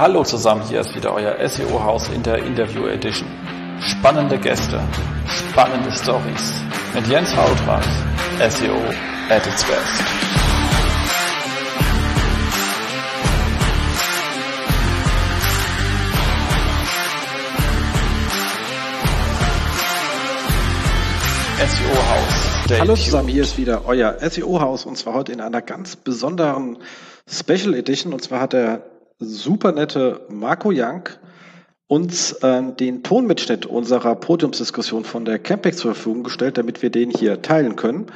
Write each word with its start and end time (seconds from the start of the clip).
Hallo 0.00 0.24
zusammen, 0.24 0.62
hier 0.66 0.80
ist 0.80 0.94
wieder 0.94 1.12
euer 1.12 1.36
SEO-Haus 1.46 2.08
in 2.08 2.22
der 2.22 2.38
Interview 2.38 2.86
Edition. 2.86 3.28
Spannende 3.82 4.38
Gäste, 4.38 4.80
spannende 5.28 5.92
Stories 5.92 6.54
mit 6.94 7.06
Jens 7.06 7.36
Hautrat, 7.36 7.84
SEO 8.50 8.78
at 9.28 9.46
its 9.46 9.62
best. 9.62 10.00
SEO-Haus. 21.58 22.80
Hallo 22.80 22.96
zusammen, 22.96 23.28
hier 23.28 23.42
ist 23.42 23.58
wieder 23.58 23.84
euer 23.84 24.16
SEO-Haus 24.18 24.86
und 24.86 24.96
zwar 24.96 25.12
heute 25.12 25.32
in 25.32 25.42
einer 25.42 25.60
ganz 25.60 25.96
besonderen 25.96 26.78
Special 27.30 27.74
Edition. 27.74 28.14
Und 28.14 28.22
zwar 28.22 28.40
hat 28.40 28.54
der 28.54 28.80
super 29.20 29.72
nette 29.72 30.26
Marco 30.28 30.70
Young 30.72 31.08
uns 31.86 32.36
ähm, 32.42 32.76
den 32.76 33.02
Tonmitschnitt 33.02 33.66
unserer 33.66 34.14
Podiumsdiskussion 34.14 35.04
von 35.04 35.24
der 35.24 35.40
Campex 35.40 35.78
zur 35.78 35.94
Verfügung 35.94 36.22
gestellt, 36.22 36.56
damit 36.56 36.82
wir 36.82 36.90
den 36.90 37.10
hier 37.10 37.42
teilen 37.42 37.74
können. 37.76 38.06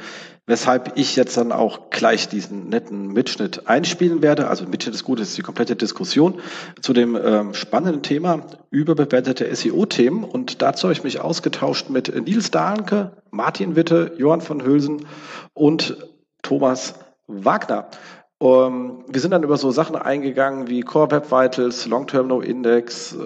Weshalb 0.47 0.93
ich 0.95 1.15
jetzt 1.15 1.35
dann 1.37 1.51
auch 1.51 1.89
gleich 1.89 2.29
diesen 2.29 2.69
netten 2.69 3.07
Mitschnitt 3.07 3.67
einspielen 3.67 4.21
werde. 4.21 4.47
Also 4.47 4.65
Mitschnitt 4.65 4.95
ist 4.95 5.03
gut, 5.03 5.19
das 5.19 5.29
ist 5.29 5.37
die 5.37 5.41
komplette 5.41 5.75
Diskussion 5.75 6.39
zu 6.81 6.93
dem 6.93 7.15
ähm, 7.15 7.53
spannenden 7.53 8.01
Thema 8.01 8.45
überbewertete 8.69 9.53
SEO-Themen. 9.53 10.23
Und 10.23 10.61
dazu 10.61 10.83
habe 10.83 10.93
ich 10.93 11.03
mich 11.03 11.19
ausgetauscht 11.19 11.89
mit 11.89 12.15
Nils 12.15 12.51
Dahlke, 12.51 13.11
Martin 13.31 13.75
Witte, 13.75 14.13
Johann 14.17 14.41
von 14.41 14.63
Hülsen 14.63 15.05
und 15.53 15.97
Thomas 16.43 16.93
Wagner. 17.27 17.89
Um, 18.37 18.49
ähm, 18.49 19.05
wir 19.07 19.21
sind 19.21 19.31
dann 19.31 19.43
über 19.43 19.55
so 19.55 19.71
Sachen 19.71 19.95
eingegangen 19.95 20.67
wie 20.67 20.81
Core 20.81 21.11
Web 21.11 21.31
Vitals, 21.31 21.85
Long 21.85 22.05
Term 22.05 22.27
No 22.27 22.41
Index, 22.41 23.13
äh, 23.13 23.17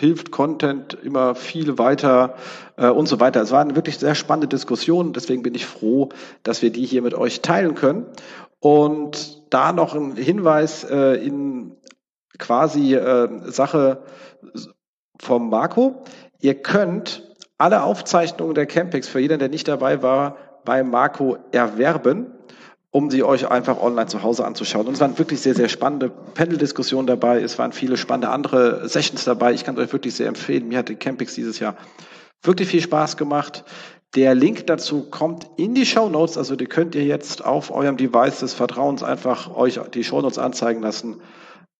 hilft 0.00 0.30
Content 0.30 0.94
immer 0.94 1.34
viel 1.34 1.76
weiter 1.76 2.36
äh, 2.78 2.88
und 2.88 3.06
so 3.06 3.20
weiter. 3.20 3.42
Es 3.42 3.50
war 3.50 3.60
eine 3.60 3.76
wirklich 3.76 3.98
sehr 3.98 4.14
spannende 4.14 4.48
Diskussion, 4.48 5.12
deswegen 5.12 5.42
bin 5.42 5.54
ich 5.54 5.66
froh, 5.66 6.08
dass 6.42 6.62
wir 6.62 6.70
die 6.70 6.86
hier 6.86 7.02
mit 7.02 7.12
euch 7.12 7.42
teilen 7.42 7.74
können. 7.74 8.06
Und 8.58 9.52
da 9.52 9.72
noch 9.72 9.94
ein 9.94 10.16
Hinweis 10.16 10.84
äh, 10.84 11.16
in 11.16 11.76
quasi 12.38 12.94
äh, 12.94 13.28
Sache 13.50 14.04
vom 15.20 15.50
Marco. 15.50 16.02
Ihr 16.40 16.54
könnt 16.54 17.36
alle 17.58 17.82
Aufzeichnungen 17.82 18.54
der 18.54 18.66
Campings 18.66 19.06
für 19.06 19.20
jeden, 19.20 19.38
der 19.38 19.50
nicht 19.50 19.68
dabei 19.68 20.02
war, 20.02 20.36
bei 20.64 20.82
Marco 20.82 21.36
erwerben 21.52 22.32
um 22.90 23.10
sie 23.10 23.22
euch 23.22 23.50
einfach 23.50 23.80
online 23.80 24.06
zu 24.06 24.22
Hause 24.22 24.44
anzuschauen. 24.44 24.86
Und 24.86 24.94
es 24.94 25.00
waren 25.00 25.18
wirklich 25.18 25.40
sehr, 25.40 25.54
sehr 25.54 25.68
spannende 25.68 26.08
Panel-Diskussionen 26.08 27.06
dabei. 27.06 27.40
Es 27.40 27.58
waren 27.58 27.72
viele 27.72 27.96
spannende 27.96 28.30
andere 28.30 28.88
Sessions 28.88 29.24
dabei. 29.24 29.52
Ich 29.52 29.64
kann 29.64 29.78
euch 29.78 29.92
wirklich 29.92 30.14
sehr 30.14 30.28
empfehlen. 30.28 30.68
Mir 30.68 30.78
hat 30.78 30.88
die 30.88 30.96
Campix 30.96 31.34
dieses 31.34 31.58
Jahr 31.58 31.76
wirklich 32.42 32.68
viel 32.68 32.80
Spaß 32.80 33.16
gemacht. 33.16 33.64
Der 34.14 34.34
Link 34.34 34.66
dazu 34.66 35.10
kommt 35.10 35.46
in 35.56 35.74
die 35.74 35.84
Show 35.84 36.08
Notes. 36.08 36.38
Also 36.38 36.56
die 36.56 36.66
könnt 36.66 36.94
ihr 36.94 37.04
jetzt 37.04 37.44
auf 37.44 37.70
eurem 37.70 37.96
Device 37.96 38.40
des 38.40 38.54
Vertrauens 38.54 39.02
einfach 39.02 39.54
euch 39.54 39.78
die 39.92 40.04
Show 40.04 40.22
Notes 40.22 40.38
anzeigen 40.38 40.80
lassen 40.80 41.20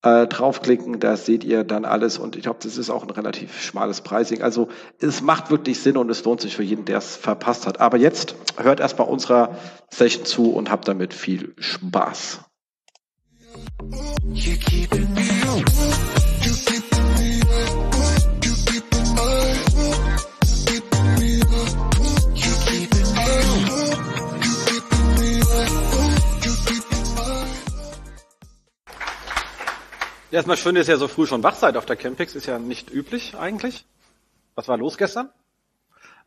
äh, 0.07 0.27
draufklicken, 0.29 1.01
da 1.01 1.17
seht 1.17 1.43
ihr 1.43 1.65
dann 1.65 1.85
alles 1.85 2.19
und 2.19 2.37
ich 2.37 2.43
glaube, 2.43 2.61
das 2.63 2.79
ist 2.79 2.91
auch 2.91 3.03
ein 3.03 3.11
relativ 3.11 3.61
schmales 3.61 4.03
Pricing. 4.03 4.41
Also 4.41 4.69
es 5.01 5.21
macht 5.21 5.51
wirklich 5.51 5.81
Sinn 5.81 5.97
und 5.97 6.09
es 6.11 6.25
lohnt 6.25 6.41
sich 6.41 6.55
für 6.55 6.63
jeden, 6.63 6.85
der 6.85 6.99
es 6.99 7.17
verpasst 7.17 7.67
hat. 7.67 7.81
Aber 7.81 7.97
jetzt 7.97 8.37
hört 8.57 8.79
erst 8.79 8.97
bei 8.97 9.05
unserer 9.05 9.57
Session 9.91 10.25
zu 10.25 10.53
und 10.53 10.71
habt 10.71 10.87
damit 10.87 11.13
viel 11.13 11.55
Spaß. 11.59 12.41
Erstmal 30.37 30.59
schön, 30.59 30.75
dass 30.75 30.87
ihr 30.87 30.99
so 30.99 31.09
früh 31.09 31.25
schon 31.25 31.43
wach 31.43 31.55
seid 31.55 31.79
auf 31.79 31.87
der 31.87 31.97
Campix, 31.97 32.35
ist 32.35 32.45
ja 32.45 32.59
nicht 32.59 32.93
üblich 32.93 33.35
eigentlich. 33.39 33.87
Was 34.55 34.69
war 34.69 34.77
los 34.77 34.99
gestern? 34.99 35.31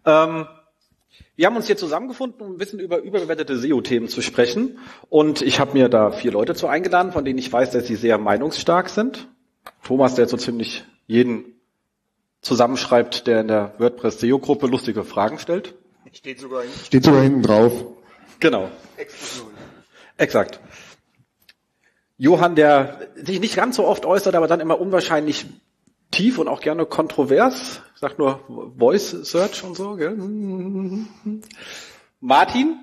Ähm, 0.03 0.47
wir 1.35 1.45
haben 1.45 1.55
uns 1.55 1.67
hier 1.67 1.77
zusammengefunden, 1.77 2.41
um 2.41 2.53
ein 2.53 2.57
bisschen 2.57 2.79
über 2.79 3.03
überbewertete 3.03 3.59
SEO-Themen 3.59 4.07
zu 4.07 4.23
sprechen. 4.23 4.79
Und 5.09 5.43
ich 5.43 5.59
habe 5.59 5.73
mir 5.73 5.89
da 5.89 6.09
vier 6.09 6.31
Leute 6.31 6.55
zu 6.55 6.65
eingeladen, 6.65 7.11
von 7.11 7.23
denen 7.23 7.37
ich 7.37 7.53
weiß, 7.53 7.69
dass 7.69 7.85
sie 7.85 7.95
sehr 7.95 8.17
meinungsstark 8.17 8.89
sind. 8.89 9.27
Thomas, 9.83 10.15
der 10.15 10.27
so 10.27 10.37
ziemlich 10.37 10.85
jeden 11.05 11.61
zusammenschreibt, 12.41 13.27
der 13.27 13.41
in 13.41 13.47
der 13.47 13.75
WordPress 13.77 14.21
SEO-Gruppe 14.21 14.65
lustige 14.65 15.03
Fragen 15.03 15.37
stellt. 15.37 15.75
Steht 16.13 16.39
sogar, 16.39 16.63
Steht 16.83 17.03
sogar 17.03 17.21
hinten 17.21 17.43
drauf. 17.43 17.73
Genau. 18.39 18.71
Exakt. 20.17 20.59
Johann, 22.19 22.55
der 22.55 23.07
sich 23.15 23.39
nicht 23.39 23.55
ganz 23.55 23.77
so 23.77 23.87
oft 23.87 24.05
äußert, 24.05 24.35
aber 24.35 24.47
dann 24.47 24.59
immer 24.59 24.79
unwahrscheinlich 24.79 25.45
tief 26.11 26.37
und 26.37 26.49
auch 26.49 26.59
gerne 26.59 26.85
kontrovers. 26.85 27.81
Ich 27.95 28.01
sag 28.01 28.19
nur 28.19 28.41
Voice 28.77 29.11
Search 29.23 29.63
und 29.63 29.77
so. 29.77 29.95
Gell? 29.95 30.17
Martin, 32.19 32.75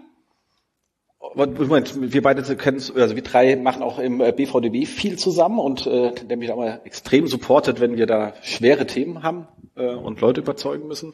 Moment, 1.35 2.01
wir 2.01 2.23
beide 2.23 2.43
kennen, 2.57 2.83
also 2.95 3.15
wir 3.15 3.23
drei 3.23 3.57
machen 3.57 3.83
auch 3.83 3.99
im 3.99 4.23
äh, 4.23 4.33
BVDB 4.33 4.87
viel 4.87 5.19
zusammen 5.19 5.59
und 5.59 5.87
äh, 5.87 6.13
der 6.15 6.39
mich 6.39 6.49
da 6.49 6.57
mal 6.57 6.81
extrem 6.85 7.27
supportet, 7.27 7.79
wenn 7.79 7.99
wir 7.99 8.07
da 8.07 8.33
schwere 8.43 8.87
Themen 8.87 9.23
haben 9.23 9.49
äh, 9.77 9.95
und 9.95 10.23
Leute 10.23 10.41
überzeugen 10.41 10.89
müssen. 10.89 11.13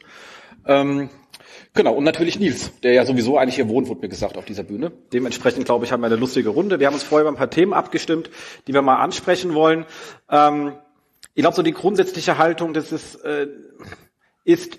Ähm, 0.65 1.09
Genau, 1.75 1.95
und 1.95 2.03
natürlich 2.03 2.39
Nils, 2.39 2.71
der 2.81 2.93
ja 2.93 3.03
sowieso 3.03 3.37
eigentlich 3.37 3.55
hier 3.55 3.67
wohnt, 3.67 3.87
wurde 3.87 4.01
mir 4.01 4.09
gesagt, 4.09 4.37
auf 4.37 4.45
dieser 4.45 4.63
Bühne. 4.63 4.91
Dementsprechend, 5.11 5.65
glaube 5.65 5.85
ich, 5.85 5.91
haben 5.91 6.01
wir 6.01 6.07
eine 6.07 6.17
lustige 6.17 6.49
Runde. 6.49 6.79
Wir 6.79 6.85
haben 6.85 6.93
uns 6.93 7.01
vorher 7.01 7.23
über 7.23 7.31
ein 7.31 7.37
paar 7.37 7.49
Themen 7.49 7.73
abgestimmt, 7.73 8.29
die 8.67 8.73
wir 8.73 8.83
mal 8.83 8.97
ansprechen 8.97 9.55
wollen. 9.55 9.85
Ähm, 10.29 10.73
ich 11.33 11.41
glaube, 11.41 11.55
so 11.55 11.63
die 11.63 11.73
grundsätzliche 11.73 12.37
Haltung, 12.37 12.75
das 12.75 12.91
ist, 12.91 13.15
äh, 13.25 13.47
ist, 14.43 14.77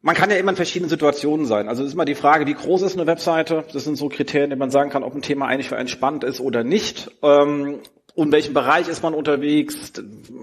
man 0.00 0.14
kann 0.14 0.30
ja 0.30 0.36
immer 0.36 0.50
in 0.50 0.56
verschiedenen 0.56 0.88
Situationen 0.88 1.46
sein. 1.46 1.68
Also 1.68 1.82
es 1.82 1.88
ist 1.88 1.94
immer 1.94 2.04
die 2.04 2.14
Frage, 2.14 2.46
wie 2.46 2.54
groß 2.54 2.82
ist 2.82 2.96
eine 2.96 3.08
Webseite? 3.08 3.64
Das 3.72 3.82
sind 3.82 3.96
so 3.96 4.08
Kriterien, 4.08 4.50
die 4.50 4.56
man 4.56 4.70
sagen 4.70 4.90
kann, 4.90 5.02
ob 5.02 5.16
ein 5.16 5.22
Thema 5.22 5.46
eigentlich 5.46 5.68
für 5.68 5.76
einen 5.76 5.88
spannend 5.88 6.22
ist 6.22 6.40
oder 6.40 6.62
nicht. 6.62 7.10
Ähm, 7.22 7.80
und 8.14 8.26
in 8.28 8.32
welchem 8.32 8.54
Bereich 8.54 8.86
ist 8.86 9.02
man 9.02 9.14
unterwegs? 9.14 9.92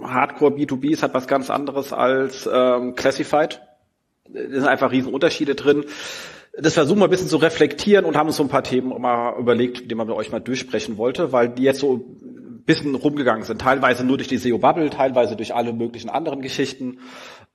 Hardcore 0.03 0.53
B2B 0.53 0.91
ist 0.91 1.01
halt 1.01 1.13
was 1.13 1.27
ganz 1.27 1.49
anderes 1.49 1.93
als 1.93 2.49
ähm, 2.51 2.95
Classified. 2.95 3.61
Da 4.29 4.41
sind 4.41 4.67
einfach 4.67 4.91
riesen 4.91 5.13
Unterschiede 5.13 5.55
drin. 5.55 5.85
Das 6.57 6.73
versuchen 6.73 6.99
wir 6.99 7.05
ein 7.05 7.09
bisschen 7.09 7.27
zu 7.27 7.37
reflektieren 7.37 8.05
und 8.05 8.15
haben 8.15 8.27
uns 8.27 8.37
so 8.37 8.43
ein 8.43 8.49
paar 8.49 8.63
Themen 8.63 8.89
mal 9.01 9.37
überlegt, 9.37 9.91
die 9.91 9.95
man 9.95 10.07
mit 10.07 10.15
euch 10.15 10.31
mal 10.31 10.39
durchsprechen 10.39 10.97
wollte, 10.97 11.31
weil 11.31 11.49
die 11.49 11.63
jetzt 11.63 11.79
so 11.79 11.95
ein 11.95 12.63
bisschen 12.65 12.95
rumgegangen 12.95 13.43
sind. 13.43 13.61
Teilweise 13.61 14.05
nur 14.05 14.17
durch 14.17 14.29
die 14.29 14.37
SEO-Bubble, 14.37 14.89
teilweise 14.89 15.35
durch 15.35 15.53
alle 15.53 15.73
möglichen 15.73 16.09
anderen 16.09 16.41
Geschichten. 16.41 16.99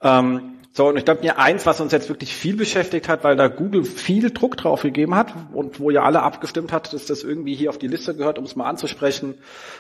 Ähm, 0.03 0.56
so, 0.72 0.86
und 0.88 0.97
ich 0.97 1.04
glaube, 1.04 1.22
mir 1.22 1.38
eins, 1.38 1.66
was 1.66 1.80
uns 1.80 1.91
jetzt 1.91 2.09
wirklich 2.09 2.32
viel 2.32 2.54
beschäftigt 2.54 3.09
hat, 3.09 3.25
weil 3.25 3.34
da 3.34 3.48
Google 3.48 3.84
viel 3.84 4.30
Druck 4.30 4.56
drauf 4.56 4.82
gegeben 4.82 5.16
hat 5.16 5.34
und 5.53 5.80
wo 5.80 5.91
ja 5.91 6.04
alle 6.04 6.22
abgestimmt 6.22 6.70
hat, 6.70 6.92
dass 6.92 7.06
das 7.06 7.25
irgendwie 7.25 7.56
hier 7.56 7.70
auf 7.70 7.78
die 7.78 7.88
Liste 7.88 8.14
gehört, 8.14 8.38
um 8.38 8.44
es 8.44 8.54
mal 8.54 8.69
anzusprechen, 8.69 9.34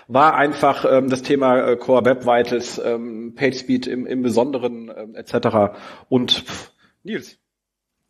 war 0.08 0.34
einfach 0.34 0.84
ähm, 0.90 1.08
das 1.08 1.22
Thema 1.22 1.60
äh, 1.60 1.76
Core 1.76 2.04
Web 2.06 2.26
Vitals, 2.26 2.80
ähm, 2.84 3.34
PageSpeed 3.36 3.86
im, 3.86 4.04
im 4.04 4.22
Besonderen 4.22 4.90
ähm, 4.96 5.14
etc. 5.14 5.76
Und 6.08 6.32
pff, 6.32 6.72
Nils. 7.02 7.38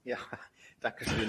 Ja, 0.05 0.17
danke 0.81 1.05
schön. 1.05 1.29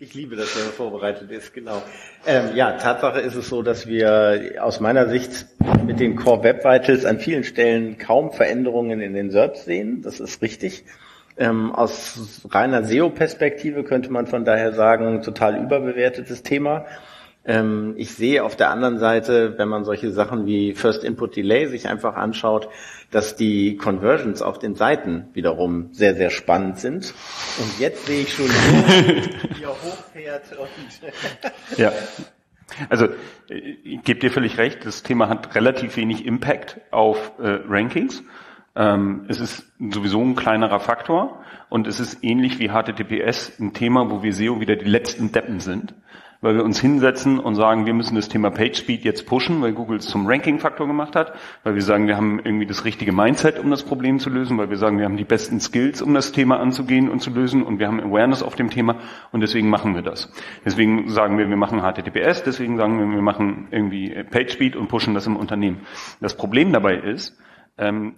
ich 0.00 0.14
liebe, 0.14 0.36
dass 0.36 0.56
er 0.56 0.64
vorbereitet 0.70 1.30
ist, 1.30 1.52
genau. 1.52 1.82
Ähm, 2.26 2.54
ja, 2.54 2.78
Tatsache 2.78 3.20
ist 3.20 3.34
es 3.34 3.48
so, 3.48 3.62
dass 3.62 3.86
wir 3.86 4.56
aus 4.60 4.80
meiner 4.80 5.08
Sicht 5.08 5.46
mit 5.84 6.00
den 6.00 6.16
Core 6.16 6.42
Web 6.42 6.64
Vitals 6.64 7.04
an 7.04 7.18
vielen 7.18 7.44
Stellen 7.44 7.98
kaum 7.98 8.32
Veränderungen 8.32 9.00
in 9.00 9.12
den 9.12 9.30
SERPs 9.30 9.64
sehen. 9.66 10.02
Das 10.02 10.20
ist 10.20 10.40
richtig. 10.40 10.84
Ähm, 11.36 11.74
aus 11.74 12.42
reiner 12.50 12.84
SEO-Perspektive 12.84 13.84
könnte 13.84 14.10
man 14.10 14.26
von 14.26 14.44
daher 14.44 14.72
sagen, 14.72 15.22
total 15.22 15.62
überbewertetes 15.62 16.42
Thema. 16.42 16.86
Ähm, 17.44 17.94
ich 17.96 18.14
sehe 18.14 18.44
auf 18.44 18.56
der 18.56 18.70
anderen 18.70 18.98
Seite, 18.98 19.56
wenn 19.58 19.68
man 19.68 19.84
solche 19.84 20.10
Sachen 20.12 20.46
wie 20.46 20.74
First 20.74 21.04
Input 21.04 21.36
Delay 21.36 21.66
sich 21.66 21.88
einfach 21.88 22.16
anschaut, 22.16 22.68
dass 23.10 23.36
die 23.36 23.76
Conversions 23.76 24.42
auf 24.42 24.58
den 24.58 24.74
Seiten 24.74 25.28
wiederum 25.32 25.92
sehr, 25.92 26.14
sehr 26.14 26.30
spannend 26.30 26.78
sind. 26.78 27.14
Und 27.58 27.80
jetzt 27.80 28.06
sehe 28.06 28.22
ich 28.22 28.32
schon, 28.32 28.46
wie 28.48 29.62
er 29.62 29.70
hochfährt 29.70 30.44
und 30.58 31.78
ja. 31.78 31.92
Also 32.88 33.08
ich 33.48 34.02
gebe 34.04 34.20
dir 34.20 34.30
völlig 34.30 34.58
recht, 34.58 34.86
das 34.86 35.02
Thema 35.02 35.28
hat 35.28 35.54
relativ 35.56 35.96
wenig 35.96 36.24
Impact 36.24 36.80
auf 36.92 37.32
äh, 37.38 37.58
Rankings. 37.68 38.22
Ähm, 38.76 39.24
es 39.28 39.40
ist 39.40 39.66
sowieso 39.78 40.20
ein 40.22 40.36
kleinerer 40.36 40.78
Faktor 40.78 41.42
und 41.68 41.88
es 41.88 41.98
ist 41.98 42.22
ähnlich 42.22 42.60
wie 42.60 42.68
HTTPS 42.68 43.58
ein 43.58 43.72
Thema, 43.72 44.10
wo 44.10 44.22
wir 44.22 44.32
SEO 44.32 44.60
wieder 44.60 44.76
die 44.76 44.88
letzten 44.88 45.32
Deppen 45.32 45.58
sind 45.58 45.94
weil 46.40 46.54
wir 46.54 46.64
uns 46.64 46.80
hinsetzen 46.80 47.38
und 47.38 47.54
sagen, 47.54 47.84
wir 47.84 47.92
müssen 47.92 48.14
das 48.14 48.28
Thema 48.28 48.50
PageSpeed 48.50 49.04
jetzt 49.04 49.26
pushen, 49.26 49.60
weil 49.60 49.72
Google 49.72 49.98
es 49.98 50.06
zum 50.06 50.26
Ranking-Faktor 50.26 50.86
gemacht 50.86 51.14
hat, 51.14 51.34
weil 51.64 51.74
wir 51.74 51.82
sagen, 51.82 52.06
wir 52.06 52.16
haben 52.16 52.40
irgendwie 52.42 52.66
das 52.66 52.84
richtige 52.84 53.12
Mindset, 53.12 53.58
um 53.58 53.70
das 53.70 53.82
Problem 53.82 54.18
zu 54.18 54.30
lösen, 54.30 54.56
weil 54.56 54.70
wir 54.70 54.78
sagen, 54.78 54.98
wir 54.98 55.04
haben 55.04 55.18
die 55.18 55.24
besten 55.24 55.60
Skills, 55.60 56.00
um 56.00 56.14
das 56.14 56.32
Thema 56.32 56.58
anzugehen 56.60 57.10
und 57.10 57.20
zu 57.20 57.30
lösen 57.30 57.62
und 57.62 57.78
wir 57.78 57.88
haben 57.88 58.00
Awareness 58.00 58.42
auf 58.42 58.56
dem 58.56 58.70
Thema 58.70 58.96
und 59.32 59.40
deswegen 59.40 59.68
machen 59.68 59.94
wir 59.94 60.02
das. 60.02 60.32
Deswegen 60.64 61.10
sagen 61.10 61.36
wir, 61.36 61.48
wir 61.48 61.56
machen 61.56 61.80
HTTPS, 61.80 62.42
deswegen 62.42 62.78
sagen 62.78 62.98
wir, 62.98 63.14
wir 63.14 63.22
machen 63.22 63.68
irgendwie 63.70 64.10
PageSpeed 64.30 64.76
und 64.76 64.88
pushen 64.88 65.14
das 65.14 65.26
im 65.26 65.36
Unternehmen. 65.36 65.80
Das 66.20 66.36
Problem 66.36 66.72
dabei 66.72 66.96
ist, 66.96 67.36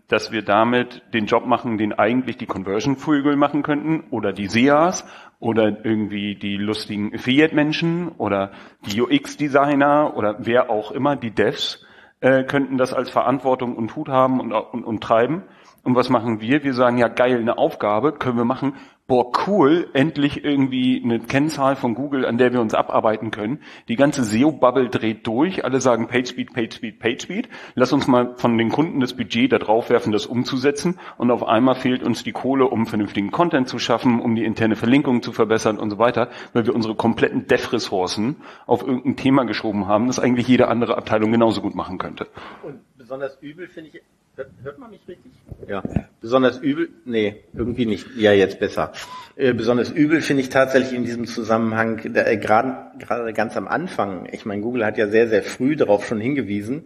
dass 0.09 0.33
wir 0.33 0.43
damit 0.43 1.03
den 1.15 1.27
Job 1.27 1.47
machen, 1.47 1.79
den 1.79 1.93
eigentlich 1.93 2.37
die 2.37 2.47
Conversion-Vögel 2.47 3.37
machen 3.37 3.63
könnten 3.63 4.05
oder 4.11 4.33
die 4.33 4.49
SEAs 4.49 5.05
oder 5.39 5.85
irgendwie 5.85 6.35
die 6.35 6.57
lustigen 6.57 7.15
Affiliate-Menschen 7.15 8.09
oder 8.19 8.51
die 8.87 9.01
UX-Designer 9.01 10.17
oder 10.17 10.37
wer 10.41 10.69
auch 10.69 10.91
immer, 10.91 11.15
die 11.15 11.31
Devs, 11.31 11.85
äh, 12.21 12.45
könnten 12.45 12.79
das 12.79 12.93
als 12.93 13.11
Verantwortung 13.11 13.77
und 13.77 13.95
Hut 13.97 14.09
haben 14.09 14.41
und, 14.41 14.53
und, 14.53 14.85
und 14.85 15.01
treiben. 15.01 15.43
Und 15.85 15.97
was 15.97 16.09
machen 16.09 16.41
wir? 16.41 16.63
Wir 16.63 16.75
sagen, 16.75 16.99
ja 16.99 17.09
geil, 17.09 17.39
eine 17.39 17.59
Aufgabe 17.59 18.13
können 18.13 18.37
wir 18.37 18.45
machen, 18.45 18.75
boah, 19.09 19.31
cool, 19.47 19.89
endlich 19.93 20.45
irgendwie 20.45 21.03
eine 21.05 21.21
Kennzahl 21.21 21.77
von 21.77 21.95
Google, 21.95 22.25
an 22.25 22.39
der 22.39 22.53
wir 22.53 22.61
uns 22.61 22.73
abarbeiten 22.73 23.31
können. 23.31 23.61
Die 23.89 23.97
ganze 23.97 24.25
SEO-Bubble 24.25 24.89
dreht 24.89 25.27
durch. 25.27 25.65
Alle 25.65 25.81
sagen 25.81 26.07
PageSpeed, 26.07 26.53
PageSpeed, 26.53 26.99
PageSpeed. 26.99 27.49
Lass 27.75 27.93
uns 27.93 28.07
mal 28.07 28.37
von 28.37 28.57
den 28.57 28.71
Kunden 28.71 29.01
das 29.01 29.15
Budget 29.15 29.53
da 29.53 29.59
drauf 29.59 29.91
werfen, 29.91 30.13
das 30.13 30.27
umzusetzen. 30.27 30.99
Und 31.19 31.31
auf 31.31 31.47
einmal 31.47 31.75
fehlt 31.75 32.03
uns 32.03 32.23
die 32.23 32.33
Kohle, 32.33 32.67
um 32.67 32.87
vernünftigen 32.87 33.33
Content 33.33 33.69
zu 33.69 33.79
schaffen, 33.79 34.21
um 34.21 34.35
die 34.35 34.45
interne 34.45 34.77
Verlinkung 34.77 35.21
zu 35.21 35.33
verbessern 35.33 35.79
und 35.79 35.91
so 35.91 35.99
weiter, 35.99 36.31
weil 36.53 36.65
wir 36.65 36.75
unsere 36.75 36.95
kompletten 36.95 37.47
Dev-Ressourcen 37.49 38.37
auf 38.67 38.83
irgendein 38.83 39.17
Thema 39.17 39.45
geschoben 39.45 39.89
haben, 39.89 40.07
das 40.07 40.21
eigentlich 40.21 40.49
jede 40.49 40.69
andere 40.69 40.97
Abteilung 40.97 41.33
genauso 41.33 41.61
gut 41.61 41.75
machen 41.75 41.99
könnte. 41.99 42.29
Und 42.63 42.81
besonders 42.97 43.37
übel 43.43 43.67
finde 43.67 43.91
ich 43.91 44.03
Hört 44.37 44.79
man 44.79 44.91
mich 44.91 45.07
richtig? 45.07 45.33
Ja. 45.69 45.83
Besonders 46.21 46.59
übel, 46.59 46.89
nee, 47.05 47.45
irgendwie 47.53 47.85
nicht. 47.85 48.07
Ja, 48.17 48.33
jetzt 48.33 48.61
besser. 48.61 48.93
Äh, 49.37 49.53
besonders 49.53 49.91
übel 49.91 50.23
finde 50.23 50.43
ich 50.43 50.49
tatsächlich 50.49 50.95
in 50.95 51.05
diesem 51.05 51.27
Zusammenhang, 51.27 51.99
äh, 52.15 52.37
gerade 52.39 53.33
ganz 53.35 53.57
am 53.57 53.69
Anfang. 53.69 54.29
Ich 54.33 54.47
meine, 54.47 54.63
Google 54.63 54.87
hat 54.87 54.97
ja 54.97 55.09
sehr, 55.09 55.29
sehr 55.29 55.43
früh 55.43 55.77
darauf 55.77 56.07
schon 56.07 56.21
hingewiesen. 56.21 56.85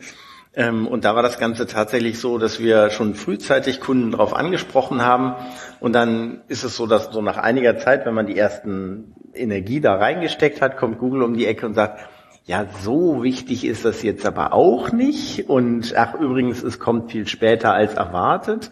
Ähm, 0.55 0.89
und 0.89 1.05
da 1.05 1.15
war 1.15 1.23
das 1.23 1.39
Ganze 1.39 1.67
tatsächlich 1.67 2.19
so, 2.19 2.39
dass 2.39 2.61
wir 2.61 2.91
schon 2.91 3.15
frühzeitig 3.15 3.81
Kunden 3.81 4.11
darauf 4.11 4.35
angesprochen 4.35 5.03
haben. 5.03 5.35
Und 5.79 5.93
dann 5.93 6.41
ist 6.49 6.65
es 6.65 6.77
so, 6.77 6.87
dass 6.87 7.13
so 7.13 7.23
nach 7.23 7.37
einiger 7.37 7.77
Zeit, 7.79 8.07
wenn 8.07 8.15
man 8.15 8.27
die 8.27 8.39
ersten 8.39 9.15
Energie 9.35 9.81
da 9.81 9.95
reingesteckt 9.97 10.63
hat, 10.63 10.79
kommt 10.79 10.99
Google 10.99 11.23
um 11.23 11.35
die 11.35 11.47
Ecke 11.47 11.67
und 11.67 11.75
sagt, 11.75 12.01
ja, 12.47 12.67
so 12.81 13.25
wichtig 13.25 13.67
ist 13.67 13.85
das 13.85 14.03
jetzt 14.03 14.25
aber 14.25 14.53
auch 14.53 14.93
nicht. 14.93 15.49
Und 15.49 15.95
ach, 15.97 16.15
übrigens, 16.15 16.63
es 16.63 16.79
kommt 16.79 17.11
viel 17.11 17.27
später 17.27 17.75
als 17.75 17.95
erwartet. 17.95 18.71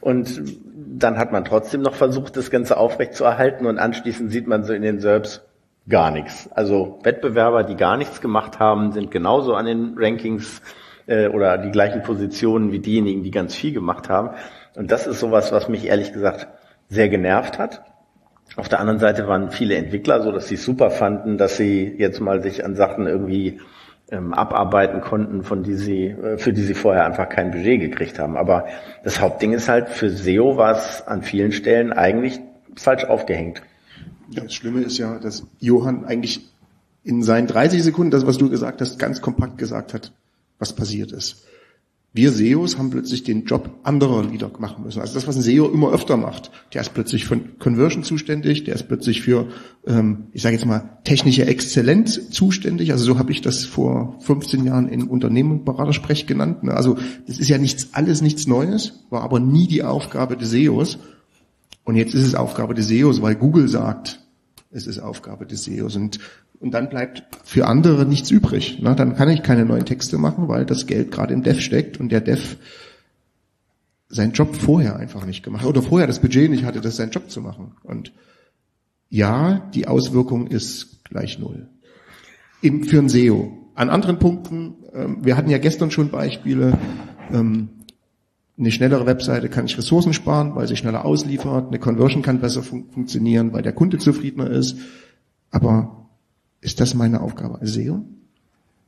Und 0.00 0.42
dann 0.74 1.16
hat 1.18 1.30
man 1.30 1.44
trotzdem 1.44 1.82
noch 1.82 1.94
versucht, 1.94 2.36
das 2.36 2.50
Ganze 2.50 2.76
aufrechtzuerhalten 2.76 3.66
und 3.66 3.78
anschließend 3.78 4.32
sieht 4.32 4.48
man 4.48 4.64
so 4.64 4.72
in 4.72 4.82
den 4.82 4.98
SERPs 4.98 5.42
gar 5.88 6.10
nichts. 6.10 6.50
Also 6.52 6.98
Wettbewerber, 7.04 7.62
die 7.62 7.76
gar 7.76 7.96
nichts 7.96 8.20
gemacht 8.20 8.58
haben, 8.58 8.90
sind 8.90 9.12
genauso 9.12 9.54
an 9.54 9.66
den 9.66 9.94
Rankings 9.96 10.60
äh, 11.06 11.28
oder 11.28 11.58
die 11.58 11.70
gleichen 11.70 12.02
Positionen 12.02 12.72
wie 12.72 12.80
diejenigen, 12.80 13.22
die 13.22 13.30
ganz 13.30 13.54
viel 13.54 13.72
gemacht 13.72 14.08
haben. 14.08 14.30
Und 14.74 14.90
das 14.90 15.06
ist 15.06 15.20
sowas, 15.20 15.52
was 15.52 15.68
mich 15.68 15.86
ehrlich 15.86 16.12
gesagt 16.12 16.48
sehr 16.88 17.08
genervt 17.08 17.60
hat. 17.60 17.84
Auf 18.56 18.68
der 18.68 18.80
anderen 18.80 18.98
Seite 18.98 19.26
waren 19.28 19.50
viele 19.50 19.76
Entwickler 19.76 20.22
so, 20.22 20.30
dass 20.30 20.48
sie 20.48 20.56
super 20.56 20.90
fanden, 20.90 21.38
dass 21.38 21.56
sie 21.56 21.94
jetzt 21.98 22.20
mal 22.20 22.42
sich 22.42 22.64
an 22.64 22.74
Sachen 22.74 23.06
irgendwie 23.06 23.60
ähm, 24.10 24.34
abarbeiten 24.34 25.00
konnten, 25.00 25.42
von 25.42 25.62
die 25.62 25.74
sie, 25.74 26.08
äh, 26.08 26.36
für 26.36 26.52
die 26.52 26.62
sie 26.62 26.74
vorher 26.74 27.06
einfach 27.06 27.28
kein 27.28 27.50
Budget 27.50 27.80
gekriegt 27.80 28.18
haben. 28.18 28.36
Aber 28.36 28.66
das 29.04 29.20
Hauptding 29.20 29.52
ist 29.52 29.68
halt, 29.68 29.88
für 29.88 30.10
SEO 30.10 30.58
war 30.58 30.72
es 30.72 31.02
an 31.06 31.22
vielen 31.22 31.52
Stellen 31.52 31.92
eigentlich 31.92 32.40
falsch 32.76 33.04
aufgehängt. 33.04 33.62
Das 34.34 34.52
Schlimme 34.52 34.82
ist 34.82 34.98
ja, 34.98 35.18
dass 35.18 35.46
Johann 35.58 36.04
eigentlich 36.04 36.52
in 37.04 37.22
seinen 37.22 37.46
30 37.46 37.82
Sekunden, 37.82 38.10
das, 38.10 38.26
was 38.26 38.38
du 38.38 38.50
gesagt 38.50 38.80
hast, 38.80 38.98
ganz 38.98 39.20
kompakt 39.20 39.58
gesagt 39.58 39.94
hat, 39.94 40.12
was 40.58 40.74
passiert 40.74 41.12
ist. 41.12 41.46
Wir 42.14 42.30
SEOs 42.30 42.76
haben 42.76 42.90
plötzlich 42.90 43.22
den 43.22 43.46
Job 43.46 43.70
anderer 43.84 44.22
Leader 44.22 44.50
machen 44.58 44.84
müssen. 44.84 45.00
Also 45.00 45.14
das, 45.14 45.26
was 45.26 45.36
ein 45.36 45.42
SEO 45.42 45.70
immer 45.70 45.92
öfter 45.92 46.18
macht. 46.18 46.50
Der 46.74 46.82
ist 46.82 46.92
plötzlich 46.92 47.24
für 47.24 47.38
Conversion 47.58 48.04
zuständig, 48.04 48.64
der 48.64 48.74
ist 48.74 48.86
plötzlich 48.86 49.22
für, 49.22 49.48
ähm, 49.86 50.24
ich 50.32 50.42
sage 50.42 50.56
jetzt 50.56 50.66
mal, 50.66 50.98
technische 51.04 51.46
Exzellenz 51.46 52.28
zuständig. 52.28 52.92
Also 52.92 53.04
so 53.04 53.18
habe 53.18 53.32
ich 53.32 53.40
das 53.40 53.64
vor 53.64 54.18
15 54.20 54.66
Jahren 54.66 54.88
in 54.88 55.04
Unternehmen 55.04 55.64
Beratersprech 55.64 56.26
genannt. 56.26 56.64
Ne? 56.64 56.74
Also 56.74 56.98
das 57.26 57.38
ist 57.38 57.48
ja 57.48 57.56
nichts, 57.56 57.88
alles 57.92 58.20
nichts 58.20 58.46
Neues, 58.46 59.04
war 59.08 59.22
aber 59.22 59.40
nie 59.40 59.66
die 59.66 59.82
Aufgabe 59.82 60.36
des 60.36 60.50
SEOs. 60.50 60.98
Und 61.84 61.96
jetzt 61.96 62.14
ist 62.14 62.26
es 62.26 62.34
Aufgabe 62.34 62.74
des 62.74 62.88
SEOs, 62.88 63.22
weil 63.22 63.36
Google 63.36 63.68
sagt, 63.68 64.20
es 64.70 64.86
ist 64.86 64.98
Aufgabe 64.98 65.46
des 65.46 65.64
SEOs. 65.64 65.96
Und 65.96 66.18
und 66.62 66.72
dann 66.72 66.88
bleibt 66.88 67.24
für 67.44 67.66
andere 67.66 68.06
nichts 68.06 68.30
übrig. 68.30 68.78
Na, 68.80 68.94
dann 68.94 69.16
kann 69.16 69.28
ich 69.28 69.42
keine 69.42 69.64
neuen 69.64 69.84
Texte 69.84 70.16
machen, 70.16 70.48
weil 70.48 70.64
das 70.64 70.86
Geld 70.86 71.10
gerade 71.10 71.34
im 71.34 71.42
Dev 71.42 71.60
steckt 71.60 71.98
und 71.98 72.10
der 72.10 72.20
Dev 72.20 72.56
seinen 74.08 74.32
Job 74.32 74.54
vorher 74.54 74.96
einfach 74.96 75.26
nicht 75.26 75.42
gemacht 75.42 75.66
oder 75.66 75.82
vorher 75.82 76.06
das 76.06 76.20
Budget 76.20 76.50
nicht 76.50 76.64
hatte, 76.64 76.80
das 76.80 76.96
seinen 76.96 77.10
Job 77.10 77.30
zu 77.30 77.40
machen. 77.40 77.72
Und 77.82 78.12
ja, 79.08 79.70
die 79.74 79.88
Auswirkung 79.88 80.46
ist 80.46 81.04
gleich 81.04 81.38
null. 81.38 81.68
Im, 82.60 82.84
für 82.84 82.98
ein 82.98 83.08
SEO. 83.08 83.70
An 83.74 83.90
anderen 83.90 84.18
Punkten, 84.18 84.74
ähm, 84.94 85.18
wir 85.24 85.36
hatten 85.36 85.50
ja 85.50 85.58
gestern 85.58 85.90
schon 85.90 86.10
Beispiele, 86.10 86.78
ähm, 87.32 87.70
eine 88.58 88.70
schnellere 88.70 89.06
Webseite 89.06 89.48
kann 89.48 89.64
ich 89.64 89.76
Ressourcen 89.76 90.12
sparen, 90.12 90.54
weil 90.54 90.68
sie 90.68 90.76
schneller 90.76 91.04
ausliefert, 91.04 91.68
eine 91.68 91.78
Conversion 91.78 92.22
kann 92.22 92.40
besser 92.40 92.62
fun 92.62 92.84
funktionieren, 92.92 93.52
weil 93.52 93.62
der 93.62 93.72
Kunde 93.72 93.98
zufriedener 93.98 94.50
ist. 94.50 94.76
Aber 95.50 96.01
ist 96.62 96.80
das 96.80 96.94
meine 96.94 97.20
Aufgabe 97.20 97.60
als 97.60 97.74
SEO? 97.74 98.02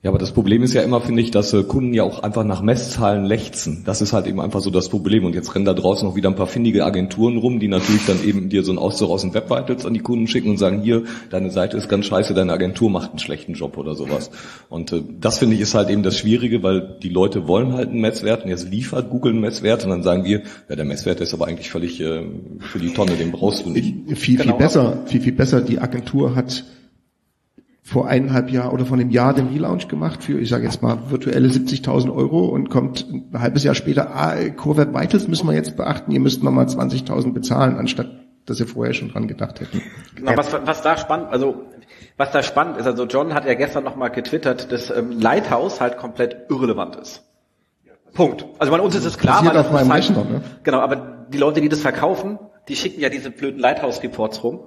Ja, 0.04 0.10
aber 0.10 0.18
das 0.18 0.32
Problem 0.32 0.62
ist 0.62 0.74
ja 0.74 0.82
immer, 0.82 1.00
finde 1.00 1.22
ich, 1.22 1.30
dass 1.30 1.54
äh, 1.54 1.62
Kunden 1.62 1.94
ja 1.94 2.02
auch 2.02 2.22
einfach 2.22 2.44
nach 2.44 2.60
Messzahlen 2.60 3.24
lechzen. 3.24 3.84
Das 3.86 4.02
ist 4.02 4.12
halt 4.12 4.26
eben 4.26 4.38
einfach 4.38 4.60
so 4.60 4.68
das 4.68 4.90
Problem. 4.90 5.24
Und 5.24 5.34
jetzt 5.34 5.54
rennen 5.54 5.64
da 5.64 5.72
draußen 5.72 6.06
noch 6.06 6.14
wieder 6.14 6.28
ein 6.28 6.36
paar 6.36 6.46
findige 6.46 6.84
Agenturen 6.84 7.38
rum, 7.38 7.58
die 7.58 7.68
natürlich 7.68 8.04
dann 8.04 8.22
eben 8.22 8.50
dir 8.50 8.64
so 8.64 8.72
ein 8.72 8.76
Auszug 8.76 9.08
aus 9.08 9.22
den 9.22 9.32
Web 9.32 9.48
Vitals 9.48 9.86
an 9.86 9.94
die 9.94 10.00
Kunden 10.00 10.26
schicken 10.26 10.50
und 10.50 10.58
sagen, 10.58 10.82
hier, 10.82 11.04
deine 11.30 11.50
Seite 11.50 11.78
ist 11.78 11.88
ganz 11.88 12.04
scheiße, 12.04 12.34
deine 12.34 12.52
Agentur 12.52 12.90
macht 12.90 13.12
einen 13.12 13.18
schlechten 13.18 13.54
Job 13.54 13.78
oder 13.78 13.94
sowas. 13.94 14.30
Und 14.68 14.92
äh, 14.92 15.02
das 15.22 15.38
finde 15.38 15.54
ich 15.54 15.62
ist 15.62 15.72
halt 15.72 15.88
eben 15.88 16.02
das 16.02 16.18
Schwierige, 16.18 16.62
weil 16.62 16.98
die 17.02 17.08
Leute 17.08 17.48
wollen 17.48 17.72
halt 17.72 17.88
einen 17.88 18.02
Messwert 18.02 18.44
und 18.44 18.50
jetzt 18.50 18.70
liefert 18.70 19.08
Google 19.08 19.32
einen 19.32 19.40
Messwert 19.40 19.84
und 19.84 19.90
dann 19.90 20.02
sagen 20.02 20.26
wir, 20.26 20.43
ja, 20.69 20.76
der 20.76 20.84
Messwert 20.84 21.22
ist 21.22 21.32
aber 21.32 21.46
eigentlich 21.46 21.70
völlig 21.70 21.98
äh, 22.02 22.26
für 22.60 22.78
die 22.78 22.93
Tonne, 22.93 23.12
den 23.12 23.32
brauchst 23.32 23.64
du 23.64 23.70
nicht. 23.70 23.94
Viel, 24.19 24.36
genau. 24.36 24.50
viel 24.50 24.58
besser, 24.58 24.98
viel, 25.06 25.22
viel 25.22 25.32
besser. 25.32 25.62
Die 25.62 25.78
Agentur 25.78 26.34
hat 26.34 26.64
vor 27.86 28.08
eineinhalb 28.08 28.50
Jahr 28.50 28.72
oder 28.72 28.86
vor 28.86 28.96
einem 28.96 29.10
Jahr 29.10 29.34
den 29.34 29.48
Relaunch 29.48 29.88
gemacht 29.88 30.24
für, 30.24 30.41
ich 30.41 30.48
sage 30.48 30.64
jetzt 30.64 30.81
mal, 30.81 31.10
virtuelle 31.10 31.48
70.000 31.48 32.12
Euro 32.14 32.46
und 32.46 32.70
kommt 32.70 33.06
ein 33.10 33.38
halbes 33.38 33.62
Jahr 33.62 33.74
später, 33.74 34.17
ah, 34.17 34.34
Core 34.56 34.94
Vitals 34.94 35.29
müssen 35.29 35.46
wir 35.46 35.55
jetzt 35.55 35.76
beachten, 35.76 36.10
ihr 36.10 36.20
müsst 36.20 36.43
nochmal 36.43 36.64
20.000 36.64 37.34
bezahlen, 37.34 37.76
anstatt 37.76 38.08
dass 38.46 38.60
ihr 38.60 38.67
vorher 38.67 38.93
schon 38.93 39.10
dran 39.10 39.26
gedacht 39.26 39.60
hätten. 39.60 39.82
Genau, 40.17 40.36
was, 40.36 40.53
was 40.53 40.82
da 40.82 40.96
spannend, 40.96 41.29
also 41.31 41.62
was 42.17 42.31
da 42.31 42.43
spannend 42.43 42.79
ist, 42.79 42.86
also 42.86 43.05
John 43.05 43.34
hat 43.34 43.46
ja 43.46 43.55
gestern 43.55 43.84
nochmal 43.84 44.10
getwittert, 44.10 44.70
dass 44.70 44.91
ähm, 44.91 45.19
Lighthouse 45.19 45.81
halt 45.81 45.96
komplett 45.96 46.50
irrelevant 46.50 46.96
ist. 46.96 47.22
Punkt. 48.12 48.46
Also 48.58 48.72
bei 48.72 48.81
uns 48.81 48.94
ist 48.94 49.05
es 49.05 49.19
klar, 49.19 49.44
weil 49.44 49.56
auf 49.56 49.72
meinem 49.72 49.93
halt, 49.93 50.05
Rechner, 50.05 50.24
ne? 50.24 50.41
genau, 50.62 50.81
aber 50.81 51.26
die 51.29 51.38
Leute, 51.38 51.60
die 51.60 51.69
das 51.69 51.81
verkaufen, 51.81 52.38
die 52.69 52.76
schicken 52.76 53.00
ja 53.00 53.08
diese 53.08 53.31
blöden 53.31 53.60
Lighthouse-Reports 53.60 54.44
rum 54.44 54.60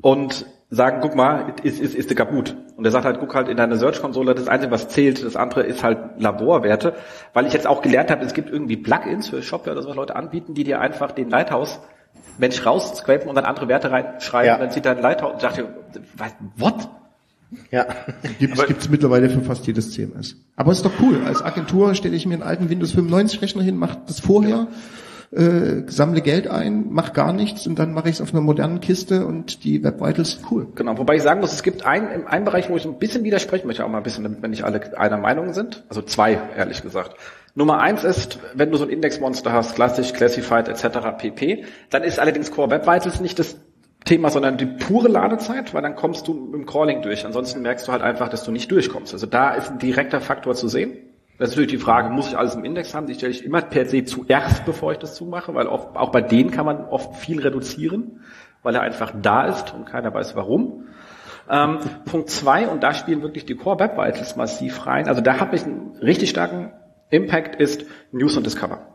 und 0.00 0.46
sagen, 0.74 0.98
guck 1.00 1.14
mal, 1.14 1.54
ist, 1.62 1.80
ist, 1.80 1.94
ist 1.94 2.14
kaputt. 2.16 2.56
Und 2.76 2.84
er 2.84 2.90
sagt 2.90 3.04
halt, 3.04 3.20
guck 3.20 3.34
halt 3.34 3.48
in 3.48 3.56
deine 3.56 3.76
Search-Konsole, 3.76 4.34
das 4.34 4.48
Einzige, 4.48 4.72
was 4.72 4.88
zählt, 4.88 5.24
das 5.24 5.36
andere 5.36 5.62
ist 5.62 5.82
halt 5.82 5.98
Laborwerte. 6.18 6.94
Weil 7.32 7.46
ich 7.46 7.52
jetzt 7.52 7.66
auch 7.66 7.82
gelernt 7.82 8.10
habe, 8.10 8.24
es 8.24 8.34
gibt 8.34 8.50
irgendwie 8.50 8.76
Plugins 8.76 9.28
für 9.28 9.42
Shopware 9.42 9.72
oder 9.72 9.82
so, 9.82 9.88
was 9.90 9.96
Leute 9.96 10.16
anbieten, 10.16 10.54
die 10.54 10.64
dir 10.64 10.80
einfach 10.80 11.12
den 11.12 11.30
Lighthouse 11.30 11.80
Mensch 12.38 12.64
rausscrapen 12.66 13.28
und 13.28 13.36
dann 13.36 13.44
andere 13.44 13.68
Werte 13.68 13.90
reinschreiben, 13.90 14.46
ja. 14.46 14.54
und 14.54 14.60
dann 14.62 14.70
sieht 14.70 14.84
dein 14.84 15.00
Lighthouse 15.00 15.34
und 15.34 15.40
sagt 15.40 15.58
dir, 15.58 15.68
what? 16.56 16.88
Ja. 17.70 17.86
Gibt 18.40 18.58
es 18.58 18.66
gibt's 18.66 18.88
mittlerweile 18.88 19.30
für 19.30 19.40
fast 19.40 19.66
jedes 19.66 19.92
CMS. 19.92 20.36
Aber 20.56 20.72
ist 20.72 20.84
doch 20.84 20.90
cool. 21.00 21.20
Als 21.24 21.42
Agentur 21.42 21.94
stelle 21.94 22.16
ich 22.16 22.26
mir 22.26 22.34
einen 22.34 22.42
alten 22.42 22.68
Windows 22.68 22.92
95 22.92 23.42
Rechner 23.42 23.62
hin, 23.62 23.76
mache 23.76 23.98
das 24.06 24.18
vorher. 24.18 24.56
Ja 24.56 24.68
äh, 25.34 25.82
sammle 25.86 26.20
Geld 26.20 26.48
ein, 26.48 26.86
mach 26.90 27.12
gar 27.12 27.32
nichts 27.32 27.66
und 27.66 27.78
dann 27.78 27.92
mache 27.92 28.08
ich 28.08 28.16
es 28.16 28.20
auf 28.20 28.32
einer 28.32 28.40
modernen 28.40 28.80
Kiste 28.80 29.26
und 29.26 29.64
die 29.64 29.82
Web 29.82 30.00
Vitals 30.00 30.40
cool. 30.50 30.68
Genau, 30.74 30.96
wobei 30.98 31.16
ich 31.16 31.22
sagen 31.22 31.40
muss, 31.40 31.52
es 31.52 31.62
gibt 31.62 31.84
einen, 31.84 32.26
einen 32.26 32.44
Bereich, 32.44 32.70
wo 32.70 32.76
ich 32.76 32.84
ein 32.84 32.98
bisschen 32.98 33.24
widersprechen 33.24 33.66
möchte, 33.66 33.84
auch 33.84 33.88
mal 33.88 33.98
ein 33.98 34.04
bisschen, 34.04 34.24
damit 34.24 34.42
wir 34.42 34.48
nicht 34.48 34.64
alle 34.64 34.98
einer 34.98 35.18
Meinung 35.18 35.52
sind. 35.52 35.84
Also 35.88 36.02
zwei, 36.02 36.38
ehrlich 36.56 36.82
gesagt. 36.82 37.16
Nummer 37.54 37.80
eins 37.80 38.04
ist, 38.04 38.38
wenn 38.54 38.70
du 38.70 38.76
so 38.76 38.84
ein 38.84 38.90
Indexmonster 38.90 39.52
hast, 39.52 39.74
klassisch, 39.74 40.12
classified 40.12 40.68
etc. 40.68 40.98
pp, 41.18 41.64
dann 41.90 42.02
ist 42.02 42.18
allerdings 42.18 42.50
Core 42.50 42.70
Web 42.70 42.86
Vitals 42.86 43.20
nicht 43.20 43.38
das 43.38 43.56
Thema, 44.04 44.30
sondern 44.30 44.58
die 44.58 44.66
pure 44.66 45.08
Ladezeit, 45.08 45.72
weil 45.72 45.82
dann 45.82 45.96
kommst 45.96 46.28
du 46.28 46.52
im 46.52 46.66
Crawling 46.66 47.02
durch. 47.02 47.24
Ansonsten 47.24 47.62
merkst 47.62 47.88
du 47.88 47.92
halt 47.92 48.02
einfach, 48.02 48.28
dass 48.28 48.44
du 48.44 48.52
nicht 48.52 48.70
durchkommst. 48.70 49.12
Also 49.14 49.26
da 49.26 49.54
ist 49.54 49.70
ein 49.70 49.78
direkter 49.78 50.20
Faktor 50.20 50.54
zu 50.54 50.68
sehen. 50.68 50.96
Das 51.38 51.50
ist 51.50 51.56
natürlich 51.56 51.72
die 51.72 51.84
Frage, 51.84 52.10
muss 52.10 52.28
ich 52.28 52.38
alles 52.38 52.54
im 52.54 52.64
Index 52.64 52.94
haben? 52.94 53.06
Die 53.06 53.14
stelle 53.14 53.32
ich 53.32 53.44
immer 53.44 53.60
per 53.60 53.86
se 53.86 54.04
zuerst, 54.04 54.64
bevor 54.64 54.92
ich 54.92 54.98
das 54.98 55.16
zumache, 55.16 55.52
weil 55.54 55.66
oft, 55.66 55.96
auch 55.96 56.12
bei 56.12 56.20
denen 56.20 56.50
kann 56.52 56.64
man 56.64 56.84
oft 56.84 57.16
viel 57.16 57.40
reduzieren, 57.40 58.20
weil 58.62 58.76
er 58.76 58.82
einfach 58.82 59.12
da 59.20 59.46
ist 59.46 59.74
und 59.74 59.84
keiner 59.84 60.14
weiß 60.14 60.36
warum. 60.36 60.84
Ähm, 61.50 61.78
Punkt 62.04 62.30
zwei, 62.30 62.68
und 62.68 62.82
da 62.82 62.94
spielen 62.94 63.22
wirklich 63.22 63.44
die 63.44 63.56
Core 63.56 63.80
Web 63.80 63.98
Vitals 63.98 64.36
massiv 64.36 64.86
rein. 64.86 65.08
Also 65.08 65.20
da 65.20 65.40
habe 65.40 65.56
ich 65.56 65.64
einen 65.64 65.96
richtig 66.00 66.30
starken 66.30 66.72
Impact, 67.10 67.60
ist 67.60 67.84
News 68.12 68.36
und 68.36 68.46
Discover. 68.46 68.86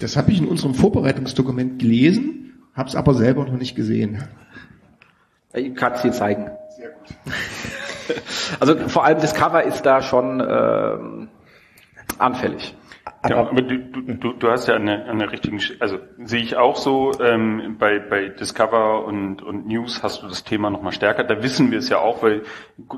Das 0.00 0.16
habe 0.16 0.32
ich 0.32 0.40
in 0.40 0.48
unserem 0.48 0.74
Vorbereitungsdokument 0.74 1.78
gelesen, 1.78 2.60
habe 2.74 2.88
es 2.88 2.96
aber 2.96 3.14
selber 3.14 3.44
noch 3.44 3.56
nicht 3.56 3.76
gesehen. 3.76 4.24
Ich 5.54 5.74
kann 5.76 5.92
es 5.92 6.02
dir 6.02 6.10
zeigen. 6.10 6.50
Sehr 6.76 6.90
gut. 6.90 7.14
Also 8.60 8.76
vor 8.88 9.04
allem 9.04 9.20
Discover 9.20 9.64
ist 9.64 9.84
da 9.86 10.02
schon 10.02 10.40
ähm, 10.40 11.28
anfällig. 12.18 12.76
Ja, 13.26 13.38
aber 13.38 13.62
du, 13.62 13.78
du, 13.78 14.32
du 14.34 14.50
hast 14.50 14.68
ja 14.68 14.74
eine, 14.74 15.06
eine 15.06 15.32
richtigen, 15.32 15.58
also 15.80 15.98
sehe 16.18 16.42
ich 16.42 16.56
auch 16.56 16.76
so, 16.76 17.12
ähm, 17.20 17.76
bei, 17.78 17.98
bei 17.98 18.28
Discover 18.28 19.06
und, 19.06 19.42
und 19.42 19.66
News 19.66 20.02
hast 20.02 20.22
du 20.22 20.28
das 20.28 20.44
Thema 20.44 20.68
nochmal 20.68 20.92
stärker. 20.92 21.24
Da 21.24 21.42
wissen 21.42 21.70
wir 21.70 21.78
es 21.78 21.88
ja 21.88 21.98
auch, 21.98 22.22
weil 22.22 22.42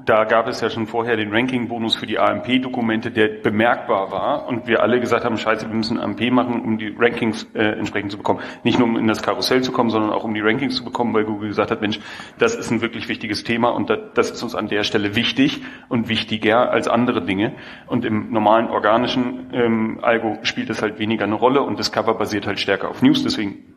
da 0.04 0.25
gab 0.25 0.49
es 0.49 0.61
ja 0.61 0.68
schon 0.68 0.88
vorher 0.88 1.16
den 1.16 1.33
Ranking-Bonus 1.33 1.95
für 1.95 2.06
die 2.06 2.18
AMP-Dokumente, 2.18 3.12
der 3.12 3.28
bemerkbar 3.28 4.11
war 4.11 4.49
und 4.49 4.66
wir 4.66 4.83
alle 4.83 4.99
gesagt 4.99 5.25
haben, 5.25 5.37
scheiße, 5.37 5.68
wir 5.68 5.75
müssen 5.75 5.99
AMP 5.99 6.33
machen, 6.33 6.61
um 6.61 6.76
die 6.76 6.92
Rankings 6.99 7.47
äh, 7.54 7.78
entsprechend 7.78 8.11
zu 8.11 8.18
bekommen. 8.18 8.40
Nicht 8.64 8.80
nur 8.80 8.88
um 8.88 8.97
in 8.97 9.06
das 9.06 9.23
Karussell 9.23 9.62
zu 9.62 9.71
kommen, 9.71 9.90
sondern 9.90 10.11
auch 10.11 10.25
um 10.25 10.35
die 10.35 10.40
Rankings 10.40 10.75
zu 10.75 10.85
bekommen, 10.85 11.14
weil 11.14 11.25
Google 11.25 11.49
gesagt 11.49 11.71
hat, 11.71 11.80
Mensch, 11.80 12.00
das 12.38 12.56
ist 12.56 12.73
ein 12.73 12.80
wirklich 12.80 13.09
wichtiges 13.09 13.45
Thema 13.45 13.68
und 13.68 13.90
das, 13.90 13.99
das 14.14 14.30
ist 14.33 14.42
uns 14.42 14.56
an 14.56 14.66
der 14.66 14.83
Stelle 14.83 15.14
wichtig 15.14 15.62
und 15.88 16.09
wichtiger 16.09 16.73
als 16.73 16.88
andere 16.88 17.23
Dinge. 17.23 17.52
Und 17.87 18.04
im 18.04 18.33
normalen 18.33 18.66
organischen 18.66 19.50
ähm, 19.52 20.00
Algo 20.16 20.38
spielt 20.42 20.70
es 20.70 20.82
halt 20.82 20.99
weniger 20.99 21.25
eine 21.25 21.35
Rolle 21.35 21.62
und 21.62 21.78
Discover 21.78 22.14
basiert 22.14 22.46
halt 22.46 22.58
stärker 22.58 22.88
auf 22.88 23.02
News, 23.02 23.23
deswegen 23.23 23.75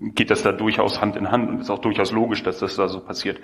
geht 0.00 0.30
das 0.30 0.42
da 0.42 0.52
durchaus 0.52 1.00
Hand 1.00 1.16
in 1.16 1.30
Hand 1.30 1.48
und 1.48 1.60
ist 1.60 1.70
auch 1.70 1.78
durchaus 1.78 2.12
logisch, 2.12 2.42
dass 2.42 2.58
das 2.58 2.76
da 2.76 2.88
so 2.88 3.00
passiert. 3.00 3.38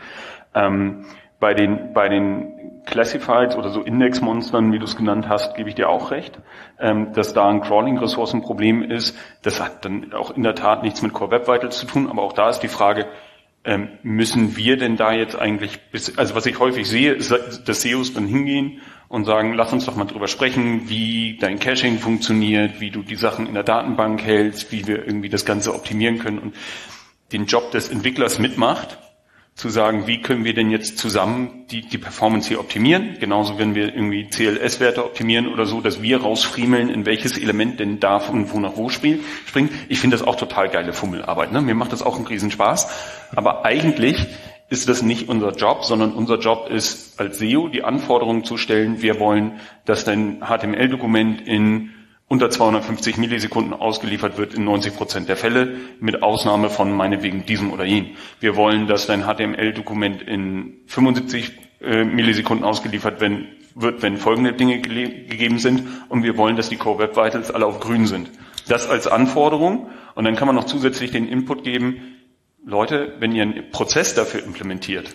Ähm, 0.55 1.05
bei 1.38 1.52
den, 1.52 1.93
bei 1.93 2.09
den 2.09 2.83
Classifieds 2.87 3.57
oder 3.57 3.69
so 3.69 3.83
Indexmonstern, 3.83 4.73
wie 4.73 4.78
du 4.78 4.85
es 4.85 4.97
genannt 4.97 5.28
hast, 5.28 5.55
gebe 5.55 5.69
ich 5.69 5.75
dir 5.75 5.88
auch 5.88 6.11
recht, 6.11 6.38
ähm, 6.81 7.12
dass 7.12 7.35
da 7.35 7.49
ein 7.49 7.61
Crawling-Ressourcenproblem 7.61 8.83
ist. 8.83 9.19
Das 9.43 9.62
hat 9.62 9.85
dann 9.85 10.14
auch 10.14 10.31
in 10.31 10.43
der 10.43 10.55
Tat 10.55 10.83
nichts 10.83 11.02
mit 11.02 11.12
Core 11.12 11.33
Web 11.33 11.49
Vitals 11.49 11.78
zu 11.78 11.87
tun, 11.87 12.09
aber 12.09 12.23
auch 12.23 12.33
da 12.33 12.49
ist 12.49 12.61
die 12.61 12.69
Frage, 12.69 13.07
ähm, 13.64 13.88
müssen 14.02 14.57
wir 14.57 14.78
denn 14.78 14.97
da 14.97 15.12
jetzt 15.12 15.37
eigentlich, 15.38 15.90
bis, 15.90 16.16
also 16.16 16.35
was 16.35 16.47
ich 16.47 16.59
häufig 16.59 16.88
sehe, 16.88 17.12
ist, 17.12 17.33
dass 17.33 17.83
SEOs 17.83 18.14
dann 18.14 18.26
hingehen 18.26 18.81
und 19.09 19.25
sagen, 19.25 19.55
lass 19.55 19.73
uns 19.73 19.87
doch 19.87 19.97
mal 19.97 20.05
drüber 20.05 20.29
sprechen, 20.29 20.89
wie 20.89 21.37
dein 21.41 21.59
Caching 21.59 21.99
funktioniert, 21.99 22.81
wie 22.81 22.91
du 22.91 23.03
die 23.03 23.17
Sachen 23.17 23.47
in 23.47 23.55
der 23.55 23.63
Datenbank 23.63 24.23
hältst, 24.23 24.73
wie 24.73 24.87
wir 24.87 25.07
irgendwie 25.07 25.29
das 25.29 25.45
Ganze 25.45 25.75
optimieren 25.75 26.19
können 26.19 26.39
und 26.39 26.55
den 27.33 27.47
Job 27.47 27.71
des 27.71 27.89
Entwicklers 27.89 28.39
mitmacht, 28.39 28.99
zu 29.57 29.71
sagen, 29.71 30.07
wie 30.07 30.21
können 30.21 30.45
wir 30.45 30.53
denn 30.53 30.71
jetzt 30.71 30.99
zusammen 30.99 31.65
die, 31.71 31.81
die 31.81 31.97
Performance 31.97 32.47
hier 32.47 32.61
optimieren, 32.61 33.17
genauso 33.19 33.59
wenn 33.59 33.75
wir 33.75 33.87
irgendwie 33.87 34.29
CLS-Werte 34.29 35.03
optimieren 35.03 35.49
oder 35.49 35.65
so, 35.65 35.81
dass 35.81 36.03
wir 36.03 36.21
rausfriemeln, 36.21 36.91
in 36.91 37.07
welches 37.07 37.39
Element 37.39 37.81
denn 37.81 37.99
darf 37.99 38.29
und 38.29 38.53
wo 38.53 38.61
nach 38.61 38.77
wo 38.77 38.91
springt. 38.91 39.23
Ich 39.89 39.99
finde 39.99 40.19
das 40.19 40.27
auch 40.27 40.37
total 40.37 40.69
geile 40.69 40.93
Fummelarbeit. 40.93 41.53
Ne? 41.53 41.63
Mir 41.63 41.75
macht 41.75 41.93
das 41.93 42.03
auch 42.03 42.17
einen 42.17 42.27
Riesenspaß. 42.27 42.89
Aber 43.35 43.65
eigentlich 43.65 44.27
ist 44.68 44.88
das 44.88 45.02
nicht 45.02 45.28
unser 45.28 45.52
Job, 45.52 45.85
sondern 45.85 46.12
unser 46.12 46.38
Job 46.38 46.68
ist 46.70 47.20
als 47.20 47.38
SEO 47.38 47.68
die 47.68 47.85
Anforderungen 47.85 48.44
zu 48.44 48.56
stellen, 48.56 49.00
wir 49.00 49.20
wollen, 49.20 49.61
dass 49.85 50.04
dein 50.04 50.40
HTML-Dokument 50.40 51.40
in 51.46 51.90
unter 52.28 52.50
250 52.50 53.18
Millisekunden 53.18 53.73
ausgeliefert 53.73 54.37
wird 54.37 54.54
in 54.54 54.64
90 54.64 54.96
Prozent 54.96 55.28
der 55.28 55.37
Fälle, 55.37 55.76
mit 56.00 56.23
Ausnahme 56.23 56.70
von 56.70 56.92
meinetwegen 56.92 57.46
diesem 57.46 57.73
oder 57.73 57.85
jenem. 57.85 58.11
Wir 58.40 58.56
wollen, 58.56 58.88
dass 58.88 59.06
dein 59.06 59.23
HTML-Dokument 59.23 60.23
in 60.23 60.78
75 60.87 61.52
äh, 61.80 62.04
Millisekunden 62.04 62.64
ausgeliefert 62.64 63.20
wenn, 63.20 63.46
wird, 63.76 64.02
wenn 64.02 64.16
folgende 64.16 64.54
Dinge 64.54 64.80
gegeben 64.80 65.58
sind. 65.58 65.85
Und 66.08 66.25
wir 66.25 66.37
wollen, 66.37 66.56
dass 66.56 66.68
die 66.68 66.76
Core 66.76 66.99
Web 66.99 67.16
Vitals 67.16 67.52
alle 67.52 67.66
auf 67.66 67.78
grün 67.78 68.06
sind. 68.06 68.30
Das 68.66 68.88
als 68.88 69.06
Anforderung. 69.06 69.90
Und 70.16 70.25
dann 70.25 70.35
kann 70.35 70.46
man 70.46 70.56
noch 70.56 70.64
zusätzlich 70.64 71.12
den 71.12 71.28
Input 71.28 71.62
geben, 71.62 72.15
Leute, 72.68 73.14
wenn 73.20 73.30
ihr 73.30 73.42
einen 73.42 73.70
Prozess 73.70 74.16
dafür 74.16 74.42
implementiert, 74.42 75.14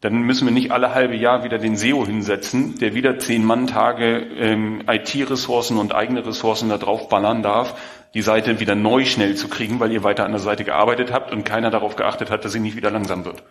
dann 0.00 0.22
müssen 0.22 0.46
wir 0.46 0.54
nicht 0.54 0.70
alle 0.70 0.94
halbe 0.94 1.16
Jahr 1.16 1.42
wieder 1.42 1.58
den 1.58 1.76
SEO 1.76 2.06
hinsetzen, 2.06 2.78
der 2.78 2.94
wieder 2.94 3.18
zehn 3.18 3.44
Mann-Tage 3.44 4.18
ähm, 4.38 4.84
IT-Ressourcen 4.86 5.76
und 5.76 5.92
eigene 5.92 6.24
Ressourcen 6.24 6.68
da 6.68 6.78
drauf 6.78 7.08
ballern 7.08 7.42
darf, 7.42 7.74
die 8.14 8.22
Seite 8.22 8.60
wieder 8.60 8.76
neu 8.76 9.04
schnell 9.04 9.34
zu 9.34 9.48
kriegen, 9.48 9.80
weil 9.80 9.90
ihr 9.90 10.04
weiter 10.04 10.24
an 10.24 10.30
der 10.30 10.40
Seite 10.40 10.62
gearbeitet 10.62 11.12
habt 11.12 11.32
und 11.32 11.42
keiner 11.42 11.70
darauf 11.70 11.96
geachtet 11.96 12.30
hat, 12.30 12.44
dass 12.44 12.52
sie 12.52 12.60
nicht 12.60 12.76
wieder 12.76 12.92
langsam 12.92 13.24
wird. 13.24 13.42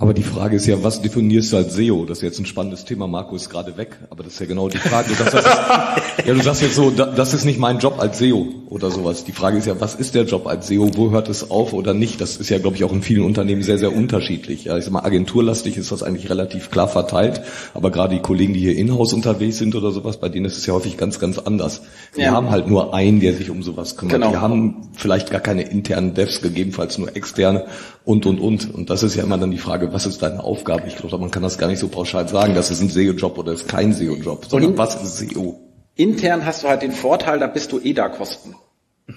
Aber 0.00 0.14
die 0.14 0.22
Frage 0.22 0.56
ist 0.56 0.66
ja, 0.66 0.82
was 0.82 1.02
definierst 1.02 1.52
du 1.52 1.58
als 1.58 1.74
SEO? 1.74 2.06
Das 2.06 2.18
ist 2.18 2.22
jetzt 2.22 2.38
ein 2.38 2.46
spannendes 2.46 2.86
Thema. 2.86 3.06
Marco 3.06 3.36
ist 3.36 3.50
gerade 3.50 3.76
weg, 3.76 3.98
aber 4.08 4.24
das 4.24 4.32
ist 4.32 4.40
ja 4.40 4.46
genau 4.46 4.70
die 4.70 4.78
Frage. 4.78 5.10
Du 5.10 5.14
sagst, 5.14 5.34
das 5.34 5.44
ist, 5.44 6.26
ja, 6.26 6.32
du 6.32 6.42
sagst 6.42 6.62
jetzt 6.62 6.74
so, 6.74 6.90
das 6.90 7.34
ist 7.34 7.44
nicht 7.44 7.58
mein 7.58 7.80
Job 7.80 7.96
als 7.98 8.18
SEO 8.18 8.48
oder 8.70 8.90
sowas. 8.90 9.24
Die 9.24 9.32
Frage 9.32 9.58
ist 9.58 9.66
ja, 9.66 9.78
was 9.78 9.94
ist 9.94 10.14
der 10.14 10.24
Job 10.24 10.46
als 10.46 10.68
SEO? 10.68 10.90
Wo 10.94 11.10
hört 11.10 11.28
es 11.28 11.50
auf 11.50 11.74
oder 11.74 11.92
nicht? 11.92 12.18
Das 12.18 12.38
ist 12.38 12.48
ja, 12.48 12.58
glaube 12.58 12.76
ich, 12.76 12.84
auch 12.84 12.94
in 12.94 13.02
vielen 13.02 13.24
Unternehmen 13.24 13.62
sehr, 13.62 13.76
sehr 13.76 13.94
unterschiedlich. 13.94 14.64
Ja, 14.64 14.78
ich 14.78 14.84
sag 14.84 14.92
mal, 14.94 15.04
agenturlastig 15.04 15.76
ist 15.76 15.92
das 15.92 16.02
eigentlich 16.02 16.30
relativ 16.30 16.70
klar 16.70 16.88
verteilt. 16.88 17.42
Aber 17.74 17.90
gerade 17.90 18.14
die 18.14 18.22
Kollegen, 18.22 18.54
die 18.54 18.60
hier 18.60 18.76
in-house 18.76 19.12
unterwegs 19.12 19.58
sind 19.58 19.74
oder 19.74 19.90
sowas, 19.90 20.16
bei 20.16 20.30
denen 20.30 20.46
ist 20.46 20.56
es 20.56 20.64
ja 20.64 20.72
häufig 20.72 20.96
ganz, 20.96 21.18
ganz 21.18 21.36
anders. 21.36 21.82
Wir 22.14 22.24
ja. 22.24 22.32
haben 22.32 22.48
halt 22.48 22.68
nur 22.68 22.94
einen, 22.94 23.20
der 23.20 23.34
sich 23.34 23.50
um 23.50 23.62
sowas 23.62 23.98
kümmert. 23.98 24.14
Genau. 24.14 24.32
Wir 24.32 24.40
haben 24.40 24.88
vielleicht 24.96 25.30
gar 25.30 25.42
keine 25.42 25.62
internen 25.62 26.14
Devs, 26.14 26.40
gegebenenfalls 26.40 26.96
nur 26.96 27.14
externe 27.14 27.66
und, 28.04 28.24
und, 28.24 28.40
und. 28.40 28.74
Und 28.74 28.88
das 28.88 29.02
ist 29.02 29.14
ja 29.14 29.24
immer 29.24 29.36
dann 29.36 29.50
die 29.50 29.58
Frage, 29.58 29.89
was 29.92 30.06
ist 30.06 30.22
deine 30.22 30.42
Aufgabe? 30.42 30.84
Ich 30.86 30.96
glaube, 30.96 31.18
man 31.18 31.30
kann 31.30 31.42
das 31.42 31.58
gar 31.58 31.68
nicht 31.68 31.78
so 31.78 31.88
pauschal 31.88 32.28
sagen, 32.28 32.54
das 32.54 32.70
ist 32.70 32.80
ein 32.80 32.88
SEO-Job 32.88 33.38
oder 33.38 33.52
ist 33.52 33.68
kein 33.68 33.92
SEO-Job, 33.92 34.46
sondern 34.46 34.78
was 34.78 35.02
ist 35.02 35.18
SEO? 35.18 35.60
Intern 35.96 36.46
hast 36.46 36.62
du 36.62 36.68
halt 36.68 36.82
den 36.82 36.92
Vorteil, 36.92 37.38
da 37.38 37.46
bist 37.46 37.72
du 37.72 37.80
eh 37.80 37.92
da 37.92 38.08
Kosten. 38.08 38.54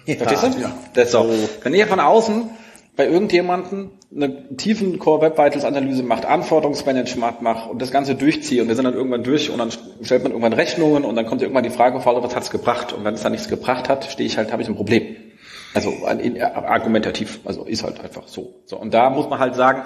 Ja, 0.05 0.15
Verstehst 0.15 0.57
du? 0.57 0.61
Ja. 0.61 0.73
Das 0.93 1.11
so. 1.11 1.29
Wenn 1.61 1.73
ihr 1.73 1.87
von 1.87 1.99
außen 1.99 2.49
bei 2.95 3.07
irgendjemanden 3.07 3.91
eine 4.15 4.55
tiefen 4.55 4.99
Core 4.99 5.21
Web 5.21 5.37
Vitals 5.37 5.65
Analyse 5.65 6.03
macht, 6.03 6.25
Anforderungsmanagement 6.25 7.41
macht 7.41 7.69
und 7.69 7.81
das 7.81 7.91
Ganze 7.91 8.15
durchzieht 8.15 8.61
und 8.61 8.67
wir 8.67 8.75
sind 8.75 8.85
dann 8.85 8.93
irgendwann 8.93 9.23
durch 9.23 9.49
und 9.49 9.57
dann 9.57 9.71
stellt 10.03 10.23
man 10.23 10.31
irgendwann 10.31 10.53
Rechnungen 10.53 11.03
und 11.03 11.15
dann 11.15 11.25
kommt 11.25 11.41
irgendwann 11.41 11.63
die 11.63 11.71
Frage, 11.71 11.97
was 12.03 12.35
hat's 12.35 12.51
gebracht? 12.51 12.93
Und 12.93 13.03
wenn 13.03 13.15
es 13.15 13.23
dann 13.23 13.31
nichts 13.31 13.49
gebracht 13.49 13.89
hat, 13.89 14.05
stehe 14.05 14.27
ich 14.27 14.37
halt, 14.37 14.51
habe 14.51 14.61
ich 14.61 14.67
ein 14.67 14.75
Problem. 14.75 15.15
Also 15.73 15.91
argumentativ, 16.05 17.39
also 17.45 17.63
ist 17.63 17.83
halt 17.83 17.99
einfach 17.99 18.27
so. 18.27 18.61
So 18.65 18.77
und 18.77 18.93
da 18.93 19.09
muss 19.09 19.27
man 19.27 19.39
halt 19.39 19.55
sagen, 19.55 19.83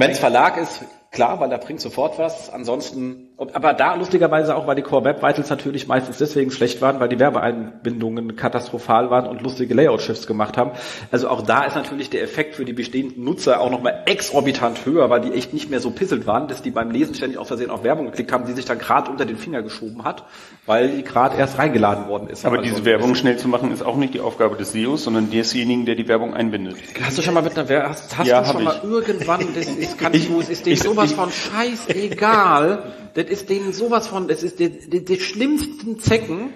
wenn 0.00 0.10
es 0.10 0.18
Verlag 0.18 0.56
ist, 0.56 0.82
klar, 1.10 1.40
weil 1.40 1.50
da 1.50 1.58
bringt 1.58 1.80
sofort 1.80 2.18
was. 2.18 2.50
Ansonsten, 2.50 3.31
aber 3.38 3.74
da 3.74 3.94
lustigerweise 3.94 4.54
auch, 4.54 4.66
weil 4.66 4.76
die 4.76 4.82
Core 4.82 5.04
Web 5.04 5.22
Vitals 5.22 5.50
natürlich 5.50 5.88
meistens 5.88 6.18
deswegen 6.18 6.50
schlecht 6.50 6.80
waren, 6.80 7.00
weil 7.00 7.08
die 7.08 7.18
Werbeeinbindungen 7.18 8.36
katastrophal 8.36 9.10
waren 9.10 9.26
und 9.26 9.42
lustige 9.42 9.74
Layout-Shifts 9.74 10.26
gemacht 10.26 10.56
haben. 10.56 10.72
Also 11.10 11.28
auch 11.28 11.42
da 11.42 11.64
ist 11.64 11.74
natürlich 11.74 12.10
der 12.10 12.22
Effekt 12.22 12.54
für 12.54 12.64
die 12.64 12.72
bestehenden 12.72 13.24
Nutzer 13.24 13.60
auch 13.60 13.70
nochmal 13.70 14.02
exorbitant 14.06 14.84
höher, 14.86 15.10
weil 15.10 15.22
die 15.22 15.32
echt 15.32 15.52
nicht 15.52 15.70
mehr 15.70 15.80
so 15.80 15.90
pisselt 15.90 16.26
waren, 16.26 16.46
dass 16.46 16.62
die 16.62 16.70
beim 16.70 16.90
Lesen 16.90 17.14
ständig 17.14 17.38
auf 17.38 17.48
Versehen 17.48 17.70
auf 17.70 17.82
Werbung 17.82 18.06
geklickt 18.06 18.32
haben, 18.32 18.46
die 18.46 18.52
sich 18.52 18.64
dann 18.64 18.78
gerade 18.78 19.10
unter 19.10 19.24
den 19.24 19.36
Finger 19.36 19.62
geschoben 19.62 20.04
hat, 20.04 20.24
weil 20.66 20.90
die 20.90 21.02
gerade 21.02 21.36
erst 21.36 21.58
reingeladen 21.58 22.08
worden 22.08 22.28
ist. 22.28 22.44
Aber 22.46 22.58
diese 22.58 22.84
Werbung 22.84 23.14
schnell 23.14 23.38
zu 23.38 23.48
machen, 23.48 23.72
ist 23.72 23.82
auch 23.82 23.96
nicht 23.96 24.14
die 24.14 24.20
Aufgabe 24.20 24.56
des 24.56 24.72
SEOs, 24.72 25.04
sondern 25.04 25.30
desjenigen, 25.30 25.86
der 25.86 25.96
die 25.96 26.06
Werbung 26.06 26.34
einbindet. 26.34 26.76
Hast 27.02 27.18
du 27.18 27.22
schon 27.22 27.34
mal 27.34 27.42
mit 27.42 27.58
einer 27.58 27.68
Werbung, 27.68 27.90
hast, 27.90 28.16
hast 28.16 28.26
ja, 28.26 28.42
du 28.42 28.52
schon 28.52 28.64
mal 28.64 28.76
ich. 28.82 28.88
irgendwann, 28.88 29.46
das 29.54 29.66
ist, 29.66 29.98
kannst 29.98 30.18
ich, 30.18 30.28
du, 30.28 30.40
es 30.40 30.48
ist 30.48 30.66
dir 30.66 30.76
sowas 30.76 31.12
von 31.12 31.30
scheißegal, 31.30 32.82
das 33.22 33.30
ist 33.30 33.48
denen 33.48 33.72
sowas 33.72 34.06
von, 34.06 34.28
das 34.28 34.42
ist 34.42 34.58
die, 34.58 35.20
schlimmsten 35.20 36.00
Zecken 36.00 36.52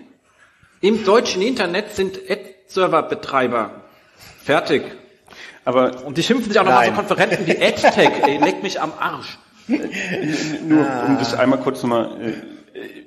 im 0.81 1.05
deutschen 1.05 1.43
Internet 1.43 1.95
sind 1.95 2.19
Ad-Server-Betreiber. 2.29 3.83
Fertig. 4.43 4.83
Aber 5.65 6.05
und 6.05 6.17
die 6.17 6.23
schimpfen 6.23 6.53
sich 6.53 6.61
auch 6.61 6.65
noch 6.65 6.73
mal 6.73 6.87
so 6.87 6.93
Konferenten 6.93 7.47
wie 7.47 7.61
AdTech, 7.61 8.11
ey, 8.27 8.39
leck 8.39 8.63
mich 8.63 8.81
am 8.81 8.93
Arsch. 8.99 9.39
Nur 9.69 10.87
um 11.09 11.19
das 11.19 11.35
einmal 11.35 11.59
kurz 11.59 11.83
nochmal, 11.83 12.21
äh, 12.21 12.33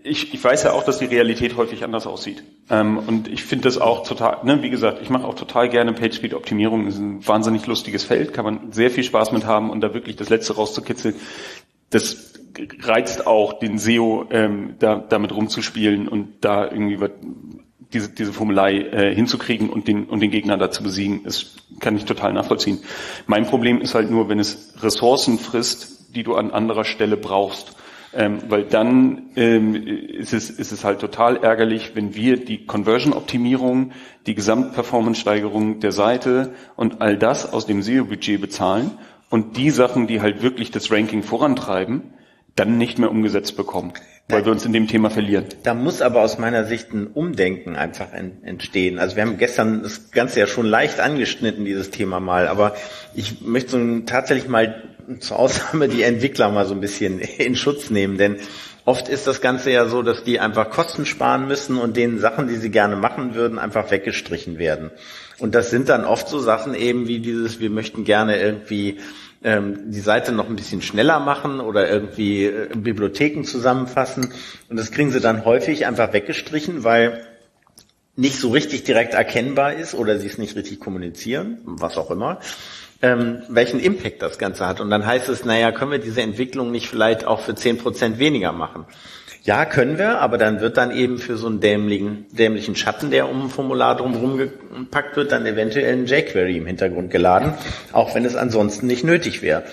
ich, 0.03 0.33
ich 0.33 0.43
weiß 0.43 0.63
ja 0.63 0.71
auch, 0.71 0.83
dass 0.83 0.99
die 0.99 1.05
Realität 1.05 1.55
häufig 1.55 1.83
anders 1.83 2.05
aussieht. 2.07 2.43
Ähm, 2.69 2.97
und 2.97 3.27
ich 3.27 3.43
finde 3.43 3.63
das 3.65 3.77
auch 3.77 4.05
total, 4.05 4.39
ne, 4.43 4.61
wie 4.61 4.69
gesagt, 4.69 4.99
ich 5.01 5.09
mache 5.09 5.25
auch 5.25 5.35
total 5.35 5.69
gerne 5.69 5.93
PageSpeed-Optimierung. 5.93 6.87
Ist 6.87 6.97
ein 6.97 7.25
wahnsinnig 7.25 7.65
lustiges 7.65 8.03
Feld, 8.03 8.33
kann 8.33 8.45
man 8.45 8.71
sehr 8.71 8.91
viel 8.91 9.03
Spaß 9.03 9.31
mit 9.31 9.45
haben 9.45 9.69
und 9.69 9.81
da 9.81 9.93
wirklich 9.93 10.15
das 10.15 10.29
Letzte 10.29 10.55
rauszukitzeln. 10.55 11.15
Das 11.91 12.28
reizt 12.81 13.27
auch 13.27 13.59
den 13.59 13.77
SEO, 13.77 14.25
ähm, 14.31 14.75
da, 14.79 14.95
damit 14.95 15.33
rumzuspielen 15.33 16.07
und 16.07 16.35
da 16.41 16.65
irgendwie 16.69 16.99
was 16.99 17.11
diese, 17.93 18.09
diese 18.09 18.33
Formelei 18.33 18.79
äh, 18.79 19.15
hinzukriegen 19.15 19.69
und 19.69 19.87
den, 19.87 20.05
und 20.05 20.19
den 20.19 20.31
Gegner 20.31 20.57
da 20.57 20.69
zu 20.69 20.83
besiegen, 20.83 21.25
ist, 21.25 21.57
kann 21.79 21.95
ich 21.95 22.05
total 22.05 22.33
nachvollziehen. 22.33 22.79
Mein 23.25 23.45
Problem 23.45 23.81
ist 23.81 23.95
halt 23.95 24.11
nur, 24.11 24.29
wenn 24.29 24.39
es 24.39 24.75
Ressourcen 24.81 25.39
frisst, 25.39 26.15
die 26.15 26.23
du 26.23 26.35
an 26.35 26.51
anderer 26.51 26.85
Stelle 26.85 27.17
brauchst. 27.17 27.75
Ähm, 28.11 28.39
weil 28.47 28.63
dann 28.63 29.29
ähm, 29.35 29.75
ist, 29.75 30.33
es, 30.33 30.49
ist 30.49 30.71
es 30.71 30.83
halt 30.83 30.99
total 30.99 31.37
ärgerlich, 31.37 31.91
wenn 31.93 32.15
wir 32.15 32.43
die 32.43 32.65
Conversion-Optimierung, 32.65 33.91
die 34.25 34.33
Gesamtperformance-Steigerung 34.33 35.79
der 35.79 35.91
Seite 35.91 36.55
und 36.75 37.01
all 37.01 37.17
das 37.17 37.53
aus 37.53 37.67
dem 37.67 37.83
SEO-Budget 37.83 38.41
bezahlen 38.41 38.91
und 39.29 39.57
die 39.57 39.69
Sachen, 39.69 40.07
die 40.07 40.21
halt 40.21 40.41
wirklich 40.41 40.71
das 40.71 40.91
Ranking 40.91 41.21
vorantreiben, 41.21 42.13
dann 42.59 42.77
nicht 42.77 42.99
mehr 42.99 43.09
umgesetzt 43.09 43.55
bekommen, 43.55 43.93
weil 44.27 44.43
wir 44.43 44.51
uns 44.51 44.65
in 44.65 44.73
dem 44.73 44.87
Thema 44.87 45.09
verlieren. 45.09 45.45
Da 45.63 45.73
muss 45.73 46.01
aber 46.01 46.21
aus 46.21 46.37
meiner 46.37 46.65
Sicht 46.65 46.93
ein 46.93 47.07
Umdenken 47.07 47.77
einfach 47.77 48.09
entstehen. 48.13 48.99
Also 48.99 49.15
wir 49.15 49.23
haben 49.23 49.37
gestern 49.37 49.81
das 49.81 50.11
Ganze 50.11 50.41
ja 50.41 50.47
schon 50.47 50.65
leicht 50.65 50.99
angeschnitten, 50.99 51.63
dieses 51.63 51.89
Thema 51.89 52.19
mal, 52.19 52.47
aber 52.47 52.75
ich 53.15 53.41
möchte 53.41 53.71
so 53.71 53.99
tatsächlich 54.05 54.49
mal 54.49 54.83
zur 55.19 55.39
Ausnahme 55.39 55.87
die 55.87 56.03
Entwickler 56.03 56.49
mal 56.51 56.65
so 56.65 56.73
ein 56.73 56.81
bisschen 56.81 57.19
in 57.37 57.55
Schutz 57.55 57.89
nehmen, 57.89 58.17
denn 58.17 58.37
oft 58.83 59.07
ist 59.07 59.25
das 59.25 59.39
Ganze 59.39 59.71
ja 59.71 59.85
so, 59.85 60.01
dass 60.01 60.23
die 60.23 60.39
einfach 60.39 60.69
Kosten 60.69 61.05
sparen 61.05 61.47
müssen 61.47 61.77
und 61.77 61.95
den 61.95 62.19
Sachen, 62.19 62.47
die 62.47 62.57
sie 62.57 62.71
gerne 62.71 62.97
machen 62.97 63.35
würden, 63.35 63.57
einfach 63.57 63.89
weggestrichen 63.89 64.57
werden. 64.57 64.91
Und 65.37 65.55
das 65.55 65.69
sind 65.69 65.87
dann 65.87 66.03
oft 66.03 66.27
so 66.27 66.39
Sachen 66.39 66.75
eben 66.75 67.07
wie 67.07 67.19
dieses, 67.19 67.59
wir 67.61 67.69
möchten 67.69 68.03
gerne 68.03 68.39
irgendwie 68.39 68.97
ähm, 69.43 69.91
die 69.91 69.99
Seite 70.01 70.31
noch 70.31 70.49
ein 70.49 70.55
bisschen 70.55 70.81
schneller 70.81 71.19
machen 71.19 71.59
oder 71.59 71.89
irgendwie 71.89 72.45
äh, 72.45 72.69
Bibliotheken 72.75 73.43
zusammenfassen. 73.43 74.33
Und 74.69 74.77
das 74.77 74.91
kriegen 74.91 75.11
sie 75.11 75.19
dann 75.19 75.45
häufig 75.45 75.85
einfach 75.85 76.13
weggestrichen, 76.13 76.83
weil 76.83 77.25
nicht 78.15 78.37
so 78.37 78.49
richtig 78.49 78.83
direkt 78.83 79.13
erkennbar 79.13 79.73
ist 79.73 79.95
oder 79.95 80.19
sie 80.19 80.27
es 80.27 80.37
nicht 80.37 80.55
richtig 80.55 80.79
kommunizieren, 80.81 81.59
was 81.63 81.97
auch 81.97 82.11
immer, 82.11 82.39
ähm, 83.01 83.43
welchen 83.47 83.79
Impact 83.79 84.21
das 84.21 84.37
Ganze 84.37 84.67
hat. 84.67 84.81
Und 84.81 84.89
dann 84.89 85.05
heißt 85.05 85.29
es, 85.29 85.45
naja, 85.45 85.71
können 85.71 85.91
wir 85.91 85.99
diese 85.99 86.21
Entwicklung 86.21 86.71
nicht 86.71 86.89
vielleicht 86.89 87.25
auch 87.25 87.39
für 87.39 87.55
zehn 87.55 87.77
Prozent 87.77 88.19
weniger 88.19 88.51
machen? 88.51 88.85
Ja, 89.49 89.65
können 89.65 89.97
wir, 89.97 90.19
aber 90.19 90.37
dann 90.37 90.59
wird 90.59 90.77
dann 90.77 90.91
eben 90.91 91.17
für 91.17 91.35
so 91.35 91.47
einen 91.47 91.59
dämlichen, 91.59 92.27
dämlichen 92.31 92.75
Schatten, 92.75 93.09
der 93.09 93.27
um 93.27 93.45
ein 93.45 93.49
Formular 93.49 93.97
drumherum 93.97 94.37
gepackt 94.37 95.15
wird, 95.17 95.31
dann 95.31 95.43
eventuell 95.47 95.91
ein 95.91 96.05
jQuery 96.05 96.57
im 96.57 96.67
Hintergrund 96.67 97.09
geladen, 97.09 97.55
auch 97.91 98.13
wenn 98.13 98.25
es 98.25 98.35
ansonsten 98.35 98.85
nicht 98.85 99.03
nötig 99.03 99.41
wäre. 99.41 99.63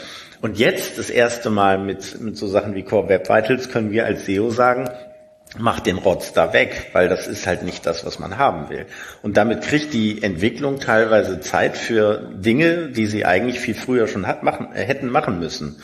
Und 0.40 0.58
jetzt 0.58 0.96
das 0.96 1.10
erste 1.10 1.50
Mal 1.50 1.76
mit, 1.76 2.18
mit 2.22 2.38
so 2.38 2.46
Sachen 2.46 2.74
wie 2.74 2.84
Core 2.84 3.10
Web 3.10 3.28
Vitals 3.28 3.68
können 3.68 3.90
wir 3.90 4.06
als 4.06 4.24
SEO 4.24 4.48
sagen, 4.48 4.88
mach 5.58 5.80
den 5.80 5.98
Rotz 5.98 6.32
da 6.32 6.54
weg, 6.54 6.88
weil 6.94 7.10
das 7.10 7.26
ist 7.26 7.46
halt 7.46 7.62
nicht 7.62 7.84
das, 7.84 8.06
was 8.06 8.18
man 8.18 8.38
haben 8.38 8.70
will. 8.70 8.86
Und 9.20 9.36
damit 9.36 9.60
kriegt 9.60 9.92
die 9.92 10.22
Entwicklung 10.22 10.80
teilweise 10.80 11.40
Zeit 11.40 11.76
für 11.76 12.30
Dinge, 12.32 12.88
die 12.92 13.04
sie 13.04 13.26
eigentlich 13.26 13.60
viel 13.60 13.74
früher 13.74 14.08
schon 14.08 14.26
hat 14.26 14.42
machen, 14.42 14.72
hätten 14.72 15.10
machen 15.10 15.38
müssen. 15.38 15.76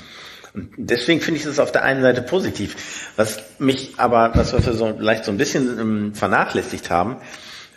Deswegen 0.54 1.20
finde 1.20 1.40
ich 1.40 1.46
es 1.46 1.58
auf 1.58 1.72
der 1.72 1.82
einen 1.82 2.02
Seite 2.02 2.20
positiv. 2.20 3.10
Was 3.16 3.42
mich 3.58 3.94
aber, 3.96 4.32
was 4.34 4.52
wir 4.52 4.60
so, 4.74 4.94
vielleicht 4.98 5.24
so 5.24 5.30
ein 5.30 5.38
bisschen 5.38 5.78
ähm, 5.78 6.14
vernachlässigt 6.14 6.90
haben, 6.90 7.16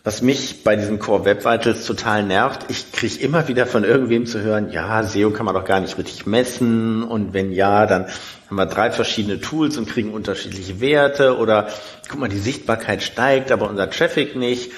was 0.03 0.22
mich 0.22 0.63
bei 0.63 0.75
diesen 0.75 1.00
Core 1.00 1.25
Web 1.25 1.46
Vitals 1.46 1.86
total 1.86 2.24
nervt, 2.24 2.65
ich 2.70 2.91
kriege 2.91 3.20
immer 3.22 3.48
wieder 3.48 3.65
von 3.65 3.84
irgendwem 3.84 4.25
zu 4.25 4.41
hören, 4.41 4.70
ja, 4.72 5.01
SEO 5.03 5.32
kann 5.32 5.46
man 5.46 5.55
doch 5.55 5.65
gar 5.65 5.79
nicht 5.79 5.98
richtig 5.98 6.27
messen 6.27 7.01
und 7.01 7.34
wenn 7.34 7.51
ja, 7.51 7.88
dann 7.88 8.08
haben 8.48 8.55
wir 8.55 8.67
drei 8.67 8.91
verschiedene 8.91 9.39
Tools 9.39 9.77
und 9.77 9.89
kriegen 9.89 10.13
unterschiedliche 10.13 10.79
Werte 10.79 11.38
oder 11.38 11.70
guck 12.08 12.20
mal, 12.20 12.29
die 12.29 12.38
Sichtbarkeit 12.38 13.01
steigt, 13.01 13.51
aber 13.51 13.70
unser 13.70 13.89
Traffic 13.89 14.36
nicht. 14.36 14.72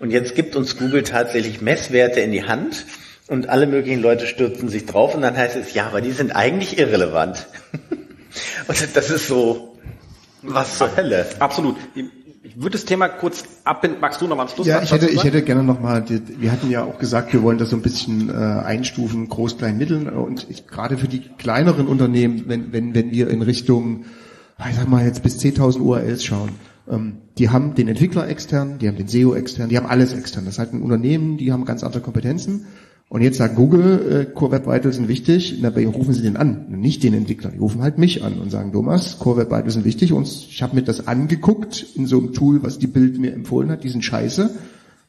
Und 0.00 0.10
jetzt 0.10 0.34
gibt 0.34 0.54
uns 0.54 0.76
Google 0.76 1.02
tatsächlich 1.02 1.62
Messwerte 1.62 2.20
in 2.20 2.32
die 2.32 2.46
Hand 2.46 2.84
und 3.28 3.48
alle 3.48 3.66
möglichen 3.66 4.02
Leute 4.02 4.26
stürzen 4.26 4.68
sich 4.68 4.86
drauf 4.86 5.14
und 5.14 5.22
dann 5.22 5.36
heißt 5.36 5.56
es, 5.56 5.74
ja, 5.74 5.86
aber 5.86 6.00
die 6.00 6.12
sind 6.12 6.34
eigentlich 6.36 6.78
irrelevant. 6.78 7.46
und 8.68 8.96
das 8.96 9.10
ist 9.10 9.28
so, 9.28 9.78
was 10.42 10.78
zur 10.78 10.94
Hölle. 10.96 11.26
Absolut. 11.38 11.76
Ich 12.42 12.56
würde 12.56 12.72
das 12.72 12.84
Thema 12.84 13.08
kurz 13.08 13.44
abbinden. 13.64 14.00
Magst 14.00 14.20
du 14.20 14.26
noch 14.26 14.36
mal 14.36 14.42
am 14.42 14.48
Schluss 14.48 14.66
Ja, 14.66 14.82
ich 14.82 14.92
hätte, 14.92 15.08
ich 15.08 15.24
hätte 15.24 15.42
gerne 15.42 15.62
noch 15.62 15.80
mal, 15.80 16.04
wir 16.08 16.52
hatten 16.52 16.70
ja 16.70 16.84
auch 16.84 16.98
gesagt, 16.98 17.32
wir 17.32 17.42
wollen 17.42 17.56
das 17.56 17.70
so 17.70 17.76
ein 17.76 17.82
bisschen 17.82 18.28
äh, 18.28 18.32
einstufen, 18.32 19.28
groß, 19.28 19.56
klein, 19.56 19.78
mitteln. 19.78 20.08
Und 20.08 20.46
ich, 20.50 20.66
gerade 20.66 20.98
für 20.98 21.08
die 21.08 21.20
kleineren 21.38 21.86
Unternehmen, 21.86 22.44
wenn, 22.46 22.72
wenn, 22.72 22.94
wenn 22.94 23.10
wir 23.10 23.30
in 23.30 23.40
Richtung, 23.40 24.04
ich 24.68 24.76
sag 24.76 24.88
mal 24.88 25.04
jetzt 25.04 25.22
bis 25.22 25.38
10.000 25.38 25.80
URLs 25.80 26.22
schauen, 26.22 26.50
ähm, 26.88 27.22
die 27.38 27.48
haben 27.48 27.74
den 27.74 27.88
Entwickler 27.88 28.28
extern, 28.28 28.78
die 28.78 28.88
haben 28.88 28.96
den 28.96 29.08
SEO 29.08 29.34
extern, 29.34 29.70
die 29.70 29.78
haben 29.78 29.86
alles 29.86 30.12
extern. 30.12 30.44
Das 30.44 30.54
ist 30.54 30.58
halt 30.58 30.74
ein 30.74 30.82
Unternehmen, 30.82 31.38
die 31.38 31.50
haben 31.50 31.64
ganz 31.64 31.82
andere 31.82 32.02
Kompetenzen. 32.02 32.66
Und 33.08 33.22
jetzt 33.22 33.38
sagt 33.38 33.54
Google, 33.54 34.26
äh, 34.28 34.34
Core 34.34 34.52
Web 34.52 34.66
Vitals 34.66 34.96
sind 34.96 35.08
wichtig, 35.08 35.60
dabei 35.62 35.86
rufen 35.86 36.14
sie 36.14 36.22
den 36.22 36.36
an, 36.36 36.66
nicht 36.70 37.02
den 37.02 37.14
Entwickler, 37.14 37.50
die 37.50 37.58
rufen 37.58 37.82
halt 37.82 37.98
mich 37.98 38.24
an 38.24 38.38
und 38.38 38.50
sagen, 38.50 38.72
Thomas, 38.72 39.18
Core 39.18 39.38
Web 39.38 39.50
Vitals 39.50 39.74
sind 39.74 39.84
wichtig 39.84 40.12
und 40.12 40.26
ich 40.26 40.62
habe 40.62 40.74
mir 40.74 40.82
das 40.82 41.06
angeguckt 41.06 41.86
in 41.94 42.06
so 42.06 42.18
einem 42.18 42.32
Tool, 42.32 42.62
was 42.62 42.78
die 42.78 42.86
Bild 42.86 43.18
mir 43.18 43.32
empfohlen 43.32 43.70
hat, 43.70 43.84
die 43.84 43.90
sind 43.90 44.04
scheiße. 44.04 44.50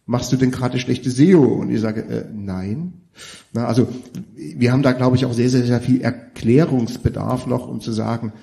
Machst 0.08 0.32
du 0.32 0.38
denn 0.38 0.52
gerade 0.52 0.78
schlechte 0.78 1.10
SEO? 1.10 1.46
Und 1.46 1.72
ich 1.72 1.82
sage, 1.82 2.02
äh, 2.02 2.26
nein. 2.32 2.94
Na, 3.54 3.66
also 3.66 3.88
wir 4.36 4.72
haben 4.72 4.84
da, 4.84 4.92
glaube 4.92 5.16
ich, 5.16 5.26
auch 5.26 5.34
sehr, 5.34 5.50
sehr, 5.50 5.66
sehr 5.66 5.82
viel 5.82 6.02
Erklärungsbedarf 6.02 7.48
noch, 7.48 7.68
um 7.68 7.82
zu 7.82 7.92
sagen, 7.92 8.34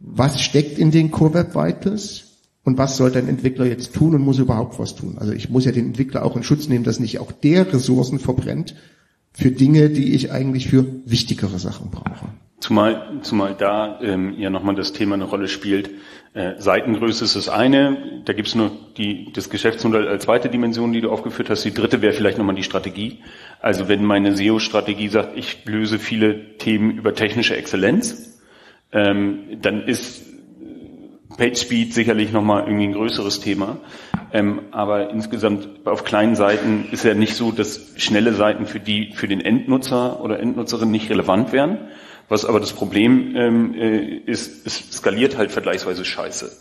was 0.00 0.40
steckt 0.40 0.78
in 0.78 0.90
den 0.90 1.10
Core 1.12 1.34
Web 1.34 1.54
Vitals? 1.54 2.29
Und 2.62 2.78
was 2.78 2.96
soll 2.96 3.10
dein 3.10 3.28
Entwickler 3.28 3.66
jetzt 3.66 3.94
tun 3.94 4.14
und 4.14 4.22
muss 4.22 4.38
überhaupt 4.38 4.78
was 4.78 4.94
tun? 4.94 5.16
Also 5.18 5.32
ich 5.32 5.48
muss 5.48 5.64
ja 5.64 5.72
den 5.72 5.86
Entwickler 5.86 6.24
auch 6.24 6.36
in 6.36 6.42
Schutz 6.42 6.68
nehmen, 6.68 6.84
dass 6.84 7.00
nicht 7.00 7.18
auch 7.18 7.32
der 7.32 7.72
Ressourcen 7.72 8.18
verbrennt 8.18 8.74
für 9.32 9.50
Dinge, 9.50 9.90
die 9.90 10.14
ich 10.14 10.30
eigentlich 10.30 10.68
für 10.68 10.84
wichtigere 11.04 11.58
Sachen 11.58 11.90
brauche. 11.90 12.28
Zumal, 12.60 13.20
zumal 13.22 13.54
da 13.54 13.98
ähm, 14.02 14.34
ja 14.38 14.50
nochmal 14.50 14.74
das 14.74 14.92
Thema 14.92 15.14
eine 15.14 15.24
Rolle 15.24 15.48
spielt. 15.48 15.90
Äh, 16.34 16.60
Seitengröße 16.60 17.24
ist 17.24 17.34
das 17.34 17.48
eine, 17.48 18.22
da 18.26 18.34
gibt's 18.34 18.54
nur 18.54 18.70
die, 18.98 19.32
das 19.32 19.48
Geschäftsmodell 19.48 20.06
als 20.06 20.24
zweite 20.24 20.50
Dimension, 20.50 20.92
die 20.92 21.00
du 21.00 21.10
aufgeführt 21.10 21.48
hast. 21.48 21.64
Die 21.64 21.72
dritte 21.72 22.02
wäre 22.02 22.12
vielleicht 22.12 22.36
nochmal 22.36 22.54
die 22.54 22.62
Strategie. 22.62 23.20
Also 23.60 23.88
wenn 23.88 24.04
meine 24.04 24.36
SEO-Strategie 24.36 25.08
sagt, 25.08 25.38
ich 25.38 25.64
löse 25.64 25.98
viele 25.98 26.58
Themen 26.58 26.90
über 26.90 27.14
technische 27.14 27.56
Exzellenz, 27.56 28.38
ähm, 28.92 29.58
dann 29.62 29.82
ist 29.82 30.29
PageSpeed 31.40 31.94
sicherlich 31.94 32.32
nochmal 32.32 32.64
irgendwie 32.64 32.84
ein 32.84 32.92
größeres 32.92 33.40
Thema. 33.40 33.78
Ähm, 34.30 34.60
aber 34.72 35.08
insgesamt 35.08 35.86
auf 35.86 36.04
kleinen 36.04 36.36
Seiten 36.36 36.84
ist 36.92 37.02
ja 37.02 37.14
nicht 37.14 37.34
so, 37.34 37.50
dass 37.50 37.94
schnelle 37.96 38.34
Seiten 38.34 38.66
für 38.66 38.78
die, 38.78 39.12
für 39.14 39.26
den 39.26 39.40
Endnutzer 39.40 40.22
oder 40.22 40.38
Endnutzerin 40.38 40.90
nicht 40.90 41.08
relevant 41.08 41.52
wären. 41.52 41.78
Was 42.28 42.44
aber 42.44 42.60
das 42.60 42.74
Problem 42.74 43.34
ähm, 43.36 43.74
äh, 43.74 44.16
ist, 44.18 44.66
es 44.66 44.92
skaliert 44.92 45.38
halt 45.38 45.50
vergleichsweise 45.50 46.04
scheiße. 46.04 46.52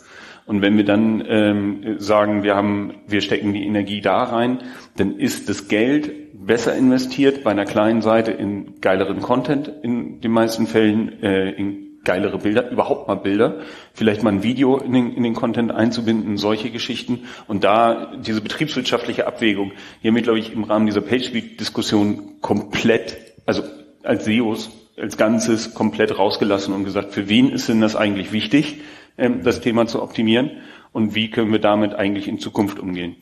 Und 0.46 0.62
wenn 0.62 0.78
wir 0.78 0.86
dann 0.86 1.26
ähm, 1.28 1.96
sagen, 2.00 2.44
wir 2.44 2.56
haben, 2.56 2.96
wir 3.06 3.20
stecken 3.20 3.54
die 3.54 3.66
Energie 3.66 4.00
da 4.00 4.24
rein, 4.24 4.60
dann 4.96 5.18
ist 5.18 5.50
das 5.50 5.68
Geld 5.68 6.10
besser 6.34 6.74
investiert 6.74 7.44
bei 7.44 7.52
einer 7.52 7.66
kleinen 7.66 8.02
Seite 8.02 8.32
in 8.32 8.80
geileren 8.80 9.22
Content 9.22 9.70
in 9.84 10.22
den 10.22 10.32
meisten 10.32 10.68
Fällen, 10.68 11.22
äh, 11.22 11.52
in 11.52 11.89
geilere 12.04 12.38
Bilder, 12.38 12.70
überhaupt 12.70 13.08
mal 13.08 13.16
Bilder, 13.16 13.62
vielleicht 13.94 14.24
mal 14.24 14.32
ein 14.32 14.44
Video 14.44 14.78
in 14.78 14.94
den, 14.94 15.14
in 15.14 15.24
den 15.24 15.34
Content 15.34 15.72
einzubinden, 15.72 16.38
solche 16.38 16.70
Geschichten 16.72 17.28
und 17.48 17.64
da 17.64 18.14
diese 18.16 18.42
betriebswirtschaftliche 18.42 19.28
Abwägung, 19.28 19.74
wir, 20.02 20.22
glaube 20.22 20.40
ich, 20.40 20.54
im 20.54 20.64
Rahmen 20.64 20.86
dieser 20.86 21.02
PageSpeed-Diskussion 21.02 22.42
komplett, 22.42 23.18
also 23.46 23.64
als 24.04 24.26
SEOs 24.26 24.72
als 25.00 25.18
Ganzes 25.18 25.74
komplett 25.74 26.18
rausgelassen 26.18 26.74
und 26.74 26.84
gesagt, 26.84 27.14
für 27.14 27.30
wen 27.30 27.50
ist 27.50 27.70
denn 27.70 27.82
das 27.82 27.96
eigentlich 27.96 28.32
wichtig, 28.32 28.82
ähm, 29.18 29.44
das 29.44 29.62
Thema 29.62 29.88
zu 29.88 30.02
optimieren 30.02 30.52
und 30.92 31.16
wie 31.16 31.30
können 31.30 31.52
wir 31.52 31.60
damit 31.60 31.94
eigentlich 31.94 32.28
in 32.28 32.40
Zukunft 32.40 32.80
umgehen. 32.80 33.16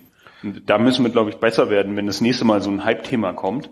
Und 0.43 0.69
da 0.69 0.77
müssen 0.77 1.03
wir, 1.03 1.11
glaube 1.11 1.29
ich, 1.29 1.37
besser 1.37 1.69
werden, 1.69 1.95
wenn 1.95 2.07
das 2.07 2.21
nächste 2.21 2.45
Mal 2.45 2.61
so 2.61 2.69
ein 2.69 2.83
Hype-Thema 2.83 3.33
kommt, 3.33 3.69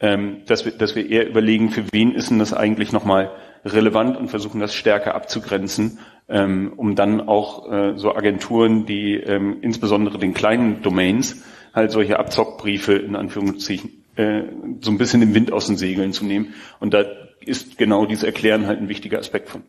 ähm, 0.00 0.42
dass, 0.46 0.64
wir, 0.64 0.72
dass 0.72 0.96
wir 0.96 1.08
eher 1.08 1.28
überlegen, 1.28 1.70
für 1.70 1.84
wen 1.92 2.14
ist 2.14 2.30
denn 2.30 2.38
das 2.38 2.52
eigentlich 2.52 2.92
nochmal 2.92 3.30
relevant 3.64 4.16
und 4.16 4.28
versuchen 4.28 4.60
das 4.60 4.74
stärker 4.74 5.14
abzugrenzen, 5.14 5.98
ähm, 6.28 6.72
um 6.76 6.94
dann 6.94 7.20
auch 7.20 7.70
äh, 7.70 7.92
so 7.96 8.14
Agenturen, 8.14 8.86
die 8.86 9.14
ähm, 9.14 9.58
insbesondere 9.62 10.18
den 10.18 10.34
kleinen 10.34 10.82
Domains 10.82 11.42
halt 11.74 11.90
solche 11.90 12.18
Abzockbriefe 12.18 12.94
in 12.94 13.16
Anführungszeichen 13.16 14.04
äh, 14.16 14.42
so 14.80 14.90
ein 14.90 14.98
bisschen 14.98 15.20
den 15.20 15.34
Wind 15.34 15.52
aus 15.52 15.66
den 15.66 15.76
Segeln 15.76 16.12
zu 16.12 16.24
nehmen. 16.24 16.54
Und 16.80 16.94
da 16.94 17.04
ist 17.40 17.78
genau 17.78 18.06
dieses 18.06 18.24
Erklären 18.24 18.66
halt 18.66 18.80
ein 18.80 18.88
wichtiger 18.88 19.18
Aspekt 19.18 19.48
von. 19.48 19.62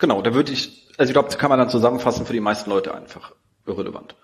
Genau, 0.00 0.20
da 0.20 0.34
würde 0.34 0.52
ich, 0.52 0.90
also 0.98 1.10
ich 1.10 1.14
glaube, 1.14 1.28
das 1.28 1.38
kann 1.38 1.50
man 1.50 1.58
dann 1.58 1.70
zusammenfassen 1.70 2.26
für 2.26 2.32
die 2.32 2.40
meisten 2.40 2.70
Leute 2.70 2.94
einfach 2.94 3.32
irrelevant. 3.66 4.16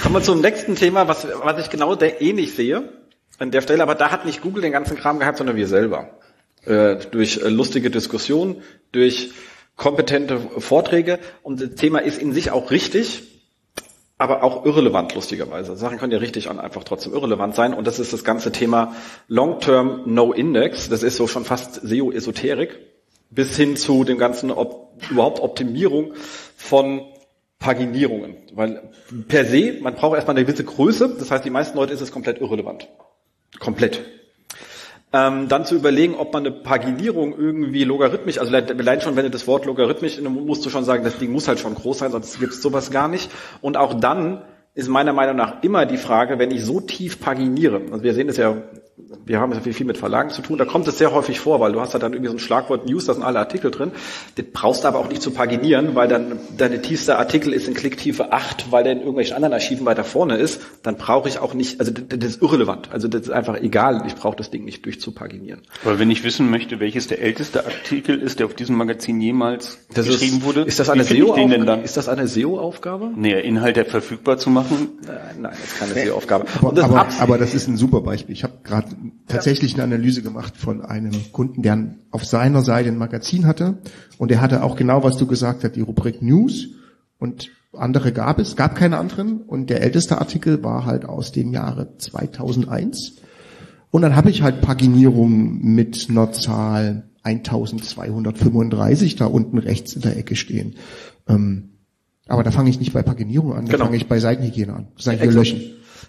Kommen 0.00 0.14
wir 0.14 0.22
zum 0.22 0.40
nächsten 0.40 0.76
Thema, 0.76 1.08
was, 1.08 1.26
was 1.42 1.60
ich 1.64 1.70
genau 1.70 1.96
ähnlich 1.98 2.54
sehe 2.54 2.92
an 3.38 3.50
der 3.50 3.62
Stelle, 3.62 3.82
aber 3.82 3.94
da 3.94 4.10
hat 4.10 4.26
nicht 4.26 4.42
Google 4.42 4.62
den 4.62 4.72
ganzen 4.72 4.96
Kram 4.96 5.18
gehabt, 5.18 5.38
sondern 5.38 5.56
wir 5.56 5.66
selber. 5.66 6.19
Äh, 6.64 6.96
durch 7.10 7.40
lustige 7.42 7.90
Diskussionen, 7.90 8.62
durch 8.92 9.30
kompetente 9.76 10.38
Vorträge. 10.58 11.18
Und 11.42 11.60
das 11.60 11.74
Thema 11.74 12.00
ist 12.00 12.20
in 12.20 12.32
sich 12.32 12.50
auch 12.50 12.70
richtig. 12.70 13.22
aber 14.18 14.42
auch 14.42 14.66
irrelevant, 14.66 15.14
lustigerweise. 15.14 15.74
Sachen 15.76 15.96
können 15.96 16.12
ja 16.12 16.18
richtig 16.18 16.50
und 16.50 16.58
einfach 16.58 16.84
trotzdem 16.84 17.14
irrelevant 17.14 17.54
sein. 17.54 17.72
Und 17.72 17.86
das 17.86 17.98
ist 17.98 18.12
das 18.12 18.22
ganze 18.22 18.52
Thema 18.52 18.94
Long-Term 19.28 20.02
No 20.04 20.34
Index. 20.34 20.90
Das 20.90 21.02
ist 21.02 21.16
so 21.16 21.26
schon 21.26 21.46
fast 21.46 21.76
SEO-Esoterik. 21.76 22.78
Bis 23.30 23.56
hin 23.56 23.76
zu 23.76 24.04
dem 24.04 24.18
ganzen 24.18 24.50
Op 24.50 25.00
überhaupt 25.10 25.40
Optimierung 25.40 26.12
von 26.56 27.00
Paginierungen. 27.58 28.36
Weil 28.52 28.90
per 29.28 29.46
se, 29.46 29.78
man 29.80 29.94
braucht 29.94 30.16
erstmal 30.16 30.36
eine 30.36 30.44
gewisse 30.44 30.64
Größe. 30.64 31.16
Das 31.18 31.30
heißt, 31.30 31.46
die 31.46 31.50
meisten 31.50 31.78
Leute 31.78 31.94
ist 31.94 32.02
es 32.02 32.12
komplett 32.12 32.42
irrelevant. 32.42 32.88
Komplett. 33.58 34.02
Ähm, 35.12 35.48
dann 35.48 35.64
zu 35.64 35.74
überlegen, 35.74 36.14
ob 36.14 36.32
man 36.32 36.46
eine 36.46 36.54
Paginierung 36.54 37.36
irgendwie 37.36 37.82
logarithmisch, 37.82 38.38
also 38.38 38.54
allein 38.54 39.00
schon, 39.00 39.16
wenn 39.16 39.24
du 39.24 39.30
das 39.30 39.48
Wort 39.48 39.66
logarithmisch, 39.66 40.20
musst 40.20 40.64
du 40.64 40.70
schon 40.70 40.84
sagen, 40.84 41.02
das 41.02 41.18
Ding 41.18 41.32
muss 41.32 41.48
halt 41.48 41.58
schon 41.58 41.74
groß 41.74 41.98
sein, 41.98 42.12
sonst 42.12 42.38
gibt's 42.38 42.62
sowas 42.62 42.92
gar 42.92 43.08
nicht. 43.08 43.28
Und 43.60 43.76
auch 43.76 43.94
dann 43.94 44.42
ist 44.74 44.88
meiner 44.88 45.12
Meinung 45.12 45.34
nach 45.34 45.64
immer 45.64 45.84
die 45.84 45.96
Frage, 45.96 46.38
wenn 46.38 46.52
ich 46.52 46.64
so 46.64 46.80
tief 46.80 47.20
paginiere, 47.20 47.82
also 47.90 48.04
wir 48.04 48.14
sehen 48.14 48.28
das 48.28 48.36
ja 48.36 48.56
wir 49.26 49.40
haben 49.40 49.52
ja 49.52 49.60
viel 49.60 49.86
mit 49.86 49.98
Verlagen 49.98 50.30
zu 50.30 50.42
tun, 50.42 50.58
da 50.58 50.64
kommt 50.64 50.88
es 50.88 50.98
sehr 50.98 51.12
häufig 51.12 51.40
vor, 51.40 51.60
weil 51.60 51.72
du 51.72 51.80
hast 51.80 51.94
da 51.94 51.98
dann 51.98 52.12
irgendwie 52.12 52.30
so 52.30 52.36
ein 52.36 52.40
Schlagwort 52.40 52.88
News, 52.88 53.06
da 53.06 53.14
sind 53.14 53.22
alle 53.22 53.38
Artikel 53.38 53.70
drin. 53.70 53.92
Das 54.36 54.44
brauchst 54.52 54.84
du 54.84 54.88
aber 54.88 54.98
auch 54.98 55.08
nicht 55.08 55.22
zu 55.22 55.30
paginieren, 55.30 55.94
weil 55.94 56.08
dann 56.08 56.38
deine 56.56 56.82
tiefste 56.82 57.18
Artikel 57.18 57.52
ist 57.52 57.68
in 57.68 57.74
Klicktiefe 57.74 58.32
8, 58.32 58.70
weil 58.70 58.84
der 58.84 58.92
in 58.92 58.98
irgendwelchen 58.98 59.36
anderen 59.36 59.54
Archiven 59.54 59.86
weiter 59.86 60.04
vorne 60.04 60.36
ist. 60.36 60.60
Dann 60.82 60.96
brauche 60.96 61.28
ich 61.28 61.38
auch 61.38 61.54
nicht, 61.54 61.80
also 61.80 61.92
das 61.92 62.30
ist 62.30 62.42
irrelevant. 62.42 62.90
Also 62.92 63.08
das 63.08 63.22
ist 63.22 63.30
einfach 63.30 63.60
egal. 63.60 64.04
Ich 64.06 64.14
brauche 64.14 64.36
das 64.36 64.50
Ding 64.50 64.64
nicht 64.64 64.84
durchzupaginieren. 64.84 65.60
Aber 65.84 65.98
wenn 65.98 66.10
ich 66.10 66.24
wissen 66.24 66.50
möchte, 66.50 66.80
welches 66.80 67.06
der 67.06 67.20
älteste 67.20 67.64
Artikel 67.64 68.20
ist, 68.20 68.38
der 68.38 68.46
auf 68.46 68.54
diesem 68.54 68.76
Magazin 68.76 69.20
jemals 69.20 69.78
das 69.94 70.06
geschrieben 70.06 70.38
ist, 70.38 70.44
wurde, 70.44 70.62
ist 70.62 70.80
das 70.80 70.90
eine 70.90 71.04
SEO-Aufgabe? 71.04 71.82
Ist 71.82 71.96
das 71.96 72.08
eine 72.08 72.26
SEO-Aufgabe? 72.26 73.10
Nee, 73.14 73.40
Inhalte 73.40 73.84
verfügbar 73.84 74.38
zu 74.38 74.50
machen? 74.50 74.88
Nein, 75.06 75.16
nein, 75.40 75.52
das 75.52 75.72
ist 75.72 75.78
keine 75.78 75.94
SEO-Aufgabe. 75.94 76.46
Aber, 76.60 76.84
aber, 76.84 77.06
aber 77.18 77.38
das 77.38 77.54
ist 77.54 77.68
ein 77.68 77.76
super 77.76 78.00
Beispiel. 78.00 78.34
Ich 78.34 78.44
habe 78.44 78.54
gerade 78.64 78.88
tatsächlich 79.26 79.74
eine 79.74 79.84
Analyse 79.84 80.22
gemacht 80.22 80.56
von 80.56 80.82
einem 80.82 81.12
Kunden, 81.32 81.62
der 81.62 81.94
auf 82.10 82.24
seiner 82.24 82.62
Seite 82.62 82.88
ein 82.88 82.98
Magazin 82.98 83.46
hatte 83.46 83.78
und 84.18 84.30
der 84.30 84.40
hatte 84.40 84.62
auch 84.62 84.76
genau, 84.76 85.04
was 85.04 85.16
du 85.16 85.26
gesagt 85.26 85.64
hast, 85.64 85.76
die 85.76 85.80
Rubrik 85.80 86.22
News 86.22 86.68
und 87.18 87.50
andere 87.72 88.12
gab 88.12 88.38
es, 88.38 88.56
gab 88.56 88.74
keine 88.74 88.98
anderen 88.98 89.42
und 89.42 89.70
der 89.70 89.82
älteste 89.82 90.18
Artikel 90.18 90.62
war 90.62 90.86
halt 90.86 91.04
aus 91.04 91.32
dem 91.32 91.52
Jahre 91.52 91.96
2001 91.98 93.16
und 93.90 94.02
dann 94.02 94.16
habe 94.16 94.30
ich 94.30 94.42
halt 94.42 94.60
Paginierung 94.60 95.60
mit 95.62 96.08
einer 96.10 96.32
Zahl 96.32 97.10
1235 97.22 99.16
da 99.16 99.26
unten 99.26 99.58
rechts 99.58 99.94
in 99.94 100.02
der 100.02 100.16
Ecke 100.16 100.36
stehen. 100.36 100.76
Ähm, 101.28 101.70
aber 102.26 102.44
da 102.44 102.52
fange 102.52 102.70
ich 102.70 102.78
nicht 102.78 102.92
bei 102.92 103.02
Paginierung 103.02 103.54
an, 103.54 103.66
da 103.66 103.72
genau. 103.72 103.86
fange 103.86 103.96
ich 103.96 104.06
bei 104.06 104.20
Seitenhygiene 104.20 104.72
an. 104.72 104.88
Seitenhygiene 104.96 105.34
löschen. 105.34 105.60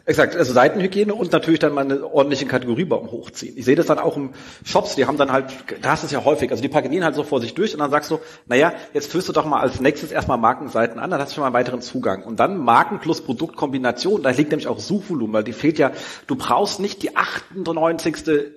Exakt, 0.06 0.36
also 0.36 0.54
Seitenhygiene 0.54 1.14
und 1.14 1.32
natürlich 1.32 1.60
dann 1.60 1.74
mal 1.74 1.82
einen 1.82 2.04
ordentlichen 2.04 2.48
Kategoriebaum 2.48 3.12
hochziehen. 3.12 3.56
Ich 3.56 3.66
sehe 3.66 3.76
das 3.76 3.86
dann 3.86 4.00
auch 4.00 4.18
im 4.18 4.32
Shops, 4.66 4.96
die 4.96 5.06
haben 5.06 5.18
dann 5.18 5.32
halt, 5.32 5.46
da 5.82 5.92
hast 5.92 6.02
du 6.02 6.08
es 6.08 6.12
ja 6.12 6.26
häufig, 6.26 6.50
also 6.50 6.64
die 6.64 6.70
paginieren 6.70 7.04
halt 7.04 7.14
so 7.14 7.24
vor 7.24 7.40
sich 7.40 7.54
durch 7.54 7.74
und 7.74 7.80
dann 7.80 7.92
sagst 7.92 8.10
du, 8.10 8.20
naja, 8.48 8.74
jetzt 8.94 9.12
führst 9.12 9.30
du 9.30 9.34
doch 9.34 9.46
mal 9.46 9.60
als 9.60 9.80
nächstes 9.80 10.12
erstmal 10.12 10.40
Markenseiten 10.40 11.00
an, 11.00 11.12
dann 11.12 11.22
hast 11.22 11.32
du 11.32 11.36
schon 11.36 11.42
mal 11.42 11.48
einen 11.48 11.54
weiteren 11.54 11.82
Zugang. 11.82 12.24
Und 12.24 12.40
dann 12.40 12.58
Marken 12.58 13.00
plus 13.00 13.22
Produktkombination, 13.22 14.24
da 14.24 14.32
liegt 14.32 14.50
nämlich 14.50 14.68
auch 14.68 14.80
Suchvolumen, 14.80 15.34
weil 15.34 15.44
die 15.44 15.54
fehlt 15.54 15.78
ja, 15.78 15.92
du 16.26 16.36
brauchst 16.36 16.80
nicht 16.80 17.04
die 17.04 17.16
98 17.16 18.52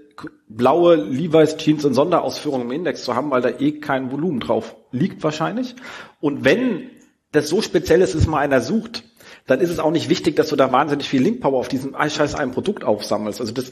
blaue 0.48 0.96
Levi's 0.96 1.56
Jeans 1.56 1.84
in 1.84 1.92
Sonderausführung 1.92 2.62
im 2.62 2.72
Index 2.72 3.04
zu 3.04 3.14
haben, 3.14 3.30
weil 3.30 3.42
da 3.42 3.50
eh 3.50 3.80
kein 3.80 4.10
Volumen 4.12 4.40
drauf 4.40 4.76
liegt 4.92 5.22
wahrscheinlich. 5.22 5.74
Und 6.20 6.44
wenn 6.44 6.90
das 7.32 7.48
so 7.48 7.60
speziell 7.62 8.00
ist, 8.00 8.14
dass 8.14 8.26
mal 8.26 8.38
einer 8.38 8.60
sucht, 8.60 9.02
dann 9.46 9.60
ist 9.60 9.70
es 9.70 9.78
auch 9.78 9.90
nicht 9.90 10.08
wichtig, 10.08 10.36
dass 10.36 10.48
du 10.48 10.56
da 10.56 10.72
wahnsinnig 10.72 11.08
viel 11.08 11.22
Linkpower 11.22 11.58
auf 11.58 11.68
diesem 11.68 11.94
scheiß 11.94 12.34
einem 12.34 12.52
Produkt 12.52 12.84
aufsammelst. 12.84 13.40
Also 13.40 13.52
das, 13.52 13.70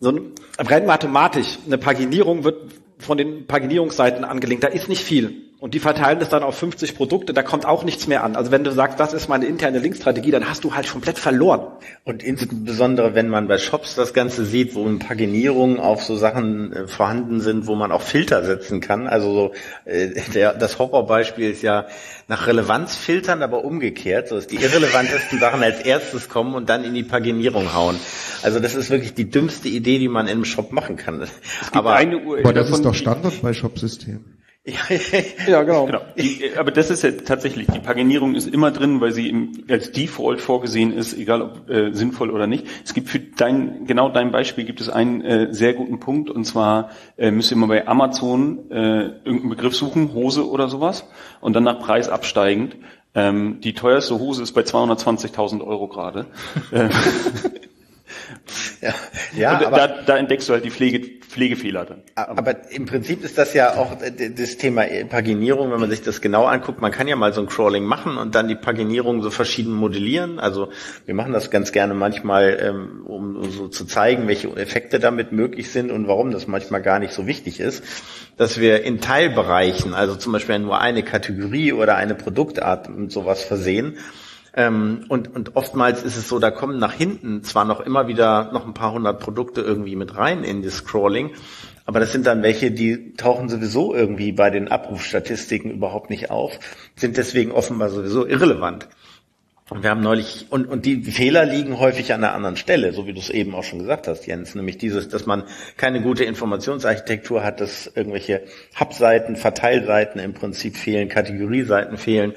so 0.00 0.10
ein, 0.10 0.32
rein 0.58 0.86
mathematisch, 0.86 1.58
eine 1.66 1.78
Paginierung 1.78 2.44
wird 2.44 2.72
von 2.98 3.16
den 3.16 3.46
Paginierungsseiten 3.46 4.24
angelegt, 4.24 4.64
da 4.64 4.68
ist 4.68 4.88
nicht 4.88 5.02
viel. 5.02 5.47
Und 5.60 5.74
die 5.74 5.80
verteilen 5.80 6.20
das 6.20 6.28
dann 6.28 6.44
auf 6.44 6.56
50 6.56 6.94
Produkte, 6.94 7.32
da 7.32 7.42
kommt 7.42 7.66
auch 7.66 7.82
nichts 7.82 8.06
mehr 8.06 8.22
an. 8.22 8.36
Also 8.36 8.52
wenn 8.52 8.62
du 8.62 8.70
sagst, 8.70 9.00
das 9.00 9.12
ist 9.12 9.28
meine 9.28 9.46
interne 9.46 9.80
Linkstrategie, 9.80 10.30
dann 10.30 10.48
hast 10.48 10.62
du 10.62 10.76
halt 10.76 10.88
komplett 10.88 11.18
verloren. 11.18 11.66
Und 12.04 12.22
insbesondere, 12.22 13.16
wenn 13.16 13.28
man 13.28 13.48
bei 13.48 13.58
Shops 13.58 13.96
das 13.96 14.14
Ganze 14.14 14.44
sieht, 14.44 14.76
wo 14.76 14.88
Paginierungen 14.98 15.80
auf 15.80 16.04
so 16.04 16.14
Sachen 16.14 16.72
äh, 16.72 16.86
vorhanden 16.86 17.40
sind, 17.40 17.66
wo 17.66 17.74
man 17.74 17.90
auch 17.90 18.02
Filter 18.02 18.44
setzen 18.44 18.80
kann. 18.80 19.08
Also 19.08 19.32
so, 19.32 19.52
äh, 19.84 20.10
der, 20.32 20.54
das 20.54 20.78
Horrorbeispiel 20.78 21.50
ist 21.50 21.62
ja 21.62 21.86
nach 22.28 22.46
Relevanz 22.46 22.94
filtern, 22.94 23.42
aber 23.42 23.64
umgekehrt, 23.64 24.28
so 24.28 24.36
dass 24.36 24.46
die 24.46 24.62
irrelevantesten 24.62 25.40
Sachen 25.40 25.60
als 25.64 25.80
erstes 25.80 26.28
kommen 26.28 26.54
und 26.54 26.68
dann 26.68 26.84
in 26.84 26.94
die 26.94 27.02
Paginierung 27.02 27.74
hauen. 27.74 27.96
Also 28.44 28.60
das 28.60 28.76
ist 28.76 28.90
wirklich 28.90 29.14
die 29.14 29.28
dümmste 29.28 29.68
Idee, 29.68 29.98
die 29.98 30.08
man 30.08 30.26
in 30.26 30.34
einem 30.34 30.44
Shop 30.44 30.70
machen 30.70 30.94
kann. 30.96 31.26
aber, 31.72 31.96
eine 31.96 32.18
Uhr 32.18 32.38
aber 32.38 32.52
das 32.52 32.70
ist 32.70 32.84
doch 32.84 32.94
Standard 32.94 33.42
bei 33.42 33.52
Shopsystemen. 33.52 34.37
Ja, 35.46 35.62
genau. 35.62 35.86
genau. 35.86 36.00
Die, 36.16 36.50
aber 36.56 36.70
das 36.70 36.90
ist 36.90 37.02
ja 37.02 37.10
tatsächlich, 37.12 37.66
die 37.68 37.78
Paginierung 37.78 38.34
ist 38.34 38.46
immer 38.46 38.70
drin, 38.70 39.00
weil 39.00 39.12
sie 39.12 39.28
im, 39.28 39.64
als 39.68 39.92
Default 39.92 40.40
vorgesehen 40.40 40.92
ist, 40.92 41.16
egal 41.16 41.42
ob 41.42 41.70
äh, 41.70 41.92
sinnvoll 41.92 42.30
oder 42.30 42.46
nicht. 42.46 42.66
Es 42.84 42.94
gibt 42.94 43.08
für 43.08 43.18
dein, 43.18 43.86
genau 43.86 44.08
dein 44.08 44.30
Beispiel 44.30 44.64
gibt 44.64 44.80
es 44.80 44.88
einen 44.88 45.22
äh, 45.22 45.48
sehr 45.52 45.74
guten 45.74 46.00
Punkt 46.00 46.30
und 46.30 46.44
zwar 46.44 46.90
äh, 47.16 47.30
müsst 47.30 47.50
ihr 47.50 47.56
mal 47.56 47.66
bei 47.66 47.86
Amazon 47.86 48.70
äh, 48.70 48.74
irgendeinen 49.24 49.50
Begriff 49.50 49.74
suchen, 49.74 50.12
Hose 50.14 50.48
oder 50.48 50.68
sowas 50.68 51.06
und 51.40 51.54
dann 51.54 51.64
nach 51.64 51.80
Preis 51.80 52.08
absteigend. 52.08 52.76
Ähm, 53.14 53.60
die 53.62 53.74
teuerste 53.74 54.18
Hose 54.18 54.42
ist 54.42 54.52
bei 54.52 54.62
220.000 54.62 55.64
Euro 55.66 55.88
gerade. 55.88 56.26
Äh, 58.80 58.86
ja, 58.86 58.94
ja 59.36 59.58
und 59.58 59.66
aber, 59.66 59.76
da, 59.76 60.02
da 60.06 60.16
entdeckst 60.16 60.48
du 60.48 60.52
halt 60.52 60.64
die 60.64 60.70
Pflege, 60.70 61.18
Pflegefehler 61.28 61.84
dann. 61.84 62.02
Aber 62.14 62.70
im 62.70 62.86
Prinzip 62.86 63.22
ist 63.22 63.36
das 63.38 63.52
ja 63.54 63.76
auch 63.76 63.96
das 64.36 64.56
Thema 64.56 64.84
Paginierung, 65.08 65.70
wenn 65.70 65.80
man 65.80 65.90
sich 65.90 66.02
das 66.02 66.20
genau 66.20 66.46
anguckt. 66.46 66.80
Man 66.80 66.90
kann 66.90 67.06
ja 67.06 67.16
mal 67.16 67.32
so 67.32 67.40
ein 67.40 67.46
Crawling 67.46 67.84
machen 67.84 68.16
und 68.16 68.34
dann 68.34 68.48
die 68.48 68.54
Paginierung 68.54 69.22
so 69.22 69.30
verschieden 69.30 69.72
modellieren. 69.74 70.38
Also 70.38 70.70
wir 71.04 71.14
machen 71.14 71.32
das 71.32 71.50
ganz 71.50 71.72
gerne 71.72 71.94
manchmal, 71.94 72.58
ähm, 72.60 73.04
um 73.06 73.50
so 73.50 73.68
zu 73.68 73.84
zeigen, 73.84 74.26
welche 74.26 74.48
Effekte 74.56 74.98
damit 74.98 75.32
möglich 75.32 75.70
sind 75.70 75.90
und 75.90 76.08
warum 76.08 76.30
das 76.30 76.46
manchmal 76.46 76.82
gar 76.82 76.98
nicht 76.98 77.12
so 77.12 77.26
wichtig 77.26 77.60
ist, 77.60 77.84
dass 78.36 78.58
wir 78.58 78.82
in 78.84 79.00
Teilbereichen, 79.00 79.94
also 79.94 80.16
zum 80.16 80.32
Beispiel 80.32 80.58
nur 80.58 80.80
eine 80.80 81.02
Kategorie 81.02 81.72
oder 81.72 81.96
eine 81.96 82.14
Produktart 82.14 82.88
und 82.88 83.12
sowas 83.12 83.44
versehen 83.44 83.98
ähm, 84.54 85.04
und, 85.08 85.34
und 85.34 85.56
oftmals 85.56 86.02
ist 86.02 86.16
es 86.16 86.28
so, 86.28 86.38
da 86.38 86.50
kommen 86.50 86.78
nach 86.78 86.92
hinten 86.92 87.42
zwar 87.42 87.64
noch 87.64 87.80
immer 87.80 88.08
wieder 88.08 88.50
noch 88.52 88.66
ein 88.66 88.74
paar 88.74 88.92
hundert 88.92 89.20
Produkte 89.20 89.60
irgendwie 89.60 89.96
mit 89.96 90.16
rein 90.16 90.44
in 90.44 90.62
das 90.62 90.76
Scrolling, 90.76 91.30
aber 91.84 92.00
das 92.00 92.12
sind 92.12 92.26
dann 92.26 92.42
welche, 92.42 92.70
die 92.70 93.14
tauchen 93.14 93.48
sowieso 93.48 93.94
irgendwie 93.94 94.32
bei 94.32 94.50
den 94.50 94.68
Abrufstatistiken 94.68 95.70
überhaupt 95.70 96.10
nicht 96.10 96.30
auf, 96.30 96.58
sind 96.96 97.16
deswegen 97.16 97.52
offenbar 97.52 97.90
sowieso 97.90 98.26
irrelevant. 98.26 98.88
Und 99.70 99.82
wir 99.82 99.90
haben 99.90 100.00
neulich, 100.00 100.46
und, 100.48 100.66
und 100.66 100.86
die 100.86 101.02
Fehler 101.02 101.44
liegen 101.44 101.78
häufig 101.78 102.14
an 102.14 102.24
einer 102.24 102.32
anderen 102.34 102.56
Stelle, 102.56 102.94
so 102.94 103.06
wie 103.06 103.12
du 103.12 103.20
es 103.20 103.28
eben 103.28 103.54
auch 103.54 103.64
schon 103.64 103.80
gesagt 103.80 104.08
hast, 104.08 104.26
Jens, 104.26 104.54
nämlich 104.54 104.78
dieses, 104.78 105.10
dass 105.10 105.26
man 105.26 105.44
keine 105.76 106.00
gute 106.00 106.24
Informationsarchitektur 106.24 107.44
hat, 107.44 107.60
dass 107.60 107.86
irgendwelche 107.94 108.44
Hubseiten, 108.80 109.36
Verteilseiten 109.36 110.22
im 110.22 110.32
Prinzip 110.32 110.74
fehlen, 110.74 111.10
Kategorieseiten 111.10 111.98
fehlen 111.98 112.32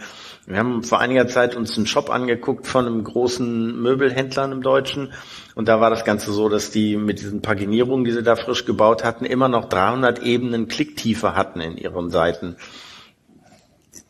wir 0.47 0.58
haben 0.58 0.84
vor 0.84 0.99
einiger 0.99 1.27
Zeit 1.27 1.56
uns 1.56 1.77
einen 1.77 1.86
Shop 1.86 2.10
angeguckt 2.10 2.65
von 2.65 2.88
einem 2.88 3.04
großen 3.04 3.80
Möbelhändler 3.82 4.51
im 4.51 4.62
Deutschen 4.62 5.13
und 5.56 5.67
da 5.67 5.80
war 5.80 5.89
das 5.89 6.04
Ganze 6.04 6.32
so, 6.32 6.49
dass 6.49 6.71
die 6.71 6.97
mit 6.97 7.19
diesen 7.19 7.41
Paginierungen, 7.41 8.06
die 8.06 8.12
sie 8.12 8.23
da 8.23 8.36
frisch 8.36 8.65
gebaut 8.65 9.04
hatten, 9.04 9.25
immer 9.25 9.47
noch 9.47 9.69
300 9.69 10.23
Ebenen 10.23 10.67
Klicktiefe 10.67 11.36
hatten 11.36 11.62
in 11.62 11.77
ihren 11.77 12.10
Seiten. 12.10 12.56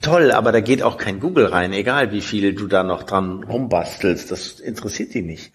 Toll, 0.02 0.32
aber 0.32 0.52
da 0.52 0.62
geht 0.62 0.82
auch 0.82 0.98
kein 0.98 1.20
Google 1.20 1.46
rein, 1.46 1.74
egal 1.74 2.12
wie 2.12 2.22
viel 2.22 2.56
du 2.56 2.68
da 2.68 2.84
noch 2.84 3.04
dran 3.04 3.44
rumbastelst, 3.44 4.32
das 4.32 4.60
interessiert 4.60 5.14
die 5.14 5.22
nicht. 5.22 5.52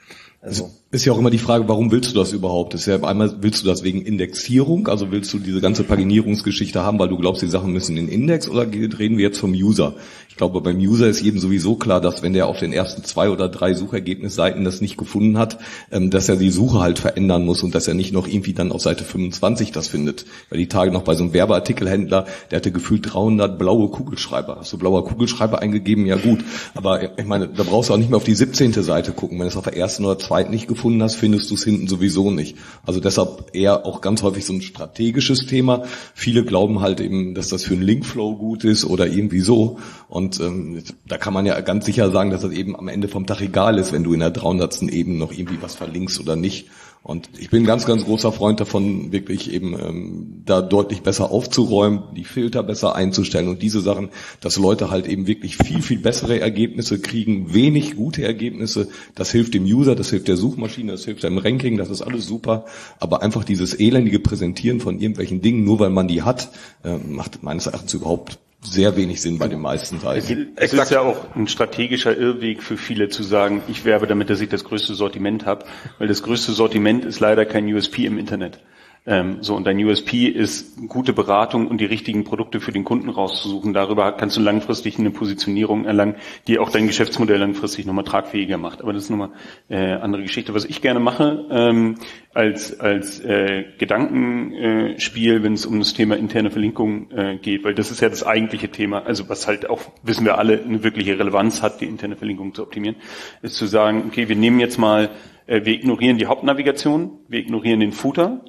Also 0.47 0.71
ist 0.93 1.05
ja 1.05 1.13
auch 1.13 1.19
immer 1.19 1.31
die 1.31 1.39
Frage, 1.39 1.69
warum 1.69 1.91
willst 1.91 2.13
du 2.13 2.15
das 2.15 2.33
überhaupt? 2.33 2.73
ist 2.75 2.87
ja 2.87 3.03
einmal 3.03 3.35
willst 3.41 3.65
du 3.65 3.67
das 3.67 3.83
wegen 3.83 4.03
Indexierung, 4.03 4.87
also 4.87 5.11
willst 5.11 5.33
du 5.33 5.41
diese 5.41 5.61
ganze 5.61 5.83
Paginierungsgeschichte 5.83 6.85
haben, 6.85 7.01
weil 7.01 7.09
du 7.09 7.19
glaubst, 7.19 7.43
die 7.43 7.49
Sachen 7.49 7.73
müssen 7.73 7.97
in 7.97 8.09
Index 8.09 8.49
oder 8.49 8.65
reden 8.71 9.19
wir 9.19 9.25
jetzt 9.25 9.41
vom 9.41 9.51
User? 9.51 9.95
Ich 10.29 10.37
glaube, 10.37 10.61
beim 10.61 10.77
User 10.77 11.09
ist 11.09 11.23
jedem 11.23 11.41
sowieso 11.41 11.75
klar, 11.75 12.01
dass 12.01 12.23
wenn 12.23 12.35
der 12.35 12.47
auf 12.47 12.59
den 12.59 12.73
ersten 12.73 13.03
zwei 13.03 13.31
oder 13.31 13.49
drei 13.49 13.75
Suchergebnisseiten 13.75 14.65
das 14.65 14.81
nicht 14.81 14.97
gefunden 14.97 15.39
hat, 15.39 15.59
ähm, 15.91 16.11
dass 16.11 16.29
er 16.29 16.37
die 16.37 16.51
Suche 16.51 16.81
halt 16.81 16.99
verändern 16.99 17.45
muss 17.45 17.63
und 17.63 17.75
dass 17.75 17.89
er 17.89 17.95
nicht 17.95 18.13
noch 18.13 18.29
irgendwie 18.29 18.53
dann 18.53 18.71
auf 18.71 18.83
Seite 18.83 19.03
25 19.03 19.73
das 19.73 19.89
findet. 19.89 20.27
Weil 20.51 20.59
die 20.59 20.69
Tage 20.69 20.93
noch 20.93 21.03
bei 21.03 21.15
so 21.15 21.25
einem 21.25 21.33
Werbeartikelhändler, 21.33 22.27
der 22.51 22.57
hatte 22.59 22.71
gefühlt 22.71 23.13
300 23.13 23.59
blaue 23.59 23.89
Kugelschreiber. 23.89 24.59
Hast 24.61 24.73
du 24.75 24.79
blauer 24.79 25.07
Kugelschreiber 25.07 25.61
eingegeben? 25.61 26.05
Ja 26.05 26.17
gut. 26.17 26.45
Aber 26.75 27.19
ich 27.19 27.27
meine, 27.27 27.49
da 27.49 27.63
brauchst 27.63 27.89
du 27.89 27.95
auch 27.95 27.99
nicht 27.99 28.11
mehr 28.11 28.19
auf 28.19 28.25
die 28.25 28.35
17. 28.35 28.75
Seite 28.75 29.13
gucken. 29.13 29.41
Wenn 29.41 29.47
es 29.47 29.57
auf 29.57 29.65
der 29.65 29.77
ersten 29.77 30.05
oder 30.05 30.19
zweiten 30.19 30.36
zweit 30.37 30.51
nicht 30.51 30.69
gefunden 30.69 31.03
hast, 31.03 31.15
findest 31.15 31.51
du 31.51 31.55
es 31.55 31.65
hinten 31.65 31.89
sowieso 31.89 32.31
nicht. 32.31 32.59
Also 32.85 33.01
deshalb 33.01 33.55
eher 33.55 33.87
auch 33.87 34.03
ganz 34.03 34.23
häufig 34.23 34.45
so 34.45 34.53
ein 34.53 34.61
strategisches 34.61 35.47
Thema. 35.47 35.85
Viele 36.15 36.45
glauben 36.45 36.81
halt 36.81 37.01
eben, 37.01 37.35
dass 37.35 37.49
das 37.49 37.65
für 37.65 37.73
einen 37.73 37.83
Linkflow 37.83 38.37
gut 38.37 38.65
ist 38.65 38.85
oder 38.85 39.07
irgendwie 39.07 39.41
so. 39.41 39.79
Und 40.09 40.39
ähm, 40.41 40.83
da 41.09 41.17
kann 41.17 41.33
man 41.33 41.47
ja 41.47 41.59
ganz 41.63 41.87
sicher 41.87 42.11
sagen, 42.11 42.31
dass 42.31 42.43
das 42.43 42.53
eben 42.53 42.77
am 42.77 42.89
Ende 42.89 43.09
vom 43.09 43.27
Tag 43.27 43.41
egal 43.41 43.79
ist, 43.79 43.95
wenn 43.95 44.05
du 44.05 44.13
in 44.13 44.21
der 44.21 44.31
300. 44.31 44.83
Ebene 44.83 45.17
noch 45.17 45.33
irgendwie 45.33 45.63
was 45.63 45.75
verlinkst 45.75 46.21
oder 46.21 46.37
nicht. 46.37 46.69
Und 47.07 47.31
ich 47.39 47.51
bin 47.51 47.65
ganz, 47.65 47.87
ganz 47.87 48.05
großer 48.05 48.33
Freund 48.33 48.59
davon, 48.59 49.13
wirklich 49.13 49.53
eben 49.53 49.79
ähm, 49.79 50.43
da 50.45 50.61
deutlich 50.61 51.03
besser 51.03 51.31
aufzuräumen, 51.31 52.03
die 52.17 52.25
Filter 52.25 52.65
besser 52.65 52.97
einzustellen 52.97 53.47
und 53.47 53.63
diese 53.63 53.81
Sachen, 53.81 54.09
dass 54.41 54.57
Leute 54.57 54.91
halt 54.91 55.07
eben 55.07 55.29
wirklich 55.29 55.57
viel, 55.57 55.83
viel 55.83 56.01
bessere 56.01 56.41
Ergebnisse 56.41 56.99
kriegen, 56.99 57.55
wenig 57.55 57.95
gute 57.95 58.25
Ergebnisse. 58.25 58.89
Das 59.15 59.31
hilft 59.31 59.55
dem 59.55 59.63
User, 59.67 59.95
das 59.95 60.11
hilft 60.11 60.27
der 60.27 60.37
Suchmaschine, 60.37 60.91
das 60.91 61.05
hilft 61.05 61.23
dem 61.23 61.39
Ranking, 61.39 61.77
das 61.77 61.91
ist 61.91 62.03
alles 62.03 62.27
super. 62.27 62.65
Aber 62.99 63.23
einfach 63.23 63.45
dieses 63.45 63.79
elendige 63.79 64.19
Präsentieren 64.19 64.81
von 64.81 64.99
irgendwelchen 64.99 65.41
Dingen, 65.41 65.63
nur 65.63 65.79
weil 65.79 65.91
man 65.91 66.09
die 66.09 66.23
hat, 66.23 66.51
äh, 66.83 66.97
macht 66.97 67.41
meines 67.41 67.67
Erachtens 67.67 67.95
überhaupt 67.95 68.41
sehr 68.61 68.97
wenig 68.97 69.21
Sinn 69.23 69.39
bei 69.39 69.49
den 69.49 69.61
meisten 69.61 70.01
Seiten. 70.01 70.53
Es 70.57 70.73
ist 70.73 70.91
ja 70.91 71.01
auch 71.01 71.35
ein 71.35 71.49
strategischer 71.49 72.17
Irrweg 72.17 72.63
für 72.63 72.77
viele 72.77 73.09
zu 73.09 73.23
sagen, 73.23 73.63
ich 73.69 73.85
werbe 73.85 74.07
damit, 74.07 74.31
dass 74.31 74.41
ich 74.41 74.49
das 74.49 74.65
größte 74.65 74.95
Sortiment 74.95 75.47
habe, 75.47 75.67
weil 75.99 76.09
das 76.09 76.23
größte 76.23 76.53
Sortiment 76.53 77.05
ist 77.05 77.21
leider 77.21 77.45
kein 77.45 77.73
USP 77.73 78.07
im 78.07 78.19
Internet. 78.19 78.61
Ähm, 79.07 79.39
so, 79.41 79.55
und 79.55 79.67
dein 79.67 79.79
USP 79.85 80.27
ist 80.27 80.77
gute 80.89 81.13
Beratung 81.13 81.69
und 81.69 81.81
die 81.81 81.85
richtigen 81.85 82.25
Produkte 82.25 82.59
für 82.59 82.73
den 82.73 82.83
Kunden 82.83 83.09
rauszusuchen. 83.09 83.73
Darüber 83.73 84.11
kannst 84.13 84.37
du 84.37 84.41
langfristig 84.41 84.99
eine 84.99 85.11
Positionierung 85.11 85.85
erlangen, 85.85 86.17
die 86.49 86.59
auch 86.59 86.71
dein 86.71 86.89
Geschäftsmodell 86.89 87.39
langfristig 87.39 87.87
nochmal 87.87 88.05
tragfähiger 88.05 88.59
macht. 88.59 88.83
Aber 88.83 88.93
das 88.93 89.05
ist 89.05 89.11
nochmal 89.11 89.31
äh, 89.69 89.93
andere 89.93 90.23
Geschichte. 90.23 90.55
Was 90.55 90.65
ich 90.65 90.83
gerne 90.83 90.99
mache, 90.99 91.47
ähm, 91.51 91.99
als, 92.35 92.81
als 92.81 93.21
äh, 93.21 93.65
Gedankenspiel, 93.79 95.43
wenn 95.45 95.53
es 95.53 95.67
um 95.67 95.79
das 95.79 95.95
Thema 95.95 96.17
interne 96.17 96.51
Verlinkung 96.51 97.11
äh, 97.13 97.37
geht, 97.37 97.65
weil 97.65 97.75
das 97.75 97.93
ist 97.93 98.01
ja 98.01 98.09
das 98.09 98.27
eigentliche 98.27 98.71
Thema, 98.71 99.07
also 99.07 99.29
was 99.29 99.47
halt 99.47 99.71
auch, 99.71 99.83
wissen 100.03 100.25
wir 100.25 100.37
alle, 100.37 100.63
eine 100.63 100.83
wirkliche 100.83 101.17
Relevanz 101.19 101.63
hat, 101.63 101.81
die 101.81 101.87
interne 101.87 102.17
Verlinkung 102.17 102.55
zu 102.55 102.63
optimieren, 102.63 102.97
ist 103.41 103.55
zu 103.55 103.67
sagen, 103.67 104.03
okay, 104.09 104.29
wir 104.29 104.37
nehmen 104.37 104.59
jetzt 104.59 104.79
mal, 104.79 105.11
äh, 105.47 105.65
wir 105.65 105.75
ignorieren 105.75 106.19
die 106.19 106.27
Hauptnavigation, 106.27 107.13
wir 107.29 107.39
ignorieren 107.39 107.79
den 107.79 107.93
Footer, 107.93 108.41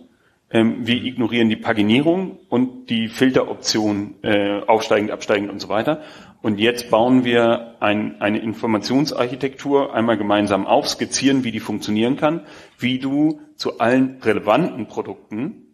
ähm, 0.50 0.88
wir 0.88 1.04
ignorieren 1.04 1.50
die 1.50 1.56
Paginierung 1.56 2.40
und 2.50 2.90
die 2.90 3.10
Filteroption 3.10 4.16
äh, 4.22 4.62
aufsteigend, 4.62 5.12
absteigend 5.12 5.52
und 5.52 5.60
so 5.60 5.70
weiter. 5.70 6.02
Und 6.42 6.60
jetzt 6.60 6.90
bauen 6.90 7.26
wir 7.26 7.76
ein, 7.80 8.22
eine 8.22 8.40
Informationsarchitektur 8.40 9.94
einmal 9.94 10.18
gemeinsam 10.18 10.66
auf, 10.66 10.88
skizzieren, 10.88 11.44
wie 11.44 11.52
die 11.52 11.60
funktionieren 11.60 12.16
kann, 12.16 12.42
wie 12.78 13.00
du 13.00 13.42
zu 13.56 13.80
allen 13.80 14.22
relevanten 14.22 14.88
Produkten 14.88 15.74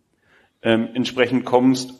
ähm, 0.63 0.89
entsprechend 0.93 1.45
kommst, 1.45 1.93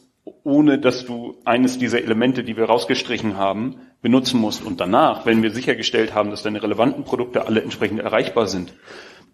ohne 0.43 0.79
dass 0.79 1.05
du 1.05 1.35
eines 1.43 1.77
dieser 1.77 2.01
Elemente, 2.01 2.43
die 2.43 2.55
wir 2.55 2.65
rausgestrichen 2.65 3.37
haben, 3.37 3.75
benutzen 4.01 4.39
musst. 4.39 4.63
Und 4.63 4.79
danach, 4.79 5.25
wenn 5.25 5.43
wir 5.43 5.51
sichergestellt 5.51 6.15
haben, 6.15 6.29
dass 6.29 6.43
deine 6.43 6.63
relevanten 6.63 7.03
Produkte 7.03 7.45
alle 7.45 7.61
entsprechend 7.61 7.99
erreichbar 7.99 8.47
sind, 8.47 8.73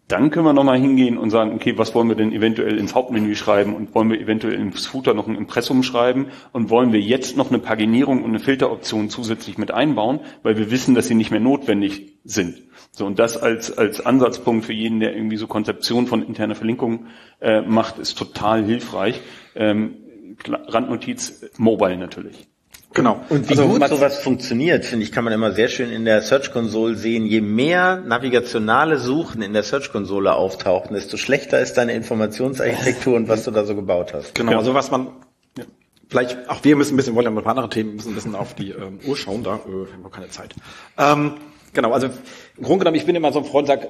dann 0.10 0.32
können 0.32 0.45
wir 0.45 0.54
nochmal 0.54 0.80
hingehen 0.80 1.19
und 1.19 1.30
sagen, 1.30 1.54
okay, 1.54 1.78
was 1.78 1.93
wollen 1.93 2.10
wir 2.10 2.15
denn 2.15 2.34
eventuell 2.34 2.80
ins 2.80 2.95
Hauptmenü 2.95 3.36
schreiben 3.36 3.76
und 3.76 3.93
wollen 3.93 4.10
wir 4.10 4.19
eventuell 4.19 4.56
ins 4.56 4.88
Footer 4.88 5.13
noch 5.13 5.28
ein 5.28 5.36
Impressum 5.36 5.84
schreiben 5.84 6.28
und 6.52 6.72
wollen 6.72 6.91
wir 6.91 7.00
jetzt 7.00 7.38
noch 7.38 7.50
eine 7.50 7.60
Paginierung 7.60 8.24
und 8.24 8.32
eine 8.32 8.39
Filteroption 8.39 9.12
zusätzlich 9.12 9.60
mit 9.60 9.69
einbauen, 9.69 10.19
weil 10.41 10.58
wir 10.58 10.72
wissen, 10.72 10.95
dass 10.95 11.08
sie 11.08 11.13
nicht 11.13 11.30
mehr 11.30 11.39
notwendig 11.39 12.17
sind. 12.24 12.63
So, 12.91 13.06
und 13.06 13.19
das 13.19 13.38
als, 13.38 13.78
als 13.78 14.04
Ansatzpunkt 14.04 14.65
für 14.65 14.74
jeden, 14.74 15.00
der 15.00 15.15
irgendwie 15.15 15.38
so 15.38 15.45
Konzeption 15.45 16.08
von 16.08 16.24
interner 16.24 16.56
Verlinkung 16.56 17.06
äh, 17.39 17.62
macht, 17.62 18.00
ist 18.00 18.17
total 18.17 18.65
hilfreich. 18.65 19.22
Ähm, 19.54 19.95
Randnotiz, 20.48 21.52
Mobile 21.58 21.98
natürlich. 21.98 22.48
Genau. 22.93 23.21
Und 23.30 23.47
wie 23.47 23.52
also, 23.52 23.67
gut 23.67 23.88
sowas 23.88 24.17
funktioniert, 24.17 24.84
finde 24.84 25.06
ich, 25.06 25.12
kann 25.12 25.23
man 25.23 25.32
immer 25.32 25.52
sehr 25.52 25.67
schön 25.67 25.91
in 25.91 26.06
der 26.06 26.21
Search 26.21 26.52
Console 26.52 26.95
sehen. 26.95 27.25
Je 27.25 27.39
mehr 27.39 27.97
navigationale 27.97 28.97
Suchen 28.97 29.43
in 29.43 29.54
der 29.54 29.62
Search 29.63 29.91
Console 29.91 30.34
auftauchen, 30.34 30.95
desto 30.95 31.17
schlechter 31.17 31.60
ist 31.60 31.75
deine 31.75 31.93
Informationsarchitektur 31.93 33.15
und 33.15 33.30
was 33.30 33.43
du 33.43 33.52
da 33.52 33.63
so 33.63 33.75
gebaut 33.75 34.13
hast. 34.13 34.34
Genau, 34.34 34.58
also 34.58 34.73
was 34.73 34.89
man 34.89 35.08
ja. 35.58 35.65
vielleicht, 36.10 36.49
auch 36.49 36.63
wir 36.63 36.75
müssen 36.75 36.95
ein 36.95 36.97
bisschen, 36.97 37.13
wollen 37.13 37.25
ja 37.25 37.32
ein 37.32 37.43
paar 37.43 37.52
andere 37.52 37.69
Themen, 37.69 37.95
müssen 37.95 38.10
ein 38.10 38.15
bisschen 38.15 38.36
auf 38.36 38.56
die 38.56 38.71
ähm, 38.71 38.99
Uhr 39.06 39.15
schauen, 39.15 39.43
da 39.43 39.56
äh, 39.56 39.93
haben 39.93 40.04
wir 40.04 40.10
keine 40.10 40.30
Zeit. 40.30 40.56
Ähm, 40.97 41.34
genau, 41.73 41.91
also 41.91 42.08
im 42.08 42.63
Grunde 42.63 42.80
genommen, 42.80 42.97
ich 42.97 43.06
bin 43.06 43.15
immer 43.15 43.32
so 43.32 43.39
ein 43.39 43.45
Freund, 43.45 43.67
sag, 43.67 43.88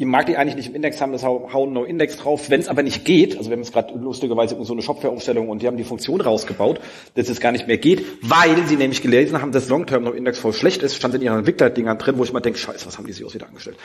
ihr 0.00 0.06
mag 0.06 0.24
die 0.24 0.38
eigentlich 0.38 0.56
nicht 0.56 0.68
im 0.70 0.74
Index 0.74 0.98
haben, 1.02 1.12
das 1.12 1.22
hauen 1.24 1.74
no 1.74 1.84
Index 1.84 2.16
drauf. 2.16 2.48
Wenn 2.48 2.58
es 2.58 2.68
aber 2.68 2.82
nicht 2.82 3.04
geht, 3.04 3.36
also 3.36 3.50
wir 3.50 3.56
haben 3.56 3.62
jetzt 3.62 3.74
gerade 3.74 3.92
lustigerweise 3.98 4.56
so 4.64 4.72
eine 4.72 4.80
Shopware-Umstellung 4.80 5.50
und 5.50 5.60
die 5.60 5.66
haben 5.66 5.76
die 5.76 5.84
Funktion 5.84 6.22
rausgebaut, 6.22 6.80
dass 7.16 7.28
es 7.28 7.38
gar 7.38 7.52
nicht 7.52 7.66
mehr 7.66 7.76
geht, 7.76 8.06
weil 8.22 8.66
sie 8.66 8.76
nämlich 8.76 9.02
gelesen 9.02 9.42
haben, 9.42 9.52
dass 9.52 9.68
Long-Term 9.68 10.04
No 10.04 10.12
Index 10.12 10.38
voll 10.38 10.54
schlecht 10.54 10.82
ist, 10.82 10.96
stand 10.96 11.14
in 11.16 11.20
ihren 11.20 11.40
Entwicklerdingern 11.40 11.98
drin, 11.98 12.16
wo 12.16 12.24
ich 12.24 12.32
mal 12.32 12.40
denke, 12.40 12.58
scheiße, 12.58 12.86
was 12.86 12.96
haben 12.96 13.06
die 13.06 13.12
sich 13.12 13.26
aus 13.26 13.34
wieder 13.34 13.46
angestellt? 13.46 13.76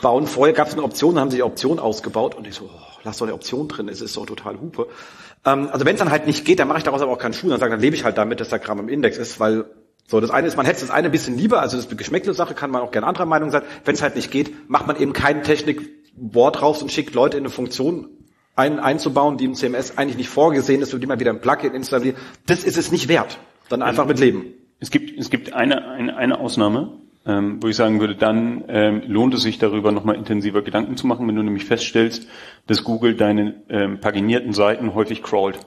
Bauen 0.00 0.28
vorher 0.28 0.54
gab 0.54 0.68
es 0.68 0.74
eine 0.74 0.84
Option, 0.84 1.16
dann 1.16 1.22
haben 1.22 1.30
sie 1.32 1.38
die 1.38 1.42
Option 1.42 1.80
ausgebaut 1.80 2.36
und 2.36 2.46
ich 2.46 2.54
so, 2.54 2.66
oh, 2.66 2.98
lass 3.02 3.18
doch 3.18 3.26
eine 3.26 3.34
Option 3.34 3.66
drin, 3.66 3.88
es 3.88 4.00
ist 4.00 4.16
doch 4.16 4.26
total 4.26 4.60
Hupe. 4.60 4.86
Ähm, 5.44 5.70
also 5.72 5.84
wenn 5.84 5.94
es 5.94 5.98
dann 5.98 6.12
halt 6.12 6.28
nicht 6.28 6.44
geht, 6.44 6.60
dann 6.60 6.68
mache 6.68 6.78
ich 6.78 6.84
daraus 6.84 7.02
aber 7.02 7.10
auch 7.10 7.18
keinen 7.18 7.32
Schuh, 7.34 7.48
dann 7.48 7.58
sage 7.58 7.72
dann 7.72 7.80
lebe 7.80 7.96
ich 7.96 8.04
halt 8.04 8.16
damit, 8.16 8.38
dass 8.38 8.50
der 8.50 8.60
Kram 8.60 8.78
im 8.78 8.88
Index 8.88 9.18
ist, 9.18 9.40
weil 9.40 9.64
so, 10.08 10.20
das 10.20 10.30
eine 10.30 10.48
ist, 10.48 10.56
man 10.56 10.64
hätte 10.64 10.80
das 10.80 10.90
eine 10.90 11.08
ein 11.08 11.12
bisschen 11.12 11.36
lieber, 11.36 11.60
also 11.60 11.76
das 11.76 11.84
ist 11.84 11.90
eine 11.90 11.98
Geschmäckle-Sache, 11.98 12.54
kann 12.54 12.70
man 12.70 12.80
auch 12.80 12.90
gerne 12.90 13.06
anderer 13.06 13.26
Meinung 13.26 13.50
sein. 13.50 13.62
Wenn 13.84 13.94
es 13.94 14.02
halt 14.02 14.16
nicht 14.16 14.30
geht, 14.30 14.70
macht 14.70 14.86
man 14.86 14.96
eben 14.96 15.12
keine 15.12 15.42
Technik-Board 15.42 16.62
raus 16.62 16.82
und 16.82 16.90
schickt 16.90 17.14
Leute 17.14 17.36
in 17.36 17.42
eine 17.42 17.50
Funktion 17.50 18.08
ein, 18.56 18.80
einzubauen, 18.80 19.36
die 19.36 19.44
im 19.44 19.54
CMS 19.54 19.98
eigentlich 19.98 20.16
nicht 20.16 20.30
vorgesehen 20.30 20.80
ist, 20.80 20.92
für 20.92 20.98
die 20.98 21.06
man 21.06 21.20
wieder 21.20 21.30
ein 21.30 21.42
Plugin 21.42 21.74
installiert. 21.74 22.16
Das 22.46 22.64
ist 22.64 22.78
es 22.78 22.90
nicht 22.90 23.08
wert. 23.08 23.38
Dann 23.68 23.82
einfach 23.82 24.06
mit 24.06 24.18
leben. 24.18 24.46
Es 24.80 24.90
gibt, 24.90 25.18
es 25.18 25.28
gibt 25.28 25.52
eine, 25.52 25.86
eine, 25.88 26.16
eine 26.16 26.40
Ausnahme, 26.40 26.94
ähm, 27.26 27.62
wo 27.62 27.68
ich 27.68 27.76
sagen 27.76 28.00
würde, 28.00 28.16
dann 28.16 28.64
ähm, 28.68 29.02
lohnt 29.06 29.34
es 29.34 29.42
sich 29.42 29.58
darüber 29.58 29.92
nochmal 29.92 30.16
intensiver 30.16 30.62
Gedanken 30.62 30.96
zu 30.96 31.06
machen, 31.06 31.28
wenn 31.28 31.36
du 31.36 31.42
nämlich 31.42 31.66
feststellst, 31.66 32.26
dass 32.66 32.82
Google 32.82 33.14
deine 33.14 33.62
ähm, 33.68 34.00
paginierten 34.00 34.54
Seiten 34.54 34.94
häufig 34.94 35.22
crawlt. 35.22 35.58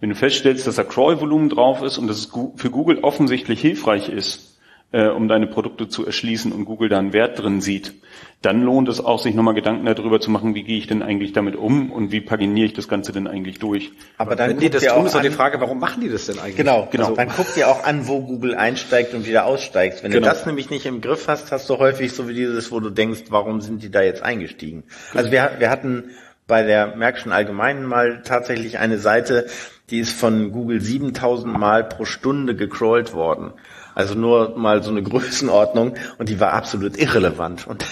Wenn 0.00 0.10
du 0.10 0.16
feststellst, 0.16 0.66
dass 0.66 0.76
da 0.76 0.84
Crawl-Volumen 0.84 1.50
drauf 1.50 1.82
ist 1.82 1.98
und 1.98 2.08
dass 2.08 2.18
es 2.18 2.30
für 2.56 2.70
Google 2.70 3.00
offensichtlich 3.02 3.60
hilfreich 3.60 4.08
ist, 4.08 4.58
äh, 4.92 5.08
um 5.08 5.28
deine 5.28 5.46
Produkte 5.46 5.88
zu 5.88 6.04
erschließen 6.04 6.52
und 6.52 6.64
Google 6.64 6.88
da 6.88 6.98
einen 6.98 7.12
Wert 7.12 7.40
drin 7.40 7.60
sieht, 7.60 7.94
dann 8.42 8.62
lohnt 8.62 8.88
es 8.88 9.04
auch, 9.04 9.20
sich 9.20 9.34
nochmal 9.34 9.54
Gedanken 9.54 9.84
darüber 9.84 10.18
zu 10.18 10.30
machen, 10.30 10.54
wie 10.54 10.62
gehe 10.62 10.78
ich 10.78 10.86
denn 10.86 11.02
eigentlich 11.02 11.32
damit 11.32 11.54
um 11.54 11.92
und 11.92 12.10
wie 12.10 12.20
paginiere 12.20 12.66
ich 12.66 12.72
das 12.72 12.88
Ganze 12.88 13.12
denn 13.12 13.26
eigentlich 13.26 13.58
durch. 13.58 13.92
Aber 14.16 14.34
dann 14.34 14.50
Wenn 14.50 14.58
die 14.58 14.70
das 14.70 14.82
tun, 14.84 15.06
ist 15.06 15.14
doch 15.14 15.20
die 15.20 15.30
Frage, 15.30 15.60
warum 15.60 15.78
machen 15.78 16.00
die 16.00 16.08
das 16.08 16.26
denn 16.26 16.38
eigentlich? 16.38 16.56
Genau, 16.56 16.88
genau. 16.90 17.04
Also, 17.04 17.16
dann 17.16 17.28
guckt 17.28 17.56
ihr 17.56 17.68
auch 17.68 17.84
an, 17.84 18.08
wo 18.08 18.20
Google 18.20 18.54
einsteigt 18.54 19.14
und 19.14 19.26
wieder 19.26 19.44
aussteigt. 19.44 20.02
Wenn 20.02 20.10
genau. 20.10 20.26
du 20.26 20.32
das 20.32 20.46
nämlich 20.46 20.70
nicht 20.70 20.86
im 20.86 21.02
Griff 21.02 21.28
hast, 21.28 21.52
hast 21.52 21.68
du 21.68 21.78
häufig 21.78 22.12
so 22.12 22.28
wie 22.28 22.34
dieses, 22.34 22.72
wo 22.72 22.80
du 22.80 22.90
denkst, 22.90 23.24
warum 23.28 23.60
sind 23.60 23.82
die 23.82 23.90
da 23.90 24.00
jetzt 24.00 24.22
eingestiegen? 24.22 24.84
Also 25.14 25.30
wir, 25.30 25.52
wir 25.58 25.70
hatten 25.70 26.10
bei 26.46 26.64
der 26.64 26.96
Märkischen 26.96 27.30
Allgemeinen 27.30 27.84
mal 27.84 28.22
tatsächlich 28.24 28.78
eine 28.78 28.98
Seite, 28.98 29.46
die 29.90 29.98
ist 29.98 30.12
von 30.12 30.52
Google 30.52 30.80
7000 30.80 31.58
Mal 31.58 31.84
pro 31.84 32.04
Stunde 32.04 32.56
gecrawlt 32.56 33.12
worden. 33.12 33.52
Also 33.94 34.14
nur 34.14 34.56
mal 34.56 34.82
so 34.82 34.90
eine 34.90 35.02
Größenordnung 35.02 35.94
und 36.18 36.28
die 36.28 36.40
war 36.40 36.52
absolut 36.52 36.96
irrelevant. 36.96 37.66
Und 37.66 37.84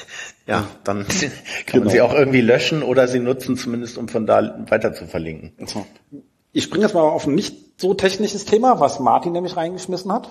ja, 0.46 0.64
dann 0.84 1.06
kann 1.08 1.30
genau. 1.66 1.84
man 1.84 1.92
sie 1.92 2.00
auch 2.00 2.14
irgendwie 2.14 2.40
löschen 2.40 2.82
oder 2.82 3.08
sie 3.08 3.18
nutzen 3.18 3.56
zumindest, 3.56 3.98
um 3.98 4.08
von 4.08 4.26
da 4.26 4.64
weiter 4.68 4.94
zu 4.94 5.06
verlinken. 5.06 5.52
Ich 6.52 6.64
springe 6.64 6.84
jetzt 6.84 6.94
mal 6.94 7.02
auf 7.02 7.26
ein 7.26 7.34
nicht 7.34 7.80
so 7.80 7.94
technisches 7.94 8.44
Thema, 8.44 8.80
was 8.80 9.00
Martin 9.00 9.32
nämlich 9.32 9.56
reingeschmissen 9.56 10.12
hat. 10.12 10.28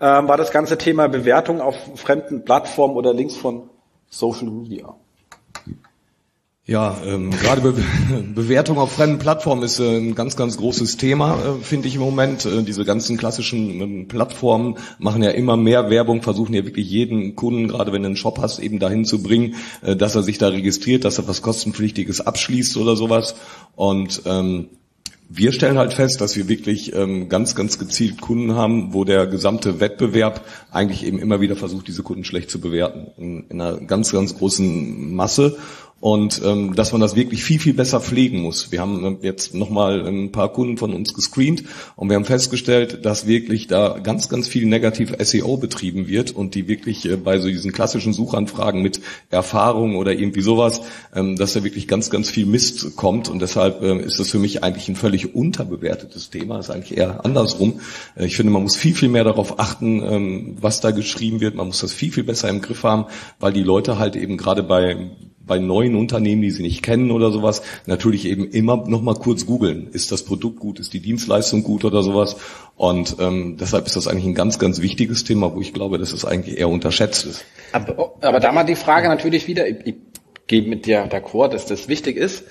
Ähm, 0.00 0.28
war 0.28 0.36
das 0.36 0.50
ganze 0.50 0.78
Thema 0.78 1.08
Bewertung 1.08 1.60
auf 1.60 1.76
fremden 1.96 2.44
Plattformen 2.44 2.96
oder 2.96 3.14
Links 3.14 3.36
von 3.36 3.70
Social 4.08 4.48
Media. 4.48 4.94
Ja, 6.68 6.98
ähm, 7.02 7.30
gerade 7.30 7.62
Be 7.62 7.74
Bewertung 8.34 8.76
auf 8.76 8.92
fremden 8.92 9.18
Plattformen 9.18 9.62
ist 9.62 9.80
äh, 9.80 9.96
ein 9.96 10.14
ganz, 10.14 10.36
ganz 10.36 10.58
großes 10.58 10.98
Thema, 10.98 11.38
äh, 11.42 11.62
finde 11.62 11.88
ich 11.88 11.94
im 11.94 12.02
Moment. 12.02 12.44
Äh, 12.44 12.62
diese 12.62 12.84
ganzen 12.84 13.16
klassischen 13.16 13.80
ähm, 13.80 14.06
Plattformen 14.06 14.76
machen 14.98 15.22
ja 15.22 15.30
immer 15.30 15.56
mehr 15.56 15.88
Werbung, 15.88 16.20
versuchen 16.20 16.52
ja 16.52 16.66
wirklich 16.66 16.86
jeden 16.90 17.34
Kunden, 17.36 17.68
gerade 17.68 17.90
wenn 17.94 18.02
du 18.02 18.08
einen 18.08 18.16
Shop 18.16 18.38
hast, 18.38 18.58
eben 18.58 18.80
dahin 18.80 19.06
zu 19.06 19.22
bringen, 19.22 19.54
äh, 19.80 19.96
dass 19.96 20.14
er 20.14 20.22
sich 20.22 20.36
da 20.36 20.48
registriert, 20.48 21.06
dass 21.06 21.16
er 21.16 21.26
was 21.26 21.40
kostenpflichtiges 21.40 22.20
abschließt 22.20 22.76
oder 22.76 22.96
sowas. 22.96 23.34
Und 23.74 24.20
ähm, 24.26 24.68
wir 25.30 25.52
stellen 25.52 25.76
halt 25.76 25.92
fest, 25.92 26.20
dass 26.20 26.36
wir 26.36 26.48
wirklich 26.48 26.94
ähm, 26.94 27.28
ganz, 27.28 27.54
ganz 27.54 27.78
gezielt 27.78 28.20
Kunden 28.20 28.54
haben, 28.54 28.94
wo 28.94 29.04
der 29.04 29.26
gesamte 29.26 29.78
Wettbewerb 29.78 30.44
eigentlich 30.70 31.04
eben 31.06 31.18
immer 31.18 31.40
wieder 31.40 31.54
versucht, 31.54 31.86
diese 31.86 32.02
Kunden 32.02 32.24
schlecht 32.24 32.50
zu 32.50 32.60
bewerten. 32.60 33.08
In, 33.18 33.46
in 33.48 33.60
einer 33.60 33.78
ganz, 33.78 34.10
ganz 34.12 34.36
großen 34.36 35.14
Masse. 35.14 35.58
Und 36.00 36.40
ähm, 36.44 36.74
dass 36.74 36.92
man 36.92 37.00
das 37.00 37.16
wirklich 37.16 37.42
viel, 37.42 37.58
viel 37.58 37.74
besser 37.74 38.00
pflegen 38.00 38.40
muss. 38.40 38.70
Wir 38.70 38.80
haben 38.80 39.04
ähm, 39.04 39.18
jetzt 39.22 39.54
nochmal 39.54 40.06
ein 40.06 40.30
paar 40.30 40.52
Kunden 40.52 40.76
von 40.76 40.94
uns 40.94 41.12
gescreent 41.12 41.64
und 41.96 42.08
wir 42.08 42.16
haben 42.16 42.24
festgestellt, 42.24 43.04
dass 43.04 43.26
wirklich 43.26 43.66
da 43.66 43.98
ganz, 43.98 44.28
ganz 44.28 44.46
viel 44.46 44.66
negativ 44.66 45.12
SEO 45.18 45.56
betrieben 45.56 46.06
wird 46.06 46.30
und 46.30 46.54
die 46.54 46.68
wirklich 46.68 47.04
äh, 47.04 47.16
bei 47.16 47.38
so 47.38 47.48
diesen 47.48 47.72
klassischen 47.72 48.12
Suchanfragen 48.12 48.80
mit 48.80 49.00
Erfahrung 49.30 49.96
oder 49.96 50.12
irgendwie 50.12 50.40
sowas, 50.40 50.82
ähm, 51.14 51.36
dass 51.36 51.54
da 51.54 51.64
wirklich 51.64 51.88
ganz, 51.88 52.10
ganz 52.10 52.30
viel 52.30 52.46
Mist 52.46 52.94
kommt 52.94 53.28
und 53.28 53.40
deshalb 53.40 53.82
ähm, 53.82 53.98
ist 53.98 54.20
das 54.20 54.30
für 54.30 54.38
mich 54.38 54.62
eigentlich 54.62 54.88
ein 54.88 54.96
völlig 54.96 55.34
unterbewertetes 55.34 56.30
Thema, 56.30 56.58
das 56.58 56.68
ist 56.68 56.74
eigentlich 56.74 56.96
eher 56.96 57.24
andersrum. 57.24 57.80
Äh, 58.14 58.26
ich 58.26 58.36
finde, 58.36 58.52
man 58.52 58.62
muss 58.62 58.76
viel, 58.76 58.94
viel 58.94 59.08
mehr 59.08 59.24
darauf 59.24 59.58
achten, 59.58 60.00
ähm, 60.02 60.56
was 60.60 60.80
da 60.80 60.92
geschrieben 60.92 61.40
wird, 61.40 61.56
man 61.56 61.66
muss 61.66 61.80
das 61.80 61.92
viel, 61.92 62.12
viel 62.12 62.24
besser 62.24 62.48
im 62.48 62.60
Griff 62.60 62.84
haben, 62.84 63.06
weil 63.40 63.52
die 63.52 63.64
Leute 63.64 63.98
halt 63.98 64.14
eben 64.14 64.36
gerade 64.36 64.62
bei 64.62 65.10
bei 65.48 65.58
neuen 65.58 65.96
Unternehmen, 65.96 66.42
die 66.42 66.50
sie 66.52 66.62
nicht 66.62 66.82
kennen 66.82 67.10
oder 67.10 67.32
sowas, 67.32 67.62
natürlich 67.86 68.26
eben 68.26 68.48
immer 68.48 68.88
noch 68.88 69.02
mal 69.02 69.14
kurz 69.14 69.46
googeln. 69.46 69.88
Ist 69.90 70.12
das 70.12 70.22
Produkt 70.24 70.60
gut? 70.60 70.78
Ist 70.78 70.92
die 70.92 71.00
Dienstleistung 71.00 71.64
gut 71.64 71.84
oder 71.84 72.02
sowas? 72.02 72.36
Und 72.76 73.16
ähm, 73.18 73.56
deshalb 73.58 73.86
ist 73.86 73.96
das 73.96 74.06
eigentlich 74.06 74.26
ein 74.26 74.34
ganz, 74.34 74.60
ganz 74.60 74.80
wichtiges 74.80 75.24
Thema, 75.24 75.54
wo 75.54 75.60
ich 75.60 75.74
glaube, 75.74 75.98
dass 75.98 76.12
es 76.12 76.24
eigentlich 76.24 76.58
eher 76.58 76.68
unterschätzt 76.68 77.26
ist. 77.26 77.44
Aber, 77.72 78.14
aber 78.20 78.38
da 78.38 78.52
mal 78.52 78.64
die 78.64 78.76
Frage 78.76 79.08
natürlich 79.08 79.48
wieder, 79.48 79.66
ich, 79.66 79.78
ich 79.84 79.94
gehe 80.46 80.62
mit 80.62 80.86
dir 80.86 81.08
d'accord, 81.08 81.48
dass 81.48 81.66
das 81.66 81.88
wichtig 81.88 82.16
ist. 82.16 82.44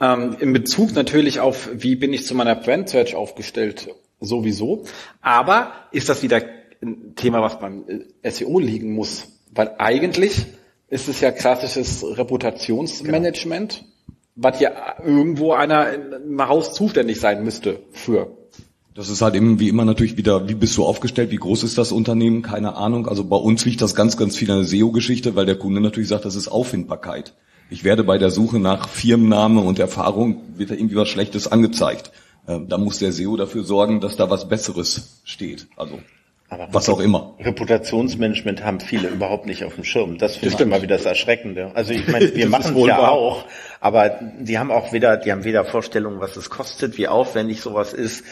Ähm, 0.00 0.36
in 0.38 0.52
Bezug 0.52 0.94
natürlich 0.94 1.40
auf, 1.40 1.70
wie 1.74 1.96
bin 1.96 2.12
ich 2.12 2.24
zu 2.24 2.34
meiner 2.34 2.54
Brand 2.54 2.88
Search 2.88 3.14
aufgestellt, 3.14 3.88
sowieso. 4.20 4.84
Aber 5.20 5.72
ist 5.92 6.08
das 6.08 6.22
wieder 6.22 6.42
ein 6.80 7.14
Thema, 7.16 7.42
was 7.42 7.58
beim 7.58 7.84
äh, 8.22 8.30
SEO 8.30 8.58
liegen 8.58 8.92
muss? 8.92 9.28
Weil 9.52 9.74
eigentlich 9.78 10.46
ist 10.88 11.08
es 11.08 11.20
ja 11.20 11.30
klassisches 11.30 12.04
Reputationsmanagement, 12.04 13.84
genau. 14.06 14.16
was 14.36 14.60
ja 14.60 14.72
irgendwo 15.04 15.52
einer 15.52 15.92
im 15.92 16.48
Haus 16.48 16.72
zuständig 16.72 17.20
sein 17.20 17.44
müsste 17.44 17.80
für. 17.92 18.36
Das 18.94 19.10
ist 19.10 19.22
halt 19.22 19.36
eben 19.36 19.60
wie 19.60 19.68
immer 19.68 19.84
natürlich 19.84 20.16
wieder, 20.16 20.48
wie 20.48 20.54
bist 20.54 20.76
du 20.76 20.84
aufgestellt, 20.84 21.30
wie 21.30 21.36
groß 21.36 21.62
ist 21.62 21.78
das 21.78 21.92
Unternehmen, 21.92 22.42
keine 22.42 22.74
Ahnung. 22.74 23.06
Also 23.06 23.22
bei 23.22 23.36
uns 23.36 23.64
liegt 23.64 23.80
das 23.80 23.94
ganz, 23.94 24.16
ganz 24.16 24.36
viel 24.36 24.50
an 24.50 24.58
der 24.58 24.66
SEO-Geschichte, 24.66 25.36
weil 25.36 25.46
der 25.46 25.56
Kunde 25.56 25.80
natürlich 25.80 26.08
sagt, 26.08 26.24
das 26.24 26.34
ist 26.34 26.48
Auffindbarkeit. 26.48 27.34
Ich 27.70 27.84
werde 27.84 28.02
bei 28.02 28.18
der 28.18 28.30
Suche 28.30 28.58
nach 28.58 28.88
Firmenname 28.88 29.60
und 29.60 29.78
Erfahrung, 29.78 30.40
wird 30.56 30.70
da 30.70 30.74
irgendwie 30.74 30.96
was 30.96 31.08
Schlechtes 31.08 31.46
angezeigt. 31.46 32.10
Ähm, 32.48 32.68
da 32.68 32.78
muss 32.78 32.98
der 32.98 33.12
SEO 33.12 33.36
dafür 33.36 33.62
sorgen, 33.62 34.00
dass 34.00 34.16
da 34.16 34.30
was 34.30 34.48
Besseres 34.48 35.20
steht. 35.22 35.68
Also 35.76 36.00
aber 36.50 36.68
was 36.72 36.88
auch 36.88 37.00
immer. 37.00 37.34
Reputationsmanagement 37.40 38.64
haben 38.64 38.80
viele 38.80 39.08
überhaupt 39.08 39.46
nicht 39.46 39.64
auf 39.64 39.74
dem 39.74 39.84
Schirm. 39.84 40.16
Das 40.16 40.36
finde 40.36 40.54
ich 40.54 40.60
immer 40.60 40.80
wieder 40.80 40.96
das 40.96 41.04
Erschreckende. 41.04 41.72
Also 41.74 41.92
ich 41.92 42.08
meine, 42.08 42.34
wir 42.34 42.48
machen 42.48 42.74
es 42.74 42.86
ja 42.86 43.08
auch, 43.08 43.44
aber 43.80 44.18
die 44.40 44.58
haben 44.58 44.70
auch 44.70 44.92
weder, 44.92 45.18
die 45.18 45.30
haben 45.30 45.44
weder 45.44 45.64
Vorstellungen, 45.64 46.20
was 46.20 46.36
es 46.36 46.48
kostet, 46.48 46.96
wie 46.96 47.06
aufwendig 47.06 47.60
sowas 47.60 47.92
ist. 47.92 48.24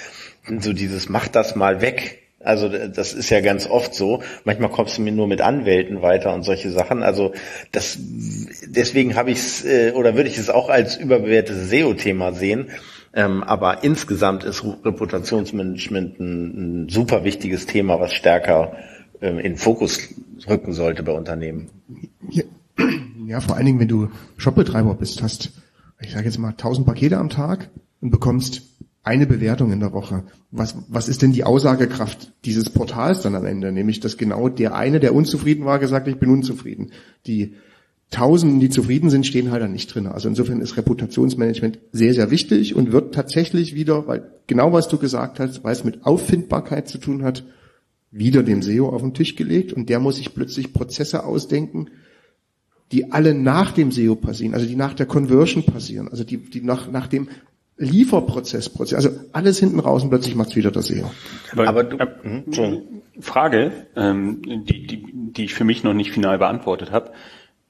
So 0.61 0.73
dieses, 0.73 1.09
mach 1.09 1.29
das 1.29 1.57
mal 1.57 1.83
weg. 1.83 2.23
Also 2.41 2.69
das 2.69 3.13
ist 3.13 3.29
ja 3.29 3.41
ganz 3.41 3.67
oft 3.67 3.95
so. 3.95 4.23
Manchmal 4.45 4.71
kommst 4.71 4.97
du 4.97 5.03
mir 5.03 5.13
nur 5.13 5.27
mit 5.27 5.41
Anwälten 5.41 6.01
weiter 6.01 6.33
und 6.33 6.43
solche 6.45 6.71
Sachen. 6.71 7.03
Also 7.03 7.33
das 7.73 7.99
deswegen 7.99 9.17
habe 9.17 9.31
ich 9.31 9.39
es 9.39 9.65
äh, 9.65 9.93
oder 9.93 10.15
würde 10.15 10.29
ich 10.29 10.39
es 10.39 10.49
auch 10.49 10.69
als 10.69 10.97
überbewertetes 10.97 11.69
SEO-Thema 11.69 12.33
sehen 12.33 12.71
ähm, 13.17 13.43
aber 13.43 13.83
insgesamt 13.83 14.45
ist 14.45 14.63
Reputationsmanagement 14.63 16.21
ein, 16.21 16.85
ein 16.85 16.89
super 16.91 17.25
wichtiges 17.25 17.65
Thema, 17.65 17.99
was 17.99 18.13
stärker 18.13 18.77
ähm, 19.23 19.39
in 19.39 19.57
Fokus 19.57 20.15
rücken 20.47 20.75
sollte 20.75 21.03
bei 21.03 21.13
Unternehmen. 21.13 21.71
Ja, 22.31 22.45
ja, 23.27 23.41
vor 23.41 23.57
allen 23.57 23.65
Dingen, 23.65 23.81
wenn 23.81 23.89
du 23.89 24.11
Shopbetreiber 24.37 24.95
bist, 24.95 25.23
hast, 25.23 25.53
ich 26.01 26.13
sage 26.13 26.27
jetzt 26.27 26.39
mal, 26.39 26.51
1000 26.51 26.87
Pakete 26.87 27.17
am 27.17 27.31
Tag 27.31 27.71
und 28.03 28.11
bekommst 28.11 28.63
eine 29.03 29.27
Bewertung 29.27 29.73
in 29.73 29.81
der 29.81 29.95
Woche. 29.95 30.25
Was, 30.51 30.77
was 30.89 31.09
ist 31.09 31.23
denn 31.23 31.33
die 31.33 31.45
Aussagekraft 31.45 32.33
dieses 32.45 32.69
Portals 32.69 33.23
dann 33.23 33.35
am 33.35 33.47
Ende? 33.47 33.73
Nämlich, 33.73 34.01
dass 34.01 34.19
genau 34.19 34.51
der 34.51 34.75
eine, 34.75 35.01
der 35.01 35.15
unzufrieden 35.15 35.65
war, 35.65 35.79
gesagt, 35.79 36.07
ich 36.07 36.19
bin 36.19 36.29
unzufrieden. 36.29 36.93
Die 37.27 37.55
Tausenden, 38.11 38.61
die 38.61 38.71
zufrieden 38.71 39.11
sind, 39.11 39.27
stehen 39.27 39.51
halt 39.51 39.63
da 39.63 39.69
nicht 39.69 39.93
drin. 39.93 40.07
Also 40.07 40.29
insofern 40.29 40.61
ist 40.61 40.77
Reputationsmanagement 40.77 41.81
sehr, 41.91 42.15
sehr 42.15 42.31
wichtig 42.31 42.77
und 42.77 42.93
wird 42.93 43.15
tatsächlich 43.15 43.75
wieder, 43.75 44.07
weil 44.07 44.31
genau 44.47 44.73
was 44.73 44.89
du 44.89 44.97
gesagt 44.97 45.41
hast, 45.41 45.65
weil 45.65 45.73
es 45.73 45.83
mit 45.83 46.07
Auffindbarkeit 46.07 46.89
zu 46.89 46.99
tun 46.99 47.25
hat, 47.25 47.45
wieder 48.13 48.45
dem 48.45 48.63
SEO 48.63 48.89
auf 48.89 49.03
den 49.03 49.13
Tisch 49.13 49.35
gelegt 49.35 49.73
und 49.73 49.89
der 49.89 49.99
muss 49.99 50.17
sich 50.17 50.35
plötzlich 50.35 50.73
Prozesse 50.73 51.25
ausdenken, 51.25 51.91
die 52.93 53.11
alle 53.11 53.35
nach 53.35 53.73
dem 53.73 53.91
SEO 53.91 54.15
passieren, 54.15 54.55
also 54.55 54.67
die 54.67 54.77
nach 54.77 54.95
der 54.95 55.07
Conversion 55.07 55.65
passieren, 55.65 56.09
also 56.09 56.23
die, 56.23 56.39
die 56.39 56.61
nach, 56.61 56.91
nach 56.91 57.09
dem 57.09 57.29
Lieferprozess, 57.77 58.71
also 58.95 59.11
alles 59.33 59.59
hinten 59.59 59.81
raus 59.81 60.05
und 60.05 60.11
plötzlich 60.11 60.37
macht's 60.37 60.55
wieder 60.55 60.71
der 60.71 60.83
SEO. 60.83 61.11
Aber, 61.53 61.69
Aber 61.69 61.85
du, 61.85 61.97
äh, 61.99 62.83
Frage, 63.21 63.73
ähm, 63.97 64.41
die, 64.65 64.87
die, 64.87 65.05
die 65.13 65.45
ich 65.45 65.55
für 65.55 65.65
mich 65.65 65.83
noch 65.83 65.93
nicht 65.93 66.13
final 66.13 66.39
beantwortet 66.39 66.93
habe 66.93 67.11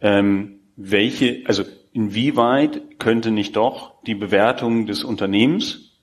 ähm, 0.07 0.61
welche, 0.77 1.43
also 1.47 1.65
inwieweit 1.93 3.01
könnte 3.01 3.33
nicht 3.33 3.57
doch 3.57 4.01
die 4.05 4.15
Bewertung 4.15 4.87
des 4.87 5.03
Unternehmens, 5.03 5.99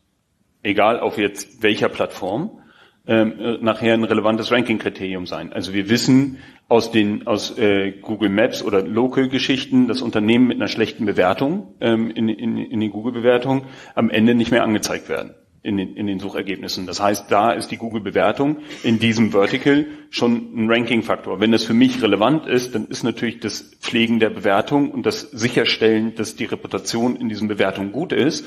egal 0.61 0.99
auf 0.99 1.17
jetzt 1.17 1.63
welcher 1.63 1.87
Plattform, 1.87 2.59
ähm, 3.07 3.39
äh, 3.39 3.57
nachher 3.61 3.93
ein 3.93 4.03
relevantes 4.03 4.51
Ranking-Kriterium 4.51 5.25
sein. 5.25 5.53
Also 5.53 5.73
wir 5.73 5.87
wissen 5.89 6.39
aus 6.67 6.91
den 6.91 7.27
aus 7.27 7.57
äh, 7.57 7.91
Google 7.91 8.29
Maps 8.29 8.61
oder 8.61 8.81
Local-Geschichten, 8.81 9.87
dass 9.87 10.01
Unternehmen 10.01 10.47
mit 10.47 10.57
einer 10.57 10.67
schlechten 10.67 11.05
Bewertung 11.05 11.75
ähm, 11.79 12.11
in, 12.11 12.27
in, 12.27 12.57
in 12.57 12.79
den 12.81 12.91
Google-Bewertungen 12.91 13.63
am 13.95 14.09
Ende 14.09 14.35
nicht 14.35 14.51
mehr 14.51 14.63
angezeigt 14.63 15.07
werden 15.07 15.33
in 15.63 15.77
den, 15.77 15.95
in 15.95 16.07
den 16.07 16.19
Suchergebnissen. 16.19 16.85
Das 16.85 17.01
heißt, 17.01 17.31
da 17.31 17.53
ist 17.53 17.69
die 17.69 17.77
Google-Bewertung 17.77 18.57
in 18.83 18.99
diesem 18.99 19.31
Vertical 19.31 19.85
schon 20.09 20.51
ein 20.55 20.69
Ranking-Faktor. 20.69 21.39
Wenn 21.39 21.53
das 21.53 21.63
für 21.63 21.73
mich 21.73 22.01
relevant 22.01 22.45
ist, 22.45 22.75
dann 22.75 22.87
ist 22.87 23.03
natürlich 23.03 23.39
das 23.39 23.61
Pflegen 23.79 24.19
der 24.19 24.29
Bewertung 24.29 24.91
und 24.91 25.05
das 25.05 25.21
Sicherstellen, 25.21 26.15
dass 26.15 26.35
die 26.35 26.45
Reputation 26.45 27.15
in 27.15 27.29
diesen 27.29 27.47
Bewertungen 27.47 27.93
gut 27.93 28.11
ist, 28.11 28.45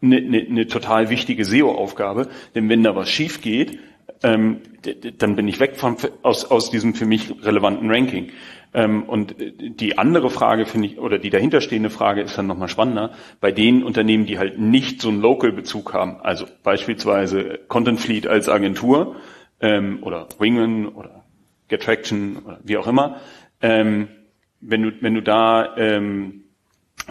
eine, 0.00 0.16
eine, 0.16 0.40
eine 0.40 0.66
total 0.66 1.10
wichtige 1.10 1.44
SEO-Aufgabe. 1.44 2.28
Denn 2.54 2.68
wenn 2.70 2.82
da 2.82 2.96
was 2.96 3.10
schief 3.10 3.42
geht, 3.42 3.78
ähm, 4.22 4.60
dann 5.18 5.36
bin 5.36 5.46
ich 5.48 5.60
weg 5.60 5.76
von, 5.76 5.96
aus, 6.22 6.46
aus 6.46 6.70
diesem 6.70 6.94
für 6.94 7.06
mich 7.06 7.30
relevanten 7.42 7.90
Ranking. 7.90 8.30
Ähm, 8.74 9.04
und 9.04 9.36
die 9.38 9.98
andere 9.98 10.30
Frage 10.30 10.66
finde 10.66 10.88
ich, 10.88 10.98
oder 10.98 11.18
die 11.18 11.30
dahinterstehende 11.30 11.90
Frage 11.90 12.22
ist 12.22 12.36
dann 12.36 12.48
nochmal 12.48 12.68
spannender, 12.68 13.12
bei 13.40 13.52
den 13.52 13.84
Unternehmen, 13.84 14.26
die 14.26 14.38
halt 14.38 14.58
nicht 14.58 15.00
so 15.00 15.08
einen 15.08 15.20
Local-Bezug 15.20 15.94
haben, 15.94 16.20
also 16.20 16.44
beispielsweise 16.64 17.60
Content 17.68 18.00
Fleet 18.00 18.26
als 18.26 18.48
Agentur 18.48 19.16
ähm, 19.60 20.00
oder 20.02 20.28
Wingman 20.38 20.88
oder 20.88 21.24
Getraction 21.68 22.38
oder 22.44 22.58
wie 22.64 22.76
auch 22.76 22.88
immer, 22.88 23.20
ähm, 23.62 24.08
wenn 24.60 24.82
du, 24.82 24.92
wenn 25.00 25.14
du 25.14 25.22
da 25.22 25.76
ähm, 25.76 26.42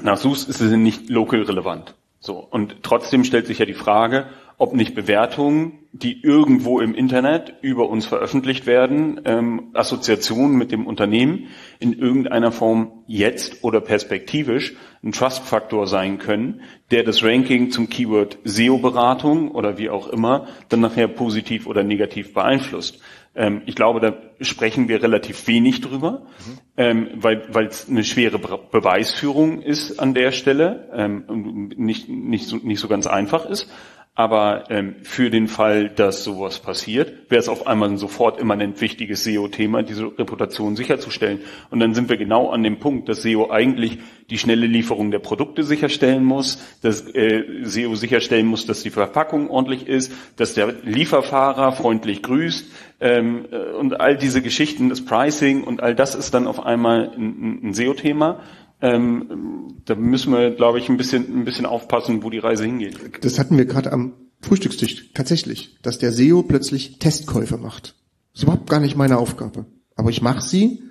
nachsuchst, 0.01 0.49
ist 0.49 0.59
es 0.59 0.71
nicht 0.71 1.09
local 1.09 1.43
relevant. 1.43 1.95
So. 2.19 2.37
Und 2.37 2.83
trotzdem 2.83 3.23
stellt 3.23 3.47
sich 3.47 3.59
ja 3.59 3.65
die 3.65 3.73
Frage, 3.73 4.27
ob 4.57 4.73
nicht 4.73 4.95
Bewertungen, 4.95 5.79
die 5.91 6.23
irgendwo 6.23 6.79
im 6.79 6.95
Internet 6.95 7.55
über 7.61 7.87
uns 7.87 8.05
veröffentlicht 8.05 8.65
werden, 8.65 9.21
ähm, 9.25 9.69
Assoziationen 9.73 10.57
mit 10.57 10.71
dem 10.71 10.87
Unternehmen 10.87 11.47
in 11.79 11.93
irgendeiner 11.93 12.51
Form 12.51 13.03
jetzt 13.05 13.63
oder 13.63 13.79
perspektivisch 13.79 14.75
ein 15.03 15.11
Trust-Faktor 15.11 15.85
sein 15.85 16.17
können, 16.17 16.61
der 16.89 17.03
das 17.03 17.23
Ranking 17.23 17.69
zum 17.69 17.89
Keyword 17.89 18.39
SEO-Beratung 18.43 19.51
oder 19.51 19.77
wie 19.77 19.89
auch 19.89 20.07
immer 20.07 20.47
dann 20.69 20.79
nachher 20.79 21.07
positiv 21.07 21.67
oder 21.67 21.83
negativ 21.83 22.33
beeinflusst. 22.33 22.99
Ähm, 23.35 23.63
ich 23.65 23.75
glaube, 23.75 23.99
da 23.99 24.13
sprechen 24.41 24.87
wir 24.87 25.01
relativ 25.01 25.47
wenig 25.47 25.81
drüber, 25.81 26.21
mhm. 26.21 26.57
ähm, 26.77 27.07
weil 27.17 27.67
es 27.67 27.89
eine 27.89 28.03
schwere 28.03 28.39
Be 28.39 28.59
Beweisführung 28.71 29.61
ist 29.61 29.99
an 29.99 30.13
der 30.13 30.31
Stelle, 30.31 30.89
ähm, 30.93 31.71
nicht, 31.75 32.09
nicht, 32.09 32.47
so, 32.47 32.57
nicht 32.57 32.79
so 32.79 32.87
ganz 32.87 33.07
einfach 33.07 33.45
ist. 33.45 33.69
Aber 34.15 34.65
ähm, 34.69 34.97
für 35.01 35.31
den 35.31 35.47
Fall, 35.47 35.89
dass 35.89 36.23
sowas 36.23 36.59
passiert, 36.59 37.31
wäre 37.31 37.39
es 37.39 37.49
auf 37.49 37.65
einmal 37.65 37.89
ein 37.89 37.97
sofort 37.97 38.39
immanent 38.39 38.79
wichtiges 38.79 39.23
SEO-Thema, 39.23 39.81
diese 39.81 40.05
Reputation 40.05 40.75
sicherzustellen. 40.75 41.39
Und 41.71 41.79
dann 41.79 41.95
sind 41.95 42.09
wir 42.09 42.17
genau 42.17 42.51
an 42.51 42.61
dem 42.61 42.77
Punkt, 42.77 43.09
dass 43.09 43.23
SEO 43.23 43.49
eigentlich 43.49 43.97
die 44.29 44.37
schnelle 44.37 44.67
Lieferung 44.67 45.09
der 45.09 45.17
Produkte 45.17 45.63
sicherstellen 45.63 46.23
muss, 46.23 46.61
dass 46.83 47.01
äh, 47.15 47.43
SEO 47.63 47.95
sicherstellen 47.95 48.45
muss, 48.45 48.67
dass 48.67 48.83
die 48.83 48.91
Verpackung 48.91 49.49
ordentlich 49.49 49.87
ist, 49.87 50.11
dass 50.35 50.53
der 50.53 50.75
Lieferfahrer 50.83 51.71
freundlich 51.71 52.21
grüßt 52.21 52.67
ähm, 53.01 53.45
äh, 53.51 53.73
und 53.73 53.99
all 53.99 54.15
diese 54.15 54.43
Geschichten, 54.43 54.89
das 54.89 55.03
Pricing 55.03 55.63
und 55.63 55.81
all 55.81 55.95
das 55.95 56.13
ist 56.13 56.35
dann 56.35 56.45
auf 56.45 56.63
einmal 56.63 57.11
ein, 57.17 57.61
ein 57.63 57.73
SEO-Thema. 57.73 58.41
Ähm, 58.83 59.77
da 59.85 59.95
müssen 59.95 60.33
wir, 60.33 60.51
glaube 60.51 60.77
ich, 60.77 60.89
ein 60.89 60.97
bisschen, 60.97 61.39
ein 61.39 61.45
bisschen 61.45 61.65
aufpassen, 61.65 62.21
wo 62.21 62.29
die 62.29 62.39
Reise 62.39 62.65
hingeht. 62.65 62.97
Das 63.21 63.39
hatten 63.39 63.57
wir 63.57 63.63
gerade 63.63 63.93
am 63.93 64.11
Frühstückstisch 64.41 65.13
tatsächlich, 65.13 65.77
dass 65.81 65.99
der 65.99 66.11
SEO 66.11 66.43
plötzlich 66.43 66.99
Testkäufe 66.99 67.57
macht. 67.57 67.95
Das 68.33 68.41
ist 68.41 68.43
überhaupt 68.43 68.69
gar 68.69 68.81
nicht 68.81 68.97
meine 68.97 69.17
Aufgabe. 69.17 69.65
Aber 69.95 70.09
ich 70.09 70.21
mache 70.21 70.41
sie, 70.41 70.83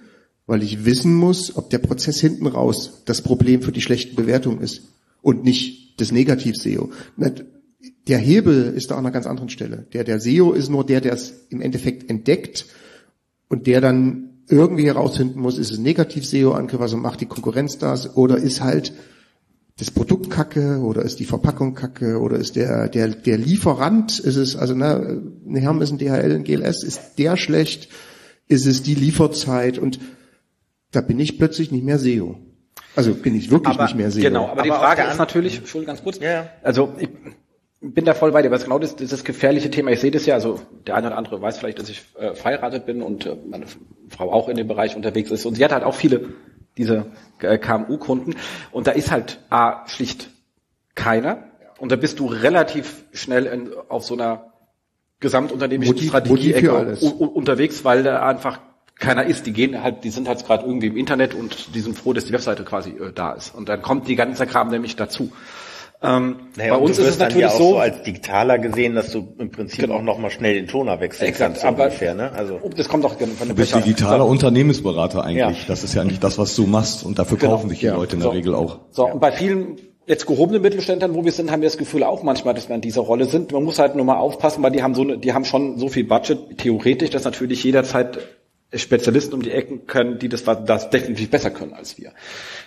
weil 0.47 0.63
ich 0.63 0.87
wissen 0.87 1.15
muss, 1.15 1.55
ob 1.55 1.69
der 1.69 1.79
Prozess 1.79 2.19
hinten 2.19 2.47
raus 2.47 3.03
das 3.05 3.21
Problem 3.21 3.61
für 3.61 3.73
die 3.73 3.83
schlechten 3.83 4.17
Bewertungen 4.17 4.63
ist 4.63 4.89
und 5.21 5.45
nicht 5.45 6.01
das 6.01 6.13
Negativ-SEO. 6.13 6.91
Der 8.09 8.19
Hebel 8.19 8.73
ist 8.75 8.91
da 8.91 8.95
an 8.95 9.01
einer 9.01 9.13
ganz 9.13 9.27
anderen 9.27 9.51
Stelle. 9.51 9.87
Der, 9.93 10.05
der 10.05 10.19
SEO 10.19 10.53
ist 10.53 10.71
nur 10.71 10.87
der, 10.87 11.03
der 11.03 11.13
es 11.13 11.47
im 11.51 11.61
Endeffekt 11.61 12.09
entdeckt 12.09 12.65
und 13.49 13.67
der 13.67 13.83
dann 13.83 14.32
irgendwie 14.49 14.87
herausfinden 14.87 15.41
muss, 15.41 15.59
ist 15.59 15.71
es 15.71 15.79
Negativ-SEO-Angriff, 15.79 16.81
also 16.81 16.97
macht 16.97 17.21
die 17.21 17.27
Konkurrenz 17.27 17.79
das 17.79 18.17
oder 18.17 18.37
ist 18.37 18.61
halt 18.61 18.93
das 19.79 19.91
Produkt 19.91 20.31
kacke 20.31 20.81
oder 20.81 21.03
ist 21.03 21.19
die 21.19 21.25
Verpackung 21.25 21.75
kacke 21.75 22.21
oder 22.21 22.37
ist 22.37 22.57
der, 22.57 22.89
der, 22.89 23.09
der 23.09 23.39
Lieferant, 23.39 24.19
ist 24.19 24.37
es, 24.37 24.57
also 24.57 24.75
ne, 24.75 25.23
eine 25.47 25.61
Hermes, 25.61 25.91
ein 25.91 25.99
DHL, 25.99 26.35
ein 26.35 26.45
GLS, 26.45 26.85
ist 26.85 27.19
der 27.19 27.37
schlecht, 27.37 27.89
ist 28.49 28.67
es 28.67 28.83
die 28.83 28.95
Lieferzeit 28.95 29.79
und 29.79 29.99
da 30.91 31.01
bin 31.01 31.19
ich 31.19 31.39
plötzlich 31.39 31.73
nicht 31.73 31.85
mehr 31.85 31.99
SEO. 31.99 32.37
Also 32.95 33.15
bin 33.15 33.35
ich 33.35 33.51
wirklich 33.51 33.75
aber, 33.75 33.85
nicht 33.85 33.97
mehr 33.97 34.11
SEO. 34.11 34.23
Genau, 34.23 34.45
aber, 34.45 34.53
aber 34.53 34.63
die 34.63 34.69
Frage 34.69 35.03
ist 35.11 35.19
natürlich, 35.19 35.59
Entschuldigung, 35.59 35.95
ganz 35.95 36.05
kurz, 36.05 36.19
ja. 36.19 36.51
also 36.63 36.95
ich 36.99 37.09
bin 37.83 38.05
da 38.05 38.15
voll 38.15 38.33
bei 38.33 38.43
dir, 38.43 38.51
weil 38.51 38.59
es 38.59 38.65
genau 38.65 38.79
das, 38.79 38.97
das 38.97 39.25
gefährliche 39.25 39.71
Thema, 39.71 39.91
ich 39.91 40.01
sehe 40.01 40.11
das 40.11 40.25
ja, 40.25 40.35
also 40.35 40.61
der 40.87 40.95
eine 40.95 41.09
oder 41.09 41.19
andere 41.19 41.43
weiß 41.43 41.59
vielleicht, 41.59 41.79
dass 41.79 41.89
ich 41.89 42.03
äh, 42.19 42.35
verheiratet 42.35 42.87
bin 42.87 43.03
und 43.03 43.27
äh, 43.27 43.37
meine 43.49 43.67
Frau 44.09 44.33
auch 44.33 44.49
in 44.49 44.57
dem 44.57 44.69
Bereich 44.69 44.97
unterwegs 44.97 45.31
ist 45.31 45.45
und 45.47 45.57
sie 45.57 45.65
hat 45.65 45.73
halt 45.73 45.85
auch 45.85 45.95
viele 45.95 46.31
diese 46.77 47.07
äh, 47.41 47.59
KMU-Kunden. 47.59 48.37
Und 48.71 48.87
da 48.87 48.93
ist 48.93 49.11
halt 49.11 49.41
A, 49.51 49.87
schlicht 49.89 50.31
keiner. 50.95 51.45
Und 51.79 51.93
da 51.93 51.97
bist 51.97 52.21
du 52.21 52.27
relativ 52.27 53.05
schnell 53.13 53.47
in, 53.47 53.71
auf 53.89 54.05
so 54.05 54.15
einer 54.15 54.53
gesamtunternehmischen 55.21 55.99
Strategie 55.99 56.55
unterwegs, 57.11 57.85
weil 57.85 58.03
da 58.03 58.27
einfach 58.27 58.61
keiner 58.99 59.25
ist. 59.25 59.47
Die 59.47 59.53
gehen 59.53 59.83
halt, 59.83 60.05
die 60.05 60.11
sind 60.11 60.29
halt 60.29 60.45
gerade 60.45 60.65
irgendwie 60.65 60.89
im 60.89 60.97
Internet 60.97 61.35
und 61.35 61.75
die 61.75 61.81
sind 61.81 61.97
froh, 61.97 62.13
dass 62.13 62.25
die 62.25 62.33
Webseite 62.33 62.65
quasi 62.65 62.91
äh, 62.91 63.13
da 63.13 63.33
ist. 63.33 63.55
Und 63.55 63.69
dann 63.69 63.83
kommt 63.83 64.09
die 64.09 64.17
ganze 64.17 64.47
Kram 64.47 64.71
nämlich 64.71 64.97
dazu. 64.97 65.33
Ähm, 66.05 66.37
naja, 66.57 66.77
bei 66.77 66.81
uns 66.81 66.99
ist 66.99 67.07
es 67.07 67.19
natürlich 67.19 67.43
ja 67.43 67.51
so, 67.51 67.71
so, 67.71 67.79
als 67.79 68.03
Digitaler 68.03 68.59
gesehen, 68.59 68.97
dass 68.97 69.13
du 69.13 69.35
im 69.39 69.51
Prinzip 69.51 69.81
genau. 69.81 69.95
auch 69.95 70.03
nochmal 70.03 70.31
schnell 70.31 70.55
den 70.55 70.67
Toner 70.67 71.01
wechseln 71.01 71.29
Exakt, 71.29 71.55
kannst. 71.55 71.65
Aber 71.65 71.85
ungefähr, 71.85 72.15
ne? 72.15 72.33
Also 72.33 72.61
das 72.77 72.89
kommt 72.89 73.05
auch 73.05 73.15
von 73.15 73.29
der 73.29 73.47
Du 73.47 73.55
bist 73.55 73.75
digitaler 73.75 74.27
Unternehmensberater 74.27 75.25
eigentlich. 75.25 75.61
Ja. 75.61 75.69
Das 75.69 75.85
ist 75.85 75.95
ja 75.95 76.03
eigentlich 76.03 76.19
das, 76.19 76.39
was 76.39 76.57
du 76.57 76.67
machst 76.67 77.05
und 77.05 77.21
dafür 77.21 77.39
genau. 77.39 77.53
kaufen 77.53 77.69
dich 77.69 77.81
die 77.81 77.87
ja. 77.87 77.95
Leute 77.95 78.15
in 78.15 78.21
der 78.21 78.31
so. 78.31 78.35
Regel 78.35 78.55
auch. 78.57 78.81
So 78.91 79.07
und 79.07 79.21
bei 79.21 79.31
vielen 79.31 79.77
jetzt 80.07 80.27
gehobenen 80.27 80.61
Mittelständlern, 80.61 81.15
wo 81.15 81.25
wir 81.25 81.31
sind, 81.31 81.53
haben 81.53 81.63
wir 81.63 81.69
das 81.69 81.79
Gefühl 81.79 82.03
auch 82.03 82.25
manchmal, 82.25 82.55
dass 82.55 82.69
wir 82.69 82.75
in 82.75 82.81
dieser 82.81 83.03
Rolle 83.03 83.27
sind. 83.27 83.53
Man 83.53 83.63
muss 83.63 83.79
halt 83.79 83.95
nur 83.95 84.05
mal 84.05 84.17
aufpassen, 84.17 84.63
weil 84.63 84.73
die 84.73 84.83
haben 84.83 84.97
so, 84.97 85.05
die 85.05 85.33
haben 85.33 85.45
schon 85.45 85.79
so 85.79 85.89
viel 85.89 86.05
Budget 86.05 86.59
theoretisch, 86.59 87.11
dass 87.11 87.23
natürlich 87.25 87.63
jederzeit 87.63 88.19
Spezialisten 88.75 89.35
um 89.35 89.43
die 89.43 89.51
Ecken 89.51 89.87
können, 89.87 90.19
die 90.19 90.29
das, 90.29 90.45
das 90.45 90.91
definitiv 90.91 91.31
besser 91.31 91.51
können 91.51 91.75
als 91.75 91.99
wir. 91.99 92.13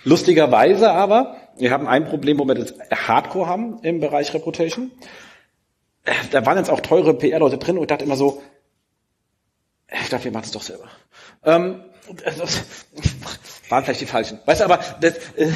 Lustigerweise 0.04 0.90
aber, 0.90 1.36
wir 1.58 1.70
haben 1.70 1.86
ein 1.86 2.06
Problem, 2.06 2.38
wo 2.38 2.44
wir 2.44 2.54
das 2.54 2.74
Hardcore 2.90 3.46
haben 3.46 3.78
im 3.82 4.00
Bereich 4.00 4.32
Reputation. 4.34 4.90
Da 6.30 6.46
waren 6.46 6.58
jetzt 6.58 6.70
auch 6.70 6.80
teure 6.80 7.14
PR-Leute 7.14 7.58
drin 7.58 7.76
und 7.76 7.84
ich 7.84 7.88
dachte 7.88 8.04
immer 8.04 8.16
so, 8.16 8.42
ich 10.02 10.08
dachte, 10.08 10.24
wir 10.24 10.32
machen 10.32 10.44
es 10.44 10.52
doch 10.52 10.62
selber. 10.62 10.84
Ähm, 11.44 11.82
das 12.24 12.64
waren 13.68 13.84
vielleicht 13.84 14.00
die 14.00 14.06
falschen. 14.06 14.38
Weißt 14.46 14.60
du, 14.60 14.64
aber 14.64 14.78
das, 15.00 15.14
äh, 15.36 15.50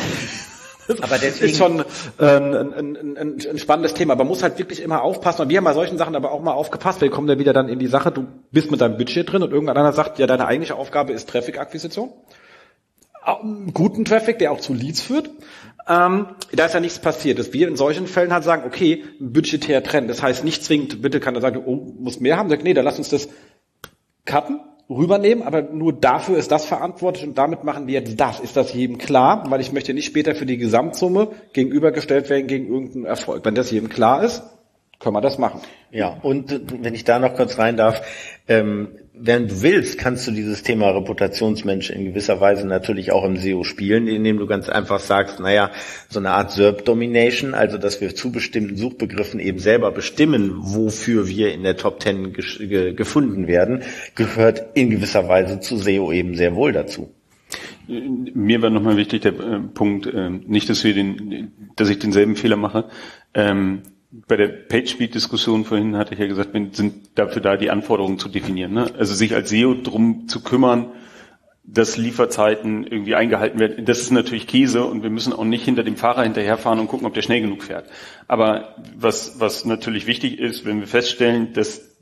aber 1.01 1.19
deswegen 1.23 1.53
ist 1.53 1.59
schon 1.59 1.85
äh, 2.19 2.25
ein, 2.25 2.73
ein, 2.75 3.17
ein, 3.17 3.41
ein, 3.51 3.59
spannendes 3.59 3.95
Thema. 3.95 4.17
Man 4.17 4.27
muss 4.27 4.43
halt 4.43 4.59
wirklich 4.59 4.83
immer 4.83 5.03
aufpassen. 5.03 5.43
Und 5.43 5.49
wir 5.49 5.59
haben 5.59 5.65
bei 5.65 5.75
solchen 5.75 5.99
Sachen 5.99 6.17
aber 6.17 6.33
auch 6.33 6.41
mal 6.41 6.53
aufgepasst. 6.53 7.01
Wir 7.01 7.11
kommen 7.11 7.29
da 7.29 7.39
wieder 7.39 7.53
dann 7.53 7.69
in 7.69 7.79
die 7.79 7.87
Sache, 7.87 8.11
du 8.11 8.27
bist 8.51 8.71
mit 8.71 8.81
deinem 8.81 8.97
Budget 8.97 9.31
drin 9.31 9.43
und 9.43 9.53
irgendein 9.53 9.77
anderer 9.77 9.93
sagt, 9.93 10.19
ja, 10.19 10.27
deine 10.27 10.47
eigentliche 10.47 10.75
Aufgabe 10.75 11.13
ist 11.13 11.29
Traffic-Akquisition. 11.29 12.13
Guten 13.75 14.05
Traffic, 14.05 14.39
der 14.39 14.53
auch 14.53 14.61
zu 14.61 14.75
Leads 14.75 15.03
führt. 15.03 15.31
Ähm, 15.89 16.27
da 16.53 16.67
ist 16.67 16.75
ja 16.75 16.81
nichts 16.81 16.99
passiert. 16.99 17.39
Dass 17.39 17.53
wir 17.53 17.69
in 17.69 17.77
solchen 17.77 18.07
Fällen 18.07 18.33
halt 18.33 18.45
sagen, 18.45 18.65
okay, 18.67 19.05
budgetär 19.19 19.83
Trend. 19.83 20.09
Das 20.09 20.23
heißt 20.23 20.45
nicht 20.45 20.65
zwingend, 20.65 21.03
bitte 21.03 21.21
kann 21.21 21.35
er 21.35 21.41
sagen, 21.41 21.63
oh, 21.65 21.77
muss 21.99 22.21
mehr 22.21 22.37
haben. 22.37 22.49
Sagt, 22.49 22.65
nee, 22.65 22.75
dann 22.75 22.85
lass 22.85 22.99
uns 22.99 23.09
das 23.09 23.29
cutten 24.25 24.61
rübernehmen, 24.91 25.45
aber 25.45 25.63
nur 25.63 25.93
dafür 25.93 26.37
ist 26.37 26.51
das 26.51 26.65
verantwortlich 26.65 27.25
und 27.25 27.39
damit 27.39 27.63
machen 27.63 27.87
wir 27.87 28.01
jetzt 28.01 28.19
das. 28.19 28.41
Ist 28.41 28.57
das 28.57 28.75
jedem 28.75 28.99
klar? 28.99 29.45
Weil 29.49 29.61
ich 29.61 29.73
möchte 29.73 29.95
nicht 29.95 30.07
später 30.07 30.35
für 30.35 30.47
die 30.47 30.57
Gesamtsumme 30.57 31.29
gegenübergestellt 31.53 32.29
werden 32.29 32.49
gegen 32.49 32.67
irgendeinen 32.67 33.05
Erfolg. 33.05 33.45
Wenn 33.45 33.55
das 33.55 33.71
jedem 33.71 33.89
klar 33.89 34.25
ist, 34.25 34.43
können 34.99 35.15
wir 35.15 35.21
das 35.21 35.39
machen. 35.39 35.61
Ja, 35.93 36.19
und 36.23 36.61
wenn 36.83 36.95
ich 36.95 37.05
da 37.05 37.19
noch 37.19 37.35
kurz 37.35 37.59
rein 37.59 37.77
darf, 37.77 38.03
ähm, 38.49 38.89
wenn 39.23 39.49
du 39.49 39.63
willst, 39.63 39.99
kannst 39.99 40.27
du 40.27 40.31
dieses 40.31 40.63
Thema 40.63 40.91
Reputationsmensch 40.91 41.91
in 41.91 42.07
gewisser 42.07 42.41
Weise 42.41 42.67
natürlich 42.67 43.13
auch 43.13 43.25
im 43.25 43.37
SEO 43.37 43.65
spielen, 43.65 44.09
indem 44.09 44.39
du 44.39 44.47
ganz 44.47 44.69
einfach 44.69 44.99
sagst, 44.99 45.41
naja, 45.41 45.71
so 46.09 46.19
eine 46.19 46.31
Art 46.31 46.53
SERP-Domination, 46.53 47.53
also 47.53 47.77
dass 47.77 48.01
wir 48.01 48.15
zu 48.15 48.33
bestimmten 48.33 48.77
Suchbegriffen 48.77 49.39
eben 49.39 49.59
selber 49.59 49.91
bestimmen, 49.91 50.53
wofür 50.57 51.29
wir 51.29 51.53
in 51.53 51.63
der 51.63 51.77
Top 51.77 52.03
10 52.03 52.33
ge 52.33 52.95
gefunden 52.95 53.47
werden, 53.47 53.83
gehört 54.15 54.65
in 54.75 54.91
gewisser 54.91 55.29
Weise 55.29 55.61
zu 55.61 55.77
SEO 55.77 56.13
eben 56.13 56.35
sehr 56.35 56.55
wohl 56.55 56.73
dazu. 56.73 57.11
Mir 57.87 58.63
war 58.63 58.71
nochmal 58.71 58.97
wichtig 58.97 59.23
der 59.23 59.33
äh, 59.33 59.61
Punkt, 59.61 60.07
äh, 60.07 60.31
nicht, 60.31 60.69
dass 60.71 60.85
wir 60.85 60.95
den, 60.95 61.53
dass 61.77 61.91
ich 61.91 61.99
denselben 61.99 62.37
Fehler 62.37 62.57
mache. 62.57 62.89
Ähm, 63.35 63.83
bei 64.13 64.37
der 64.37 64.49
PageSpeed-Diskussion 64.49 65.65
vorhin 65.65 65.97
hatte 65.97 66.15
ich 66.15 66.21
ja 66.21 66.27
gesagt, 66.27 66.53
wir 66.53 66.69
sind 66.73 67.19
dafür 67.19 67.43
da, 67.43 67.57
die 67.57 67.71
Anforderungen 67.71 68.19
zu 68.19 68.29
definieren. 68.29 68.73
Ne? 68.73 68.91
Also 68.99 69.15
sich 69.15 69.35
als 69.35 69.51
SEO 69.51 69.75
drum 69.75 70.27
zu 70.27 70.43
kümmern, 70.43 70.93
dass 71.63 71.97
Lieferzeiten 71.97 72.85
irgendwie 72.85 73.15
eingehalten 73.15 73.61
werden, 73.61 73.85
das 73.85 74.01
ist 74.01 74.11
natürlich 74.11 74.49
Käse 74.49 74.85
und 74.85 75.05
wir 75.05 75.11
müssen 75.11 75.33
auch 75.33 75.45
nicht 75.45 75.65
hinter 75.65 75.85
dem 75.85 75.97
Fahrer 75.97 76.25
hinterherfahren 76.25 76.81
und 76.81 76.89
gucken, 76.89 77.07
ob 77.07 77.15
der 77.15 77.23
schnell 77.23 77.41
genug 77.41 77.63
fährt. 77.63 77.89
Aber 78.27 78.75
was, 78.97 79.39
was 79.39 79.65
natürlich 79.65 80.07
wichtig 80.07 80.41
ist, 80.41 80.65
wenn 80.65 80.81
wir 80.81 80.89
feststellen, 80.89 81.53
dass 81.53 81.97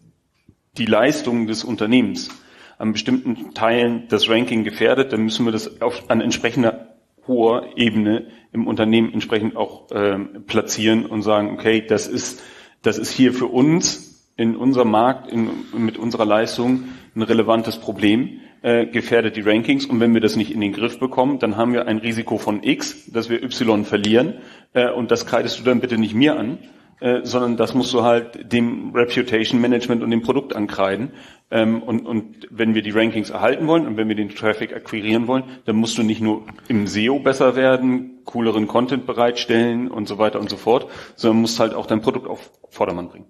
die 0.79 0.87
Leistungen 0.87 1.47
des 1.47 1.65
Unternehmens 1.65 2.31
an 2.79 2.93
bestimmten 2.93 3.53
Teilen 3.53 4.07
das 4.09 4.31
Ranking 4.31 4.65
gefährdet, 4.65 5.13
dann 5.13 5.23
müssen 5.23 5.45
wir 5.45 5.53
das 5.53 5.83
auf, 5.83 6.09
an 6.09 6.23
entsprechender 6.23 6.97
hoher 7.27 7.77
Ebene 7.77 8.29
im 8.53 8.67
Unternehmen 8.67 9.13
entsprechend 9.13 9.57
auch 9.57 9.91
äh, 9.91 10.19
platzieren 10.47 11.07
und 11.07 11.23
sagen, 11.23 11.51
okay, 11.53 11.85
das 11.87 12.07
ist, 12.07 12.43
das 12.83 12.99
ist 12.99 13.11
hier 13.11 13.33
für 13.33 13.47
uns 13.47 14.31
in 14.37 14.57
unserem 14.57 14.91
Markt, 14.91 15.31
in, 15.31 15.51
mit 15.77 15.99
unserer 15.99 16.25
Leistung 16.25 16.85
ein 17.15 17.23
relevantes 17.23 17.79
Problem, 17.79 18.41
äh, 18.63 18.87
gefährdet 18.87 19.37
die 19.37 19.43
Rankings. 19.43 19.87
Und 19.87 20.01
wenn 20.01 20.15
wir 20.15 20.21
das 20.21 20.37
nicht 20.37 20.53
in 20.53 20.61
den 20.61 20.73
Griff 20.73 20.99
bekommen, 20.99 21.39
dann 21.39 21.57
haben 21.57 21.73
wir 21.73 21.87
ein 21.87 21.99
Risiko 21.99 22.39
von 22.39 22.63
X, 22.63 23.11
dass 23.13 23.29
wir 23.29 23.43
Y 23.43 23.85
verlieren 23.85 24.35
äh, 24.73 24.91
und 24.91 25.11
das 25.11 25.27
kreidest 25.27 25.59
du 25.61 25.65
dann 25.65 25.81
bitte 25.81 25.99
nicht 25.99 26.15
mir 26.15 26.39
an, 26.39 26.59
äh, 27.01 27.21
sondern 27.23 27.57
das 27.57 27.75
musst 27.75 27.93
du 27.95 28.03
halt 28.03 28.53
dem 28.53 28.93
Reputation 28.95 29.61
Management 29.61 30.03
und 30.03 30.11
dem 30.11 30.23
Produkt 30.23 30.55
ankreiden. 30.55 31.13
Ähm, 31.51 31.83
und, 31.83 32.07
und 32.07 32.47
wenn 32.51 32.75
wir 32.75 32.83
die 32.83 32.91
Rankings 32.91 33.31
erhalten 33.31 33.67
wollen 33.67 33.87
und 33.87 33.97
wenn 33.97 34.09
wir 34.09 34.17
den 34.17 34.31
Traffic 34.31 34.75
akquirieren 34.75 35.27
wollen, 35.27 35.45
dann 35.65 35.77
musst 35.77 35.97
du 35.97 36.03
nicht 36.03 36.21
nur 36.21 36.45
im 36.69 36.87
SEO 36.87 37.21
besser 37.21 37.57
werden, 37.57 38.21
cooleren 38.25 38.67
Content 38.67 39.07
bereitstellen 39.07 39.91
und 39.91 40.09
so 40.09 40.19
weiter 40.19 40.41
und 40.41 40.51
so 40.51 40.57
fort, 40.57 40.91
sondern 41.17 41.41
musst 41.41 41.61
halt 41.61 41.75
auch 41.75 41.87
dein 41.87 42.01
Produkt 42.01 42.27
auf 42.27 42.51
Vordermann 42.69 43.09
bringen. 43.09 43.27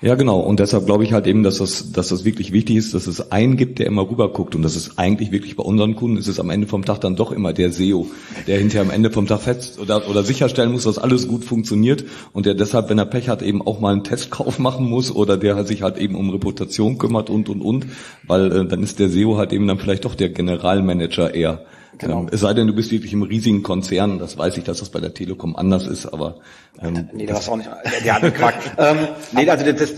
Ja, 0.00 0.14
genau. 0.14 0.38
Und 0.38 0.60
deshalb 0.60 0.86
glaube 0.86 1.02
ich 1.02 1.12
halt 1.12 1.26
eben, 1.26 1.42
dass 1.42 1.58
das, 1.58 1.90
dass 1.90 2.08
das 2.08 2.24
wirklich 2.24 2.52
wichtig 2.52 2.76
ist, 2.76 2.94
dass 2.94 3.08
es 3.08 3.32
einen 3.32 3.56
gibt, 3.56 3.80
der 3.80 3.86
immer 3.86 4.08
rüber 4.08 4.32
guckt. 4.32 4.54
Und 4.54 4.62
das 4.62 4.76
ist 4.76 4.96
eigentlich 4.96 5.32
wirklich 5.32 5.56
bei 5.56 5.64
unseren 5.64 5.96
Kunden, 5.96 6.18
ist 6.18 6.28
es 6.28 6.38
am 6.38 6.50
Ende 6.50 6.68
vom 6.68 6.84
Tag 6.84 7.00
dann 7.00 7.16
doch 7.16 7.32
immer 7.32 7.52
der 7.52 7.72
SEO, 7.72 8.06
der 8.46 8.58
hinterher 8.58 8.82
am 8.82 8.92
Ende 8.92 9.10
vom 9.10 9.26
Tag 9.26 9.40
fest 9.40 9.80
oder, 9.80 10.08
oder 10.08 10.22
sicherstellen 10.22 10.70
muss, 10.70 10.84
dass 10.84 10.98
alles 10.98 11.26
gut 11.26 11.44
funktioniert 11.44 12.04
und 12.32 12.46
der 12.46 12.54
deshalb, 12.54 12.90
wenn 12.90 12.98
er 12.98 13.06
Pech 13.06 13.28
hat, 13.28 13.42
eben 13.42 13.60
auch 13.60 13.80
mal 13.80 13.92
einen 13.92 14.04
Testkauf 14.04 14.58
machen 14.60 14.88
muss 14.88 15.10
oder 15.10 15.36
der 15.36 15.64
sich 15.64 15.82
halt 15.82 15.98
eben 15.98 16.14
um 16.14 16.30
Reputation 16.30 16.98
kümmert 16.98 17.28
und, 17.28 17.48
und, 17.48 17.60
und. 17.60 17.86
Weil 18.24 18.52
äh, 18.52 18.66
dann 18.66 18.84
ist 18.84 19.00
der 19.00 19.08
SEO 19.08 19.36
halt 19.36 19.52
eben 19.52 19.66
dann 19.66 19.80
vielleicht 19.80 20.04
doch 20.04 20.14
der 20.14 20.28
Generalmanager 20.28 21.34
eher. 21.34 21.64
Genau. 21.98 22.20
Ähm, 22.20 22.28
es 22.30 22.40
sei 22.40 22.54
denn, 22.54 22.66
du 22.66 22.74
bist 22.74 22.90
wirklich 22.90 23.12
im 23.12 23.22
riesigen 23.22 23.62
Konzern, 23.62 24.18
das 24.18 24.38
weiß 24.38 24.56
ich, 24.56 24.64
dass 24.64 24.78
das 24.78 24.88
bei 24.90 25.00
der 25.00 25.14
Telekom 25.14 25.56
anders 25.56 25.86
ist, 25.86 26.06
aber 26.06 26.36
ähm, 26.80 27.08
Nee, 27.12 27.26
das 27.26 27.46
war 27.46 27.54
auch 27.54 27.56
nicht 27.58 27.70
der 28.04 28.14
andere 28.14 28.32
Quark. 28.32 28.54
ähm, 28.78 28.96
nee, 29.32 29.48
also 29.48 29.72
das, 29.72 29.92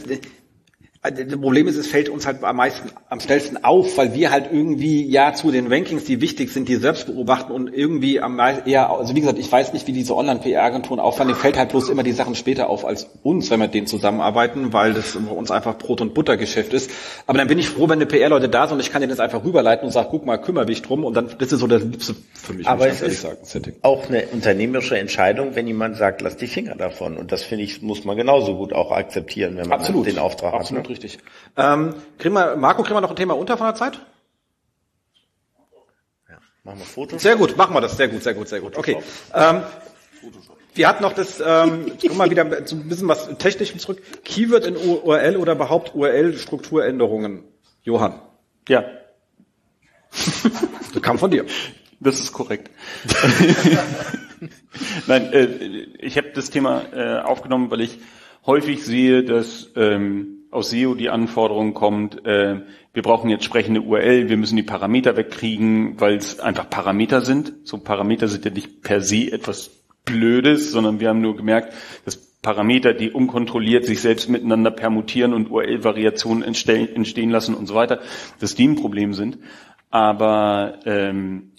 das, 1.03 1.13
also, 1.13 1.25
das 1.25 1.41
Problem 1.41 1.67
ist, 1.67 1.77
es 1.77 1.87
fällt 1.87 2.11
uns 2.11 2.27
halt 2.27 2.45
am 2.45 2.57
meisten, 2.57 2.91
am 3.09 3.21
schnellsten 3.21 3.65
auf, 3.65 3.97
weil 3.97 4.15
wir 4.15 4.31
halt 4.31 4.51
irgendwie 4.53 5.09
ja 5.09 5.33
zu 5.33 5.51
den 5.51 5.73
Rankings, 5.73 6.05
die 6.05 6.21
wichtig 6.21 6.53
sind, 6.53 6.69
die 6.69 6.77
selbst 6.77 7.07
beobachten 7.07 7.53
und 7.53 7.73
irgendwie 7.73 8.21
am 8.21 8.37
meisten 8.37 8.69
eher, 8.69 8.91
also 8.91 9.15
wie 9.15 9.21
gesagt, 9.21 9.39
ich 9.39 9.51
weiß 9.51 9.73
nicht, 9.73 9.87
wie 9.87 9.93
diese 9.93 10.15
Online-PR-Agenturen 10.15 11.01
auffallen, 11.01 11.35
fällt 11.35 11.57
halt 11.57 11.71
bloß 11.71 11.89
immer 11.89 12.03
die 12.03 12.13
Sachen 12.13 12.35
später 12.35 12.69
auf 12.69 12.85
als 12.85 13.09
uns, 13.23 13.51
wenn 13.51 13.61
wir 13.61 13.67
mit 13.67 13.75
denen 13.75 13.87
zusammenarbeiten, 13.87 14.75
weil 14.75 14.93
das 14.93 15.17
bei 15.17 15.33
uns 15.33 15.51
einfach 15.51 15.79
Brot- 15.79 16.03
und 16.03 16.13
Buttergeschäft 16.13 16.75
ist. 16.75 16.91
Aber 17.27 17.39
dann 17.39 17.49
bin 17.49 17.59
ich 17.59 17.71
froh, 17.71 17.89
wenn 17.89 17.93
eine 17.93 18.07
PR-Leute 18.07 18.51
da 18.51 18.67
sind 18.67 18.75
und 18.75 18.81
ich 18.81 18.93
kann 18.93 19.01
denen 19.01 19.11
das 19.11 19.21
einfach 19.21 19.43
rüberleiten 19.43 19.87
und 19.87 19.93
sage, 19.93 20.09
guck 20.11 20.27
mal, 20.27 20.37
kümmere 20.37 20.67
dich 20.67 20.83
drum 20.83 21.05
und 21.05 21.15
dann, 21.15 21.31
das 21.39 21.51
ist 21.51 21.61
so 21.61 21.67
das 21.67 21.83
Liebste 21.83 22.15
für 22.35 22.53
mich. 22.53 22.69
Aber 22.69 22.89
es 22.89 23.01
ist 23.01 23.23
sagen, 23.23 23.39
auch 23.81 24.09
eine 24.09 24.27
unternehmerische 24.27 24.99
Entscheidung, 24.99 25.55
wenn 25.55 25.67
jemand 25.67 25.97
sagt, 25.97 26.21
lass 26.21 26.37
die 26.37 26.47
Finger 26.47 26.75
davon. 26.75 27.17
Und 27.17 27.33
das 27.33 27.43
finde 27.43 27.65
ich, 27.65 27.81
muss 27.81 28.05
man 28.05 28.19
genauso 28.19 28.57
gut 28.57 28.75
auch 28.75 28.91
akzeptieren, 28.93 29.57
wenn 29.57 29.69
man 29.69 29.79
Absolut. 29.79 30.07
den 30.07 30.19
Auftrag 30.19 30.53
Absolut 30.53 30.61
hat. 30.61 30.61
Absolut 30.61 30.89
ne? 30.89 30.90
Richtig. 30.91 31.19
Ähm, 31.57 31.95
kriegen 32.19 32.35
wir, 32.35 32.57
Marco, 32.57 32.83
kriegen 32.83 32.97
wir 32.97 33.01
noch 33.01 33.11
ein 33.11 33.17
Thema 33.17 33.35
unter 33.35 33.57
von 33.57 33.67
der 33.67 33.75
Zeit? 33.75 34.01
Machen 36.63 36.79
wir 36.79 36.87
Fotos? 36.87 37.23
Sehr 37.23 37.37
gut, 37.37 37.57
machen 37.57 37.75
wir 37.75 37.81
das. 37.81 37.97
Sehr 37.97 38.09
gut, 38.09 38.23
sehr 38.23 38.35
gut, 38.35 38.49
sehr 38.49 38.61
gut. 38.61 38.77
Okay. 38.77 38.99
Ähm, 39.35 39.63
wir 40.75 40.89
hatten 40.89 41.03
noch 41.03 41.15
das, 41.15 41.43
ähm, 41.45 41.93
komm 42.07 42.17
mal 42.17 42.31
wieder 42.31 42.67
so 42.67 42.77
ein 42.77 42.89
bisschen 42.89 43.09
was 43.09 43.29
technisch 43.39 43.77
zurück. 43.79 44.01
Keyword 44.25 44.67
in 44.67 44.77
URL 44.77 45.37
oder 45.37 45.55
überhaupt 45.55 45.95
URL-Strukturänderungen. 45.95 47.45
Johann. 47.83 48.21
Ja. 48.69 48.85
Das 50.93 51.03
kam 51.03 51.21
von 51.21 51.31
dir. 51.31 51.47
Das 52.01 52.19
ist 52.19 52.33
korrekt. 52.33 52.69
Nein, 55.07 55.33
äh, 55.33 55.47
ich 56.01 56.17
habe 56.17 56.33
das 56.35 56.51
Thema 56.51 56.83
äh, 56.93 57.21
aufgenommen, 57.21 57.71
weil 57.71 57.81
ich 57.81 58.01
häufig 58.45 58.85
sehe, 58.85 59.23
dass 59.23 59.69
ähm, 59.77 60.40
aus 60.51 60.71
SEO 60.71 60.95
die 60.95 61.11
Anforderung 61.11 61.75
kommt, 61.75 62.25
äh, 62.27 62.61
wir 62.93 63.03
brauchen 63.03 63.31
jetzt 63.31 63.45
sprechende 63.45 63.83
URL, 63.83 64.29
wir 64.29 64.37
müssen 64.37 64.57
die 64.57 64.63
Parameter 64.63 65.17
wegkriegen, 65.17 66.01
weil 66.01 66.17
es 66.17 66.41
einfach 66.41 66.69
Parameter 66.69 67.21
sind. 67.21 67.53
So 67.65 67.79
Parameter 67.79 68.27
sind 68.29 68.45
ja 68.45 68.51
nicht 68.51 68.83
per 68.83 69.01
se 69.01 69.31
etwas 69.31 69.71
Blödes, 70.05 70.73
sondern 70.73 70.99
wir 70.99 71.09
haben 71.09 71.21
nur 71.21 71.37
gemerkt, 71.37 71.75
dass 72.05 72.17
Parameter, 72.43 72.95
die 72.95 73.11
unkontrolliert 73.11 73.85
sich 73.85 74.01
selbst 74.01 74.29
miteinander 74.29 74.71
permutieren 74.71 75.35
und 75.35 75.51
URL-Variationen 75.51 76.43
entstehen 76.43 77.31
lassen 77.31 77.55
und 77.55 77.67
so 77.67 77.75
weiter, 77.75 78.01
dass 78.41 78.55
die 78.55 78.67
ein 78.67 78.77
Problem 78.77 79.13
sind. 79.13 79.39
Aber 79.91 80.79
ähm, 80.87 81.53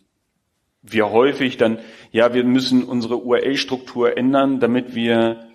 wir 0.81 1.11
häufig 1.11 1.57
dann, 1.57 1.77
ja, 2.11 2.33
wir 2.33 2.43
müssen 2.43 2.83
unsere 2.83 3.17
URL-Struktur 3.17 4.17
ändern, 4.17 4.59
damit 4.59 4.95
wir 4.95 5.50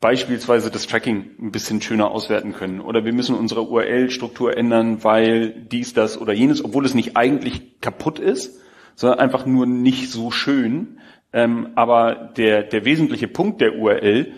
beispielsweise 0.00 0.70
das 0.70 0.86
Tracking 0.86 1.30
ein 1.38 1.52
bisschen 1.52 1.82
schöner 1.82 2.10
auswerten 2.10 2.52
können. 2.52 2.80
Oder 2.80 3.04
wir 3.04 3.12
müssen 3.12 3.36
unsere 3.36 3.68
URL-Struktur 3.68 4.56
ändern, 4.56 5.04
weil 5.04 5.50
dies, 5.50 5.92
das 5.92 6.18
oder 6.18 6.32
jenes, 6.32 6.64
obwohl 6.64 6.86
es 6.86 6.94
nicht 6.94 7.16
eigentlich 7.16 7.80
kaputt 7.80 8.18
ist, 8.18 8.60
sondern 8.94 9.18
einfach 9.20 9.44
nur 9.44 9.66
nicht 9.66 10.10
so 10.10 10.30
schön. 10.30 10.98
Ähm, 11.32 11.68
aber 11.74 12.32
der, 12.36 12.62
der 12.62 12.84
wesentliche 12.84 13.28
Punkt 13.28 13.60
der 13.60 13.76
URL, 13.76 14.32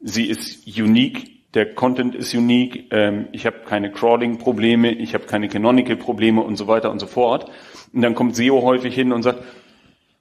sie 0.00 0.26
ist 0.26 0.66
unique, 0.66 1.54
der 1.54 1.74
Content 1.74 2.14
ist 2.14 2.34
unique, 2.34 2.92
ähm, 2.92 3.28
ich 3.32 3.46
habe 3.46 3.60
keine 3.66 3.90
Crawling-Probleme, 3.90 4.92
ich 4.92 5.14
habe 5.14 5.24
keine 5.24 5.48
Canonical-Probleme 5.48 6.42
und 6.42 6.56
so 6.56 6.68
weiter 6.68 6.90
und 6.90 6.98
so 6.98 7.06
fort. 7.06 7.50
Und 7.94 8.02
dann 8.02 8.14
kommt 8.14 8.36
SEO 8.36 8.60
häufig 8.62 8.94
hin 8.94 9.12
und 9.12 9.22
sagt, 9.22 9.42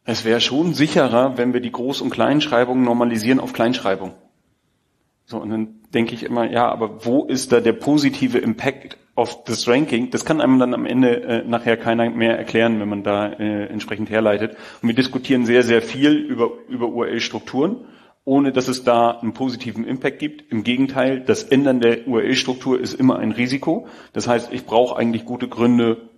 es 0.05 0.23
wäre 0.23 0.39
schon 0.39 0.73
sicherer, 0.73 1.37
wenn 1.37 1.53
wir 1.53 1.59
die 1.59 1.71
Groß- 1.71 2.01
und 2.01 2.09
Kleinschreibung 2.09 2.81
normalisieren 2.81 3.41
auf 3.41 3.51
Kleinschreibung. 3.51 4.13
So, 5.29 5.39
und 5.39 5.49
dann 5.49 5.81
denke 5.93 6.15
ich 6.15 6.23
immer, 6.23 6.49
ja, 6.49 6.71
aber 6.71 7.05
wo 7.05 7.25
ist 7.25 7.51
da 7.51 7.59
der 7.59 7.73
positive 7.73 8.37
Impact 8.37 8.97
auf 9.13 9.43
das 9.43 9.67
Ranking? 9.67 10.09
Das 10.09 10.23
kann 10.23 10.39
einem 10.39 10.57
dann 10.57 10.73
am 10.73 10.85
Ende 10.85 11.21
äh, 11.21 11.43
nachher 11.45 11.75
keiner 11.75 12.09
mehr 12.09 12.37
erklären, 12.37 12.79
wenn 12.79 12.87
man 12.87 13.03
da 13.03 13.27
äh, 13.33 13.65
entsprechend 13.65 14.09
herleitet. 14.09 14.55
Und 14.81 14.87
wir 14.87 14.95
diskutieren 14.95 15.45
sehr, 15.45 15.63
sehr 15.63 15.81
viel 15.81 16.13
über, 16.13 16.51
über 16.69 16.87
URL-Strukturen, 16.87 17.83
ohne 18.23 18.53
dass 18.53 18.69
es 18.69 18.85
da 18.85 19.19
einen 19.19 19.33
positiven 19.33 19.83
Impact 19.83 20.19
gibt. 20.19 20.49
Im 20.49 20.63
Gegenteil, 20.63 21.19
das 21.19 21.43
Ändern 21.43 21.81
der 21.81 22.07
URL-Struktur 22.07 22.79
ist 22.79 22.93
immer 22.93 23.19
ein 23.19 23.33
Risiko. 23.33 23.89
Das 24.13 24.29
heißt, 24.29 24.53
ich 24.53 24.65
brauche 24.65 24.95
eigentlich 24.97 25.25
gute 25.25 25.49
Gründe, 25.49 26.09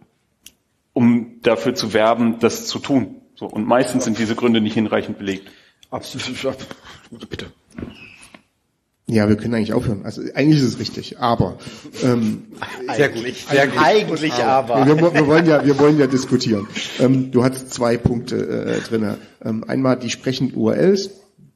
um 0.94 1.42
dafür 1.42 1.74
zu 1.74 1.94
werben, 1.94 2.38
das 2.42 2.68
zu 2.68 2.78
tun. 2.78 3.22
So, 3.34 3.48
und 3.48 3.66
meistens 3.66 4.04
sind 4.04 4.20
diese 4.20 4.36
Gründe 4.36 4.62
nicht 4.62 4.76
hinreichend 4.76 5.18
belegt. 5.18 5.50
Absolut. 5.90 6.60
Bitte. 7.28 7.48
Ja, 9.10 9.28
wir 9.28 9.38
können 9.38 9.56
eigentlich 9.56 9.74
aufhören. 9.74 10.02
Also 10.04 10.22
eigentlich 10.36 10.60
ist 10.60 10.68
es 10.68 10.80
richtig, 10.80 11.20
aber 11.20 11.58
ähm, 12.04 12.44
sehr 12.96 13.10
gut. 13.10 13.26
Sehr 13.50 13.68
gut. 13.68 13.78
Eigentlich 13.80 14.34
aber. 14.34 14.76
aber. 14.76 14.86
Wir, 14.86 15.14
wir, 15.14 15.28
wollen 15.28 15.46
ja, 15.48 15.66
wir 15.66 15.80
wollen 15.80 15.98
ja 15.98 16.06
diskutieren. 16.06 16.68
Ähm, 17.00 17.32
du 17.32 17.44
hast 17.44 17.74
zwei 17.74 17.98
Punkte 17.98 18.38
äh, 18.38 18.80
drinne. 18.88 19.18
Ähm, 19.44 19.64
einmal 19.68 19.98
die 19.98 20.12
sprechenden 20.12 20.56
URLs 20.56 21.10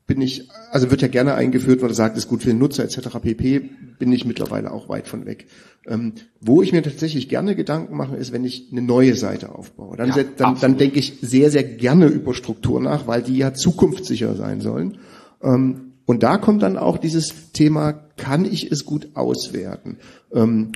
bin 0.08 0.20
ich, 0.20 0.50
also 0.72 0.90
wird 0.90 1.02
ja 1.02 1.08
gerne 1.08 1.36
eingeführt, 1.36 1.82
weil 1.82 1.90
er 1.90 1.96
sagt, 1.96 2.18
ist 2.18 2.28
gut 2.28 2.42
für 2.42 2.50
den 2.50 2.58
Nutzer 2.58 2.84
etc. 2.84 3.20
pp. 3.22 3.70
Bin 4.00 4.12
ich 4.12 4.26
mittlerweile 4.26 4.72
auch 4.72 4.90
weit 4.90 5.08
von 5.08 5.26
weg. 5.26 5.46
Ähm, 5.88 6.14
wo 6.42 6.64
ich 6.64 6.72
mir 6.72 6.82
tatsächlich 6.82 7.30
gerne 7.30 7.56
Gedanken 7.56 7.96
mache, 7.96 8.16
ist, 8.16 8.32
wenn 8.34 8.44
ich 8.44 8.70
eine 8.72 8.82
neue 8.82 9.16
Seite 9.16 9.54
aufbaue. 9.54 9.96
Dann, 9.96 10.10
ja, 10.10 10.24
dann, 10.38 10.60
dann 10.60 10.78
denke 10.78 10.98
ich 10.98 11.20
sehr, 11.22 11.52
sehr 11.52 11.64
gerne 11.64 12.08
über 12.08 12.34
Struktur 12.34 12.82
nach, 12.82 13.06
weil 13.06 13.22
die 13.22 13.38
ja 13.38 13.54
zukunftssicher 13.54 14.36
sein 14.36 14.60
sollen. 14.60 14.98
Ähm, 15.42 15.83
und 16.06 16.24
da 16.24 16.38
kommt 16.38 16.64
dann 16.64 16.78
auch 16.78 16.98
dieses 16.98 17.52
Thema, 17.54 17.94
kann 18.18 18.46
ich 18.46 18.72
es 18.72 18.86
gut 18.86 19.10
auswerten? 19.14 19.98
Ähm, 20.34 20.72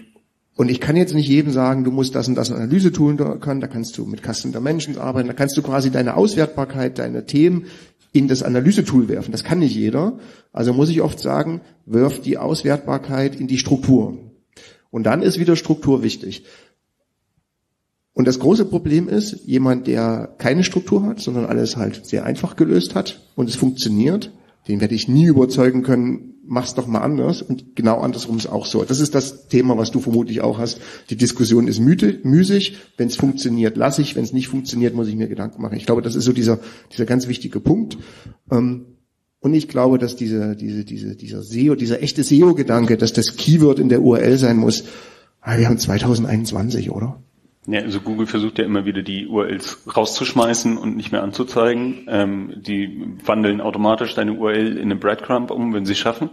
und 0.55 0.71
ich 0.71 0.81
kann 0.81 0.95
jetzt 0.95 1.13
nicht 1.13 1.29
jedem 1.29 1.51
sagen, 1.51 1.83
du 1.83 1.91
musst 1.91 2.15
das 2.15 2.27
und 2.27 2.35
das 2.35 2.51
Analyse 2.51 2.91
tun 2.91 3.17
können, 3.39 3.61
da 3.61 3.67
kannst 3.67 3.97
du 3.97 4.05
mit 4.05 4.23
Custom 4.23 4.51
Dimensions 4.51 4.97
arbeiten, 4.97 5.27
da 5.27 5.33
kannst 5.33 5.55
du 5.55 5.61
quasi 5.61 5.91
deine 5.91 6.15
Auswertbarkeit, 6.15 6.97
deine 6.97 7.25
Themen 7.27 7.65
in 8.11 8.27
das 8.27 8.41
Analysetool 8.41 9.07
werfen. 9.07 9.31
Das 9.31 9.43
kann 9.43 9.59
nicht 9.59 9.75
jeder. 9.75 10.17
Also 10.51 10.73
muss 10.73 10.89
ich 10.89 11.01
oft 11.01 11.19
sagen, 11.19 11.61
wirf 11.85 12.21
die 12.21 12.39
Auswertbarkeit 12.39 13.35
in 13.35 13.47
die 13.47 13.59
Struktur. 13.59 14.17
Und 14.89 15.03
dann 15.03 15.21
ist 15.21 15.39
wieder 15.39 15.55
Struktur 15.55 16.01
wichtig. 16.01 16.45
Und 18.13 18.27
das 18.27 18.39
große 18.39 18.65
Problem 18.65 19.07
ist, 19.07 19.45
jemand, 19.45 19.85
der 19.85 20.33
keine 20.39 20.63
Struktur 20.63 21.03
hat, 21.03 21.19
sondern 21.19 21.45
alles 21.45 21.77
halt 21.77 22.03
sehr 22.07 22.25
einfach 22.25 22.55
gelöst 22.55 22.95
hat 22.95 23.21
und 23.35 23.47
es 23.47 23.55
funktioniert, 23.55 24.31
den 24.67 24.81
werde 24.81 24.95
ich 24.95 25.07
nie 25.07 25.25
überzeugen 25.25 25.83
können, 25.83 26.35
mach's 26.43 26.73
doch 26.73 26.87
mal 26.87 27.01
anders. 27.01 27.41
Und 27.41 27.75
genau 27.75 27.99
andersrum 27.99 28.37
ist 28.37 28.47
auch 28.47 28.65
so. 28.65 28.83
Das 28.83 28.99
ist 28.99 29.15
das 29.15 29.47
Thema, 29.47 29.77
was 29.77 29.91
du 29.91 29.99
vermutlich 29.99 30.41
auch 30.41 30.57
hast. 30.57 30.79
Die 31.09 31.15
Diskussion 31.15 31.67
ist 31.67 31.79
müßig. 31.79 32.77
Wenn 32.97 33.07
es 33.07 33.15
funktioniert, 33.15 33.77
lasse 33.77 34.01
ich. 34.01 34.15
Wenn 34.15 34.23
es 34.23 34.33
nicht 34.33 34.47
funktioniert, 34.47 34.93
muss 34.95 35.07
ich 35.07 35.15
mir 35.15 35.27
Gedanken 35.27 35.61
machen. 35.61 35.77
Ich 35.77 35.85
glaube, 35.85 36.01
das 36.01 36.15
ist 36.15 36.25
so 36.25 36.33
dieser, 36.33 36.59
dieser 36.91 37.05
ganz 37.05 37.27
wichtige 37.27 37.59
Punkt. 37.59 37.97
Ähm, 38.51 38.85
und 39.39 39.53
ich 39.53 39.67
glaube, 39.67 39.97
dass 39.99 40.15
diese, 40.15 40.55
diese, 40.55 40.83
diese, 40.83 41.15
dieser 41.15 41.43
SEO, 41.43 41.75
dieser 41.75 42.01
echte 42.01 42.23
SEO-Gedanke, 42.23 42.97
dass 42.97 43.13
das 43.13 43.35
Keyword 43.35 43.79
in 43.79 43.89
der 43.89 44.01
URL 44.01 44.37
sein 44.37 44.57
muss, 44.57 44.85
ah, 45.41 45.57
wir 45.57 45.67
haben 45.67 45.77
2021, 45.77 46.91
oder? 46.91 47.21
Ja, 47.69 47.81
also 47.81 47.99
Google 47.99 48.27
versucht 48.27 48.59
ja 48.59 48.65
immer 48.65 48.85
wieder 48.85 49.01
die 49.01 49.27
URLs 49.27 49.79
rauszuschmeißen 49.93 50.77
und 50.77 50.95
nicht 50.95 51.11
mehr 51.11 51.21
anzuzeigen. 51.21 52.07
Ähm, 52.07 52.53
die 52.55 53.05
wandeln 53.25 53.59
automatisch 53.59 54.15
deine 54.15 54.33
URL 54.33 54.77
in 54.77 54.83
eine 54.83 54.95
Breadcrumb 54.95 55.51
um, 55.51 55.73
wenn 55.73 55.85
sie 55.85 55.95
schaffen. 55.95 56.29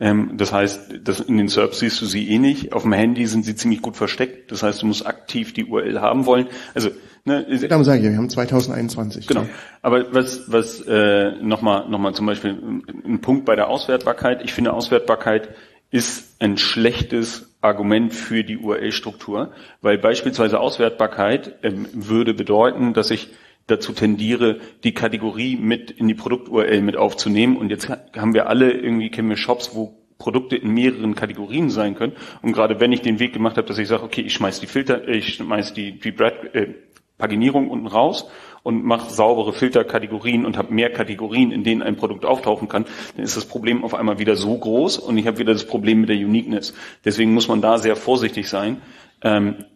Ähm, 0.00 0.32
das 0.36 0.52
heißt, 0.52 1.00
das 1.04 1.20
in 1.20 1.38
den 1.38 1.46
SERPs 1.46 1.78
siehst 1.78 2.00
du 2.02 2.06
sie 2.06 2.28
eh 2.28 2.40
nicht. 2.40 2.72
Auf 2.72 2.82
dem 2.82 2.92
Handy 2.92 3.24
sind 3.26 3.44
sie 3.44 3.54
ziemlich 3.54 3.82
gut 3.82 3.96
versteckt. 3.96 4.50
Das 4.50 4.64
heißt, 4.64 4.82
du 4.82 4.86
musst 4.86 5.06
aktiv 5.06 5.54
die 5.54 5.66
URL 5.66 6.00
haben 6.00 6.26
wollen. 6.26 6.48
Also 6.74 6.90
ne, 7.24 7.46
Darum 7.68 7.84
sage 7.84 8.02
ich, 8.02 8.10
wir 8.10 8.16
haben 8.16 8.28
2021. 8.28 9.28
Genau. 9.28 9.46
Aber 9.80 10.12
was 10.12 10.50
was 10.50 10.80
äh, 10.80 11.36
nochmal 11.40 11.88
noch 11.88 12.00
mal 12.00 12.14
zum 12.14 12.26
Beispiel 12.26 12.82
ein 13.04 13.20
Punkt 13.20 13.44
bei 13.44 13.54
der 13.54 13.68
Auswertbarkeit. 13.68 14.42
Ich 14.42 14.52
finde 14.52 14.72
Auswertbarkeit 14.72 15.50
ist 15.92 16.42
ein 16.42 16.58
schlechtes 16.58 17.53
Argument 17.64 18.12
für 18.12 18.44
die 18.44 18.58
URL-Struktur, 18.58 19.52
weil 19.80 19.98
beispielsweise 19.98 20.60
Auswertbarkeit 20.60 21.54
ähm, 21.62 21.86
würde 21.92 22.34
bedeuten, 22.34 22.92
dass 22.92 23.10
ich 23.10 23.30
dazu 23.66 23.92
tendiere, 23.92 24.58
die 24.84 24.92
Kategorie 24.92 25.56
mit 25.56 25.90
in 25.90 26.06
die 26.06 26.14
Produkt-URL 26.14 26.82
mit 26.82 26.96
aufzunehmen. 26.96 27.56
Und 27.56 27.70
jetzt 27.70 27.88
haben 27.88 28.34
wir 28.34 28.48
alle 28.48 28.70
irgendwie, 28.70 29.10
kennen 29.10 29.30
wir 29.30 29.38
Shops, 29.38 29.74
wo 29.74 29.96
Produkte 30.18 30.56
in 30.56 30.70
mehreren 30.70 31.14
Kategorien 31.14 31.70
sein 31.70 31.94
können. 31.94 32.12
Und 32.42 32.52
gerade 32.52 32.78
wenn 32.78 32.92
ich 32.92 33.00
den 33.00 33.18
Weg 33.18 33.32
gemacht 33.32 33.56
habe, 33.56 33.66
dass 33.66 33.78
ich 33.78 33.88
sage, 33.88 34.04
okay, 34.04 34.20
ich 34.20 34.34
schmeiß 34.34 34.60
die 34.60 34.66
Filter, 34.66 35.08
ich 35.08 35.34
schmeiß 35.34 35.72
die, 35.72 35.98
die 35.98 36.12
Brad, 36.12 36.54
äh, 36.54 36.74
Paginierung 37.16 37.70
unten 37.70 37.86
raus 37.86 38.28
und 38.64 38.82
mache 38.82 39.12
saubere 39.12 39.52
Filterkategorien 39.52 40.44
und 40.44 40.56
habe 40.56 40.74
mehr 40.74 40.90
Kategorien, 40.90 41.52
in 41.52 41.62
denen 41.62 41.82
ein 41.82 41.96
Produkt 41.96 42.24
auftauchen 42.24 42.66
kann, 42.66 42.86
dann 43.14 43.24
ist 43.24 43.36
das 43.36 43.44
Problem 43.44 43.84
auf 43.84 43.94
einmal 43.94 44.18
wieder 44.18 44.34
so 44.34 44.58
groß 44.58 44.98
und 44.98 45.16
ich 45.16 45.28
habe 45.28 45.38
wieder 45.38 45.52
das 45.52 45.66
Problem 45.66 46.00
mit 46.00 46.08
der 46.08 46.16
Uniqueness. 46.16 46.74
Deswegen 47.04 47.32
muss 47.32 47.46
man 47.46 47.60
da 47.60 47.78
sehr 47.78 47.94
vorsichtig 47.94 48.48
sein. 48.48 48.82
Ähm, 49.22 49.66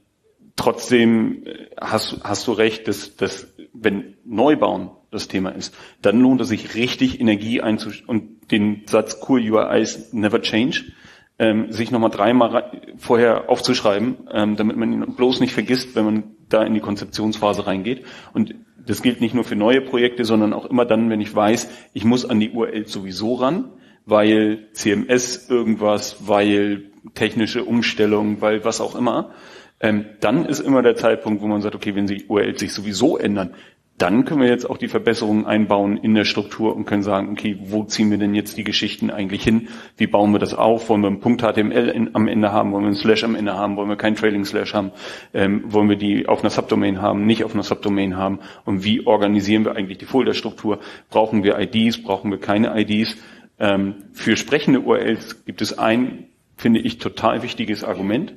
trotzdem 0.56 1.44
äh, 1.44 1.66
hast, 1.80 2.20
hast 2.24 2.48
du 2.48 2.52
recht, 2.52 2.88
dass, 2.88 3.14
dass 3.14 3.46
wenn 3.74 4.16
Neubauen 4.24 4.90
das 5.10 5.28
Thema 5.28 5.50
ist, 5.50 5.74
dann 6.02 6.20
lohnt 6.20 6.40
es 6.40 6.48
sich 6.48 6.74
richtig 6.74 7.20
Energie 7.20 7.60
einzusch 7.60 8.02
und 8.06 8.50
den 8.50 8.82
Satz 8.86 9.20
Cool 9.28 9.40
UIs 9.40 10.12
never 10.12 10.40
change 10.40 10.92
ähm, 11.38 11.70
sich 11.72 11.90
nochmal 11.90 12.10
dreimal 12.10 12.72
vorher 12.96 13.48
aufzuschreiben, 13.48 14.28
ähm, 14.32 14.56
damit 14.56 14.76
man 14.76 14.92
ihn 14.92 15.14
bloß 15.14 15.40
nicht 15.40 15.52
vergisst, 15.52 15.94
wenn 15.94 16.04
man 16.04 16.24
da 16.48 16.62
in 16.62 16.74
die 16.74 16.80
Konzeptionsphase 16.80 17.66
reingeht. 17.66 18.04
Und 18.32 18.54
das 18.88 19.02
gilt 19.02 19.20
nicht 19.20 19.34
nur 19.34 19.44
für 19.44 19.54
neue 19.54 19.82
Projekte, 19.82 20.24
sondern 20.24 20.54
auch 20.54 20.64
immer 20.64 20.86
dann, 20.86 21.10
wenn 21.10 21.20
ich 21.20 21.34
weiß, 21.34 21.68
ich 21.92 22.04
muss 22.04 22.24
an 22.24 22.40
die 22.40 22.50
URL 22.50 22.88
sowieso 22.88 23.34
ran, 23.34 23.70
weil 24.06 24.68
CMS 24.72 25.50
irgendwas, 25.50 26.26
weil 26.26 26.90
technische 27.14 27.64
Umstellung, 27.64 28.40
weil 28.40 28.64
was 28.64 28.80
auch 28.80 28.96
immer. 28.96 29.32
Ähm, 29.80 30.06
dann 30.20 30.46
ist 30.46 30.60
immer 30.60 30.82
der 30.82 30.96
Zeitpunkt, 30.96 31.42
wo 31.42 31.46
man 31.46 31.60
sagt, 31.60 31.74
okay, 31.74 31.94
wenn 31.94 32.06
die 32.06 32.24
URLs 32.26 32.60
sich 32.60 32.72
sowieso 32.72 33.18
ändern, 33.18 33.54
dann 33.98 34.24
können 34.24 34.40
wir 34.40 34.48
jetzt 34.48 34.70
auch 34.70 34.78
die 34.78 34.86
Verbesserungen 34.86 35.44
einbauen 35.44 35.96
in 35.96 36.14
der 36.14 36.24
Struktur 36.24 36.74
und 36.76 36.84
können 36.84 37.02
sagen, 37.02 37.30
okay, 37.32 37.58
wo 37.60 37.82
ziehen 37.82 38.10
wir 38.12 38.18
denn 38.18 38.32
jetzt 38.32 38.56
die 38.56 38.62
Geschichten 38.62 39.10
eigentlich 39.10 39.42
hin? 39.42 39.68
Wie 39.96 40.06
bauen 40.06 40.30
wir 40.32 40.38
das 40.38 40.54
auf? 40.54 40.88
Wollen 40.88 41.00
wir 41.00 41.08
einen 41.08 41.18
Punkt 41.18 41.42
HTML 41.42 41.88
in, 41.88 42.14
am 42.14 42.28
Ende 42.28 42.52
haben? 42.52 42.72
Wollen 42.72 42.84
wir 42.84 42.88
einen 42.88 42.96
Slash 42.96 43.24
am 43.24 43.34
Ende 43.34 43.54
haben? 43.54 43.76
Wollen 43.76 43.88
wir 43.88 43.96
keinen 43.96 44.14
Trailing 44.14 44.44
Slash 44.44 44.72
haben? 44.72 44.92
Ähm, 45.34 45.64
wollen 45.66 45.88
wir 45.88 45.96
die 45.96 46.28
auf 46.28 46.40
einer 46.40 46.50
Subdomain 46.50 47.02
haben? 47.02 47.26
Nicht 47.26 47.42
auf 47.42 47.54
einer 47.54 47.64
Subdomain 47.64 48.16
haben? 48.16 48.38
Und 48.64 48.84
wie 48.84 49.04
organisieren 49.04 49.64
wir 49.64 49.74
eigentlich 49.74 49.98
die 49.98 50.06
Folderstruktur? 50.06 50.78
Brauchen 51.10 51.42
wir 51.42 51.58
IDs? 51.58 52.00
Brauchen 52.00 52.30
wir 52.30 52.38
keine 52.38 52.80
IDs? 52.80 53.16
Ähm, 53.58 53.96
für 54.12 54.36
sprechende 54.36 54.80
URLs 54.80 55.44
gibt 55.44 55.60
es 55.60 55.76
ein, 55.76 56.26
finde 56.56 56.78
ich, 56.80 56.98
total 56.98 57.42
wichtiges 57.42 57.82
Argument. 57.82 58.34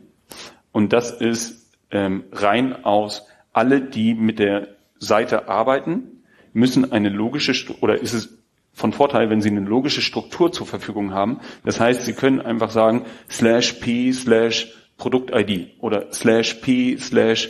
Und 0.72 0.91
das 0.91 1.12
ist 1.12 1.72
ähm, 1.91 2.24
rein 2.32 2.84
aus 2.84 3.28
alle, 3.53 3.82
die 3.82 4.16
mit 4.16 4.39
der 4.39 4.80
Seite 5.01 5.49
arbeiten, 5.49 6.23
müssen 6.53 6.91
eine 6.91 7.09
logische, 7.09 7.53
oder 7.81 7.99
ist 7.99 8.13
es 8.13 8.37
von 8.73 8.93
Vorteil, 8.93 9.29
wenn 9.29 9.41
Sie 9.41 9.49
eine 9.49 9.61
logische 9.61 10.01
Struktur 10.01 10.51
zur 10.51 10.65
Verfügung 10.65 11.13
haben. 11.13 11.39
Das 11.65 11.79
heißt, 11.79 12.05
Sie 12.05 12.13
können 12.13 12.39
einfach 12.39 12.71
sagen, 12.71 13.05
slash 13.29 13.73
p 13.73 14.11
slash 14.13 14.73
Produkt-ID 14.97 15.71
oder 15.79 16.13
slash 16.13 16.55
p 16.55 16.97
slash 16.97 17.49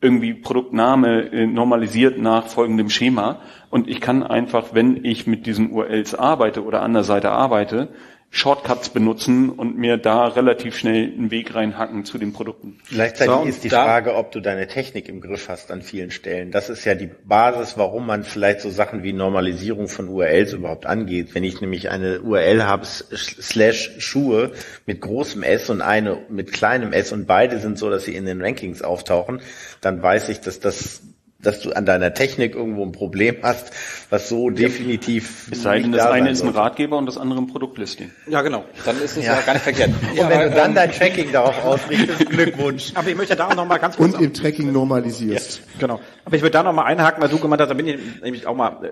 irgendwie 0.00 0.34
Produktname 0.34 1.32
äh, 1.32 1.46
normalisiert 1.46 2.18
nach 2.18 2.46
folgendem 2.46 2.90
Schema. 2.90 3.40
Und 3.70 3.88
ich 3.88 4.00
kann 4.00 4.22
einfach, 4.22 4.68
wenn 4.72 5.04
ich 5.04 5.26
mit 5.26 5.46
diesen 5.46 5.72
URLs 5.72 6.14
arbeite 6.14 6.64
oder 6.64 6.82
an 6.82 6.92
der 6.92 7.04
Seite 7.04 7.30
arbeite, 7.30 7.88
Shortcuts 8.34 8.88
benutzen 8.88 9.48
und 9.48 9.78
mir 9.78 9.96
da 9.96 10.26
relativ 10.26 10.76
schnell 10.76 11.04
einen 11.04 11.30
Weg 11.30 11.54
reinhacken 11.54 12.04
zu 12.04 12.18
den 12.18 12.32
Produkten. 12.32 12.80
Gleichzeitig 12.90 13.32
so, 13.32 13.44
ist 13.44 13.64
die 13.64 13.70
Frage, 13.70 14.16
ob 14.16 14.32
du 14.32 14.40
deine 14.40 14.66
Technik 14.66 15.08
im 15.08 15.20
Griff 15.20 15.48
hast 15.48 15.70
an 15.70 15.82
vielen 15.82 16.10
Stellen. 16.10 16.50
Das 16.50 16.68
ist 16.68 16.84
ja 16.84 16.96
die 16.96 17.08
Basis, 17.24 17.78
warum 17.78 18.06
man 18.06 18.24
vielleicht 18.24 18.60
so 18.60 18.70
Sachen 18.70 19.04
wie 19.04 19.12
Normalisierung 19.12 19.86
von 19.86 20.08
URLs 20.08 20.52
überhaupt 20.52 20.84
angeht. 20.84 21.34
Wenn 21.36 21.44
ich 21.44 21.60
nämlich 21.60 21.90
eine 21.90 22.22
URL 22.22 22.64
habe, 22.64 22.84
slash 22.84 23.92
Schuhe 23.98 24.50
mit 24.84 25.00
großem 25.00 25.44
S 25.44 25.70
und 25.70 25.80
eine 25.80 26.18
mit 26.28 26.52
kleinem 26.52 26.92
S 26.92 27.12
und 27.12 27.28
beide 27.28 27.60
sind 27.60 27.78
so, 27.78 27.88
dass 27.88 28.04
sie 28.04 28.16
in 28.16 28.26
den 28.26 28.42
Rankings 28.42 28.82
auftauchen, 28.82 29.42
dann 29.80 30.02
weiß 30.02 30.28
ich, 30.30 30.40
dass 30.40 30.58
das 30.58 31.02
dass 31.44 31.60
du 31.60 31.72
an 31.72 31.86
deiner 31.86 32.14
Technik 32.14 32.54
irgendwo 32.54 32.82
ein 32.84 32.92
Problem 32.92 33.36
hast, 33.42 33.72
was 34.10 34.28
so 34.28 34.50
definitiv. 34.50 35.48
Es 35.50 35.62
sei 35.62 35.80
denn, 35.80 35.92
das 35.92 36.06
eine 36.06 36.30
ist 36.30 36.42
ein 36.42 36.48
Ratgeber 36.48 36.96
und 36.96 37.06
das 37.06 37.18
andere 37.18 37.40
ein 37.40 37.46
Produktlisting. 37.46 38.10
Ja, 38.28 38.42
genau. 38.42 38.64
Dann 38.84 38.96
ist 39.00 39.16
es 39.16 39.24
ja, 39.24 39.34
ja 39.34 39.40
gar 39.42 39.54
nicht 39.54 39.62
verkehrt. 39.62 39.90
Und 40.10 40.16
ja, 40.16 40.28
wenn 40.28 40.40
du 40.40 40.50
dann 40.50 40.74
dein 40.74 40.92
Tracking 40.92 41.32
darauf 41.32 41.64
ausrichtest, 41.64 42.26
Glückwunsch. 42.30 42.92
Aber 42.94 43.08
ich 43.08 43.16
möchte 43.16 43.36
da 43.36 43.48
auch 43.48 43.54
noch 43.54 43.66
mal 43.66 43.78
ganz 43.78 43.96
kurz. 43.96 44.14
Und 44.14 44.22
im 44.22 44.32
Tracking 44.32 44.72
normalisierst. 44.72 45.58
Ja, 45.58 45.80
genau. 45.80 46.00
Aber 46.24 46.36
ich 46.36 46.42
würde 46.42 46.52
da 46.52 46.62
noch 46.62 46.72
mal 46.72 46.84
einhaken, 46.84 47.22
weil 47.22 47.28
du 47.28 47.38
gemeint 47.38 47.60
hast, 47.60 47.68
da 47.68 47.74
bin 47.74 47.86
ich 47.86 47.98
nämlich 48.22 48.46
auch 48.46 48.56
mal 48.56 48.84
äh, 48.84 48.90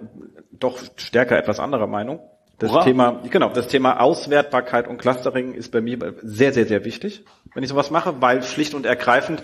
doch 0.53 0.79
stärker 0.97 1.39
etwas 1.39 1.61
anderer 1.61 1.87
Meinung. 1.87 2.21
Das 2.59 2.71
Hurra. 2.71 2.85
Thema, 2.85 3.23
genau, 3.29 3.49
das 3.49 3.67
Thema 3.67 4.01
Auswertbarkeit 4.01 4.87
und 4.87 4.99
Clustering 4.99 5.55
ist 5.55 5.73
bei 5.73 5.81
mir 5.81 6.15
sehr, 6.23 6.53
sehr, 6.53 6.67
sehr 6.67 6.85
wichtig, 6.85 7.25
wenn 7.55 7.65
ich 7.65 7.69
sowas 7.69 7.91
mache, 7.91 8.21
weil 8.21 8.43
schlicht 8.45 8.75
und 8.75 8.87
ergreifend 8.87 9.43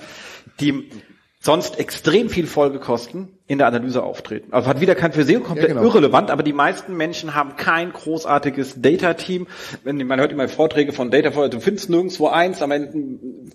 die 0.60 0.88
sonst 1.40 1.78
extrem 1.78 2.28
viel 2.28 2.46
Folgekosten 2.46 3.38
in 3.46 3.58
der 3.58 3.68
Analyse 3.68 4.02
auftreten. 4.02 4.52
Also 4.52 4.68
hat 4.68 4.80
wieder 4.80 4.94
kein 4.94 5.12
für 5.12 5.24
SEO 5.24 5.40
komplett 5.40 5.68
ja, 5.68 5.74
genau. 5.74 5.86
irrelevant, 5.86 6.30
aber 6.30 6.42
die 6.42 6.52
meisten 6.52 6.96
Menschen 6.96 7.34
haben 7.34 7.56
kein 7.56 7.92
großartiges 7.92 8.82
Data-Team. 8.82 9.46
Wenn 9.84 10.04
man 10.06 10.18
hört 10.18 10.32
immer 10.32 10.48
Vorträge 10.48 10.92
von 10.92 11.10
Data, 11.10 11.48
du 11.48 11.60
findest 11.60 11.90
nirgendwo 11.90 12.28
eins, 12.28 12.60
am 12.60 12.72
Ende 12.72 13.52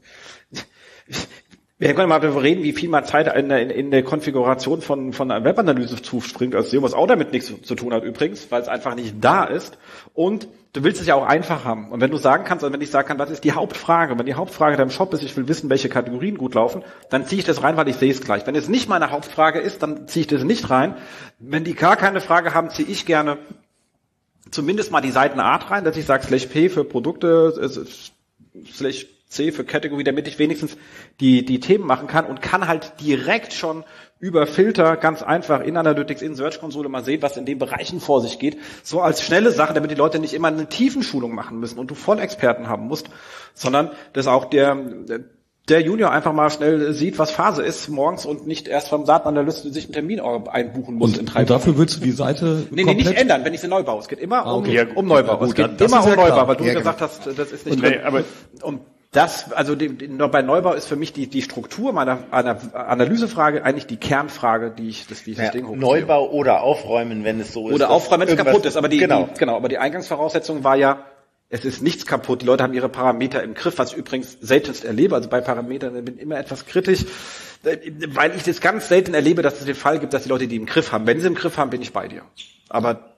wir 1.80 1.94
können 1.96 2.08
mal 2.08 2.20
darüber 2.20 2.44
reden, 2.44 2.64
wie 2.64 2.72
viel 2.72 2.88
mal 2.88 3.04
Zeit 3.04 3.36
in 3.36 3.50
der, 3.50 3.76
in 3.76 3.90
der 3.90 4.04
Konfiguration 4.04 4.82
von, 4.82 5.12
von 5.12 5.32
einer 5.32 5.44
Webanalyse 5.44 6.02
zuspringt 6.02 6.54
als 6.56 6.70
SEO, 6.70 6.84
was 6.84 6.94
auch 6.94 7.08
damit 7.08 7.32
nichts 7.34 7.52
zu 7.62 7.76
tun 7.76 7.94
hat 7.94 8.04
übrigens, 8.04 8.52
weil 8.52 8.62
es 8.62 8.68
einfach 8.68 8.96
nicht 8.96 9.16
da 9.20 9.44
ist. 9.44 9.80
Und 10.14 10.48
du 10.74 10.84
willst 10.84 11.02
es 11.02 11.08
ja 11.08 11.16
auch 11.16 11.26
einfach 11.26 11.66
haben. 11.66 11.92
Und 11.92 12.00
wenn 12.00 12.12
du 12.12 12.18
sagen 12.18 12.44
kannst, 12.46 12.64
also 12.64 12.72
wenn 12.74 12.82
ich 12.82 12.92
sagen 12.92 13.08
kann, 13.08 13.18
was 13.20 13.32
ist 13.32 13.44
die 13.44 13.54
Hauptfrage, 13.54 14.18
wenn 14.18 14.26
die 14.26 14.36
Hauptfrage 14.36 14.78
deinem 14.78 14.92
Shop 14.92 15.14
ist, 15.14 15.24
ich 15.24 15.36
will 15.36 15.48
wissen, 15.48 15.70
welche 15.70 15.90
Kategorien 15.90 16.38
gut 16.38 16.54
laufen, 16.54 16.84
dann 17.10 17.26
ziehe 17.26 17.40
ich 17.40 17.46
das 17.46 17.64
rein, 17.64 17.76
weil 17.76 17.88
ich 17.88 17.96
sehe 17.96 18.12
es 18.12 18.22
gleich. 18.22 18.46
Wenn 18.46 18.56
es 18.56 18.70
nicht 18.70 18.88
meine 18.88 19.10
Hauptfrage 19.10 19.60
ist, 19.60 19.82
dann 19.82 20.08
ziehe 20.08 20.22
ich 20.22 20.28
das 20.28 20.44
nicht 20.44 20.70
rein. 20.70 20.96
Wenn 21.40 21.64
die 21.64 21.74
gar 21.74 21.96
keine 21.96 22.22
Frage 22.22 22.54
haben, 22.54 22.70
ziehe 22.70 22.88
ich 22.88 23.06
gerne 23.08 23.40
zumindest 24.52 24.92
mal 24.92 25.02
die 25.02 25.12
Seitenart 25.12 25.72
rein, 25.72 25.84
dass 25.84 25.98
ich 25.98 26.06
sage, 26.06 26.24
slash 26.24 26.46
P 26.46 26.70
für 26.70 26.84
Produkte, 26.84 27.70
slash 28.72 29.08
C 29.34 29.52
für 29.52 29.64
Category, 29.64 30.04
damit 30.04 30.28
ich 30.28 30.40
wenigstens 30.40 30.78
die, 31.20 31.46
die 31.46 31.60
Themen 31.60 31.86
machen 31.86 32.08
kann 32.08 32.26
und 32.26 32.42
kann 32.42 32.68
halt 32.68 32.94
direkt 33.02 33.54
schon 33.54 33.84
über 34.20 34.48
Filter 34.48 34.96
ganz 34.96 35.22
einfach 35.22 35.60
in 35.62 35.76
Analytics, 35.76 36.22
in 36.22 36.36
Search 36.36 36.62
Konsole 36.62 36.88
mal 36.88 37.04
sehen, 37.04 37.22
was 37.22 37.36
in 37.36 37.46
den 37.46 37.60
Bereichen 37.60 38.00
vor 38.00 38.22
sich 38.22 38.40
geht. 38.40 38.58
So 38.82 39.02
als 39.02 39.22
schnelle 39.22 39.52
Sache, 39.52 39.74
damit 39.74 39.92
die 39.92 39.96
Leute 39.96 40.20
nicht 40.20 40.34
immer 40.34 40.48
eine 40.48 40.70
Tiefenschulung 40.70 41.36
machen 41.36 41.60
müssen 41.60 41.78
und 41.78 41.92
du 41.92 41.96
Vollexperten 41.96 42.70
haben 42.70 42.88
musst, 42.88 43.10
sondern 43.54 43.92
dass 44.14 44.28
auch 44.28 44.46
der, 44.46 44.78
der 45.68 45.82
Junior 45.82 46.12
einfach 46.12 46.32
mal 46.32 46.50
schnell 46.50 46.94
sieht, 46.94 47.20
was 47.20 47.32
Phase 47.32 47.64
ist 47.64 47.90
morgens 47.90 48.26
und 48.26 48.48
nicht 48.48 48.70
erst 48.70 48.88
vom 48.88 49.06
Datenanalysten 49.06 49.74
sich 49.74 49.86
einen 49.86 49.94
Termin 49.94 50.22
einbuchen 50.22 50.96
muss. 50.96 51.18
Und, 51.18 51.36
und 51.36 51.50
dafür 51.50 51.78
willst 51.78 51.98
du 51.98 52.02
die 52.02 52.12
Seite 52.12 52.68
Nee, 52.72 52.86
nee, 52.86 52.94
nicht 52.94 53.14
ändern, 53.14 53.44
wenn 53.44 53.54
ich 53.54 53.60
sie 53.60 53.68
neu 53.68 53.84
baue. 53.84 54.00
Es 54.00 54.08
geht 54.08 54.20
immer 54.20 54.46
ah, 54.46 54.56
okay. 54.56 54.88
um, 54.92 54.98
um 55.00 55.08
Neubau. 55.08 55.38
Gut, 55.38 55.50
es 55.50 55.56
geht 55.56 55.82
immer 55.82 56.02
um 56.02 56.10
ja 56.10 56.16
Neubau, 56.16 56.48
weil 56.48 56.56
du 56.56 56.64
ja, 56.64 56.74
gesagt 56.76 57.00
genau. 57.00 57.10
hast, 57.10 57.28
das 57.38 57.52
ist 57.52 57.66
nicht 57.66 57.76
und, 57.76 57.84
drin. 57.84 57.94
Nee, 57.98 58.06
aber 58.06 58.24
und 58.62 58.82
das, 59.14 59.54
also 59.54 59.76
die, 59.76 59.90
die, 59.90 60.08
bei 60.08 60.42
Neubau 60.42 60.74
ist 60.74 60.88
für 60.88 60.96
mich 60.96 61.14
die, 61.14 61.28
die 61.28 61.44
Struktur 61.44 61.94
meiner 61.94 62.20
einer 62.32 62.58
Analysefrage 62.74 63.64
eigentlich 63.64 63.86
die 63.86 63.98
Kernfrage, 63.98 64.72
die 64.72 64.90
ich 64.90 65.06
das, 65.08 65.26
wie 65.28 65.32
ich 65.32 65.38
das 65.38 65.52
Ding 65.52 65.66
hochziehe. 65.68 65.80
Neubau 65.80 66.32
oder 66.32 66.62
aufräumen, 66.62 67.24
wenn 67.24 67.40
es 67.40 67.54
so 67.54 67.70
ist. 67.70 67.76
Oder 67.76 67.92
aufräumen, 67.92 68.28
wenn 68.28 68.38
es 68.38 68.44
kaputt 68.44 68.66
ist. 68.66 68.76
Aber 68.76 68.90
die, 68.90 68.98
genau. 68.98 69.30
Die, 69.32 69.40
genau, 69.40 69.56
aber 69.56 69.70
die 69.70 69.78
Eingangsvoraussetzung 69.78 70.64
war 70.64 70.76
ja, 70.76 71.06
es 71.50 71.64
ist 71.64 71.84
nichts 71.84 72.08
kaputt. 72.08 72.42
Die 72.42 72.48
Leute 72.48 72.64
haben 72.64 72.74
ihre 72.74 72.90
Parameter 72.90 73.44
im 73.44 73.54
Griff, 73.54 73.78
was 73.78 73.92
ich 73.92 73.98
übrigens 73.98 74.36
seltenst 74.42 74.84
erlebe. 74.84 75.14
Also 75.14 75.30
bei 75.30 75.42
Parametern 75.42 76.04
bin 76.04 76.16
ich 76.16 76.22
immer 76.22 76.40
etwas 76.40 76.66
kritisch, 76.66 77.06
weil 77.62 78.36
ich 78.36 78.42
das 78.42 78.62
ganz 78.62 78.90
selten 78.90 79.14
erlebe, 79.14 79.44
dass 79.44 79.60
es 79.60 79.66
den 79.66 79.76
Fall 79.76 80.00
gibt, 80.00 80.14
dass 80.14 80.24
die 80.24 80.30
Leute 80.30 80.48
die 80.48 80.56
im 80.56 80.66
Griff 80.66 80.92
haben. 80.92 81.06
Wenn 81.06 81.20
sie 81.20 81.28
im 81.28 81.36
Griff 81.36 81.58
haben, 81.58 81.70
bin 81.70 81.84
ich 81.84 81.94
bei 81.94 82.08
dir. 82.08 82.24
Aber 82.70 83.13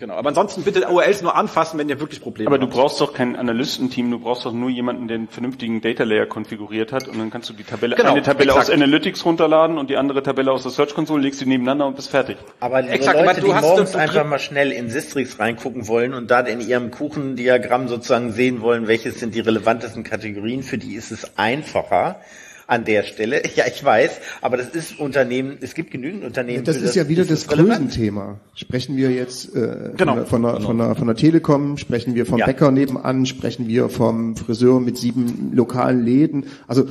Genau, 0.00 0.14
aber 0.14 0.30
ansonsten 0.30 0.62
bitte 0.62 0.88
URLs 0.88 1.20
nur 1.20 1.36
anfassen, 1.36 1.78
wenn 1.78 1.90
ihr 1.90 2.00
wirklich 2.00 2.22
Probleme 2.22 2.50
habt. 2.50 2.58
Aber 2.58 2.66
du 2.66 2.74
brauchst 2.74 3.02
doch 3.02 3.12
kein 3.12 3.36
Analystenteam, 3.36 4.10
du 4.10 4.18
brauchst 4.18 4.46
doch 4.46 4.52
nur 4.54 4.70
jemanden, 4.70 5.08
der 5.08 5.16
einen 5.16 5.28
vernünftigen 5.28 5.82
Data 5.82 6.04
Layer 6.04 6.24
konfiguriert 6.24 6.90
hat 6.90 7.06
und 7.06 7.18
dann 7.18 7.30
kannst 7.30 7.50
du 7.50 7.52
die 7.52 7.64
Tabelle, 7.64 7.96
genau, 7.96 8.12
eine 8.12 8.22
Tabelle 8.22 8.52
exakt. 8.52 8.70
aus 8.70 8.74
Analytics 8.74 9.26
runterladen 9.26 9.76
und 9.76 9.90
die 9.90 9.98
andere 9.98 10.22
Tabelle 10.22 10.52
aus 10.52 10.62
der 10.62 10.72
Search 10.72 10.94
Console, 10.94 11.20
legst 11.20 11.40
sie 11.40 11.44
nebeneinander 11.44 11.86
und 11.86 11.96
bist 11.96 12.08
fertig. 12.08 12.38
Aber 12.60 12.80
die 12.80 12.88
exakt, 12.88 13.20
Leute, 13.20 13.42
die 13.42 13.48
morgens 13.48 13.94
einfach 13.94 14.24
mal 14.24 14.38
schnell 14.38 14.72
in 14.72 14.88
Sistrix 14.88 15.38
reingucken 15.38 15.86
wollen 15.86 16.14
und 16.14 16.30
da 16.30 16.40
in 16.40 16.62
ihrem 16.62 16.90
Kuchendiagramm 16.90 17.88
sozusagen 17.88 18.32
sehen 18.32 18.62
wollen, 18.62 18.88
welches 18.88 19.20
sind 19.20 19.34
die 19.34 19.40
relevantesten 19.40 20.02
Kategorien, 20.02 20.62
für 20.62 20.78
die 20.78 20.94
ist 20.94 21.10
es 21.10 21.36
einfacher, 21.36 22.22
an 22.70 22.84
der 22.84 23.02
Stelle. 23.02 23.42
Ja, 23.56 23.64
ich 23.66 23.84
weiß, 23.84 24.20
aber 24.42 24.56
das 24.56 24.68
ist 24.68 24.98
Unternehmen, 25.00 25.58
es 25.60 25.74
gibt 25.74 25.90
genügend 25.90 26.24
Unternehmen. 26.24 26.64
Das 26.64 26.76
ist 26.76 26.84
das, 26.86 26.94
ja 26.94 27.08
wieder 27.08 27.24
das, 27.24 27.46
das 27.46 27.48
Größenthema. 27.48 28.38
Sprechen 28.54 28.96
wir 28.96 29.10
jetzt 29.10 29.54
äh, 29.56 29.90
genau. 29.96 30.24
von, 30.24 30.42
der, 30.42 30.60
von, 30.60 30.78
der, 30.78 30.94
von 30.94 31.06
der 31.08 31.16
Telekom, 31.16 31.76
sprechen 31.76 32.14
wir 32.14 32.26
vom 32.26 32.38
ja. 32.38 32.46
Bäcker 32.46 32.70
nebenan, 32.70 33.26
sprechen 33.26 33.66
wir 33.66 33.88
vom 33.88 34.36
Friseur 34.36 34.80
mit 34.80 34.96
sieben 34.96 35.50
lokalen 35.52 36.04
Läden. 36.04 36.46
Also 36.68 36.86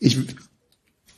ich 0.00 0.18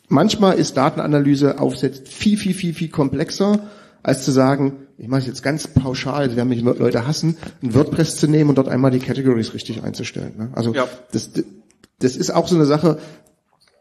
manchmal 0.09 0.59
ist 0.59 0.77
Datenanalyse 0.77 1.59
aufsetzt 1.59 2.09
viel, 2.09 2.37
viel, 2.37 2.55
viel, 2.55 2.75
viel 2.75 2.91
komplexer, 2.91 3.71
als 4.03 4.25
zu 4.25 4.33
sagen, 4.33 4.87
ich 4.99 5.09
mache 5.09 5.21
es 5.21 5.27
jetzt 5.27 5.43
ganz 5.43 5.67
pauschal, 5.67 6.29
das 6.29 6.37
werden 6.37 6.51
mich 6.51 6.61
Leute 6.61 7.07
hassen, 7.07 7.39
ein 7.63 7.75
WordPress 7.75 8.17
zu 8.17 8.29
nehmen 8.29 8.51
und 8.51 8.59
dort 8.59 8.69
einmal 8.69 8.91
die 8.91 8.99
Categories 8.99 9.55
richtig 9.55 9.83
einzustellen. 9.83 10.35
Ne? 10.37 10.51
Also 10.53 10.75
ja. 10.75 10.87
das, 11.13 11.31
das 12.01 12.17
ist 12.17 12.31
auch 12.31 12.49
so 12.49 12.57
eine 12.57 12.67
Sache, 12.67 12.99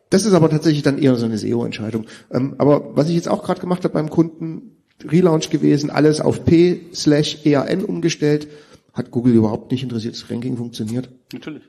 das 0.10 0.26
ist 0.26 0.34
aber 0.34 0.50
tatsächlich 0.50 0.84
dann 0.84 0.98
eher 0.98 1.16
so 1.16 1.26
eine 1.26 1.38
SEO-Entscheidung. 1.38 2.06
Ähm, 2.32 2.56
aber 2.58 2.96
was 2.96 3.10
ich 3.10 3.16
jetzt 3.16 3.28
auch 3.28 3.44
gerade 3.44 3.62
gemacht 3.62 3.84
habe 3.84 3.94
beim 3.94 4.10
Kunden, 4.10 4.76
Relaunch 5.04 5.50
gewesen, 5.50 5.90
alles 5.90 6.20
auf 6.20 6.46
P 6.46 6.82
slash 6.94 7.46
EAN 7.46 7.86
umgestellt, 7.86 8.48
hat 8.94 9.12
Google 9.12 9.34
überhaupt 9.34 9.72
nicht 9.72 9.84
interessiert, 9.84 10.16
das 10.16 10.30
Ranking 10.30 10.58
funktioniert. 10.58 11.10
Natürlich. 11.32 11.64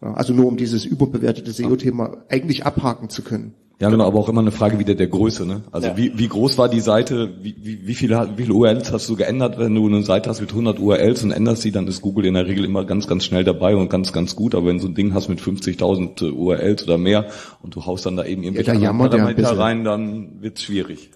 Also 0.00 0.32
nur 0.32 0.46
um 0.46 0.56
dieses 0.56 0.84
überbewertete 0.84 1.50
SEO-Thema 1.50 2.24
eigentlich 2.28 2.66
abhaken 2.66 3.08
zu 3.08 3.22
können. 3.22 3.54
Ja, 3.80 3.90
genau, 3.90 4.06
aber 4.06 4.18
auch 4.18 4.28
immer 4.28 4.40
eine 4.40 4.50
Frage 4.50 4.80
wieder 4.80 4.96
der 4.96 5.06
Größe. 5.06 5.46
Ne? 5.46 5.62
Also 5.70 5.88
ja. 5.88 5.96
wie, 5.96 6.18
wie 6.18 6.26
groß 6.26 6.58
war 6.58 6.68
die 6.68 6.80
Seite, 6.80 7.36
wie, 7.40 7.54
wie, 7.60 7.86
wie, 7.86 7.94
viele, 7.94 8.30
wie 8.36 8.42
viele 8.42 8.54
URLs 8.54 8.90
hast 8.90 9.08
du 9.08 9.14
geändert? 9.14 9.56
Wenn 9.56 9.72
du 9.72 9.86
eine 9.86 10.02
Seite 10.02 10.28
hast 10.28 10.40
mit 10.40 10.50
100 10.50 10.80
URLs 10.80 11.22
und 11.22 11.30
änderst 11.30 11.62
sie, 11.62 11.70
dann 11.70 11.86
ist 11.86 12.02
Google 12.02 12.26
in 12.26 12.34
der 12.34 12.46
Regel 12.46 12.64
immer 12.64 12.84
ganz, 12.84 13.06
ganz 13.06 13.24
schnell 13.24 13.44
dabei 13.44 13.76
und 13.76 13.88
ganz, 13.88 14.12
ganz 14.12 14.34
gut. 14.34 14.56
Aber 14.56 14.66
wenn 14.66 14.78
du 14.78 14.82
so 14.82 14.88
ein 14.88 14.96
Ding 14.96 15.14
hast 15.14 15.28
mit 15.28 15.40
50.000 15.40 16.26
äh, 16.26 16.30
URLs 16.30 16.82
oder 16.82 16.98
mehr 16.98 17.26
und 17.62 17.76
du 17.76 17.86
haust 17.86 18.04
dann 18.04 18.16
da 18.16 18.24
eben 18.24 18.42
irgendwelche 18.42 18.74
ja, 18.74 18.92
Parameter 18.92 19.56
rein, 19.56 19.84
dann 19.84 20.42
wird's 20.42 20.64
schwierig. 20.64 21.10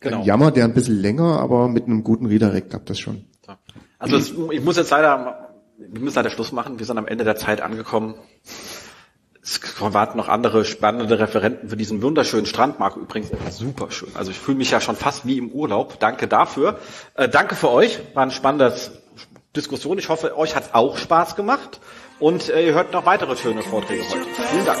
Genau. 0.00 0.24
Jammer 0.24 0.50
der 0.50 0.64
ein 0.64 0.74
bisschen 0.74 1.00
länger, 1.00 1.38
aber 1.38 1.68
mit 1.68 1.86
einem 1.86 2.02
guten 2.02 2.26
Redirect 2.26 2.70
klappt 2.70 2.90
das 2.90 2.98
schon. 2.98 3.26
Also 4.00 4.16
es, 4.16 4.34
ich 4.52 4.64
muss 4.64 4.76
jetzt 4.76 4.90
leider, 4.90 5.50
wir 5.78 6.00
müssen 6.00 6.16
leider 6.16 6.30
Schluss 6.30 6.50
machen. 6.50 6.80
Wir 6.80 6.86
sind 6.86 6.98
am 6.98 7.06
Ende 7.06 7.22
der 7.22 7.36
Zeit 7.36 7.60
angekommen. 7.60 8.14
Es 9.48 9.60
warten 9.80 10.18
noch 10.18 10.28
andere 10.28 10.66
spannende 10.66 11.18
Referenten 11.18 11.70
für 11.70 11.76
diesen 11.78 12.02
wunderschönen 12.02 12.44
Strand. 12.44 12.78
Marco, 12.78 13.00
übrigens, 13.00 13.30
super 13.56 13.90
schön. 13.90 14.10
Also 14.14 14.30
ich 14.30 14.38
fühle 14.38 14.58
mich 14.58 14.70
ja 14.70 14.78
schon 14.78 14.94
fast 14.94 15.26
wie 15.26 15.38
im 15.38 15.48
Urlaub. 15.48 15.98
Danke 16.00 16.28
dafür. 16.28 16.78
Äh, 17.14 17.30
danke 17.30 17.54
für 17.54 17.70
euch. 17.70 17.98
War 18.12 18.24
ein 18.24 18.30
spannendes 18.30 18.90
Diskussion. 19.56 19.98
Ich 19.98 20.10
hoffe, 20.10 20.36
euch 20.36 20.54
hat 20.54 20.74
auch 20.74 20.98
Spaß 20.98 21.34
gemacht. 21.34 21.80
Und 22.20 22.50
äh, 22.50 22.66
ihr 22.66 22.74
hört 22.74 22.92
noch 22.92 23.06
weitere 23.06 23.36
schöne 23.36 23.62
Vorträge 23.62 24.02
heute. 24.10 24.26
Vielen 24.50 24.66
Dank. 24.66 24.80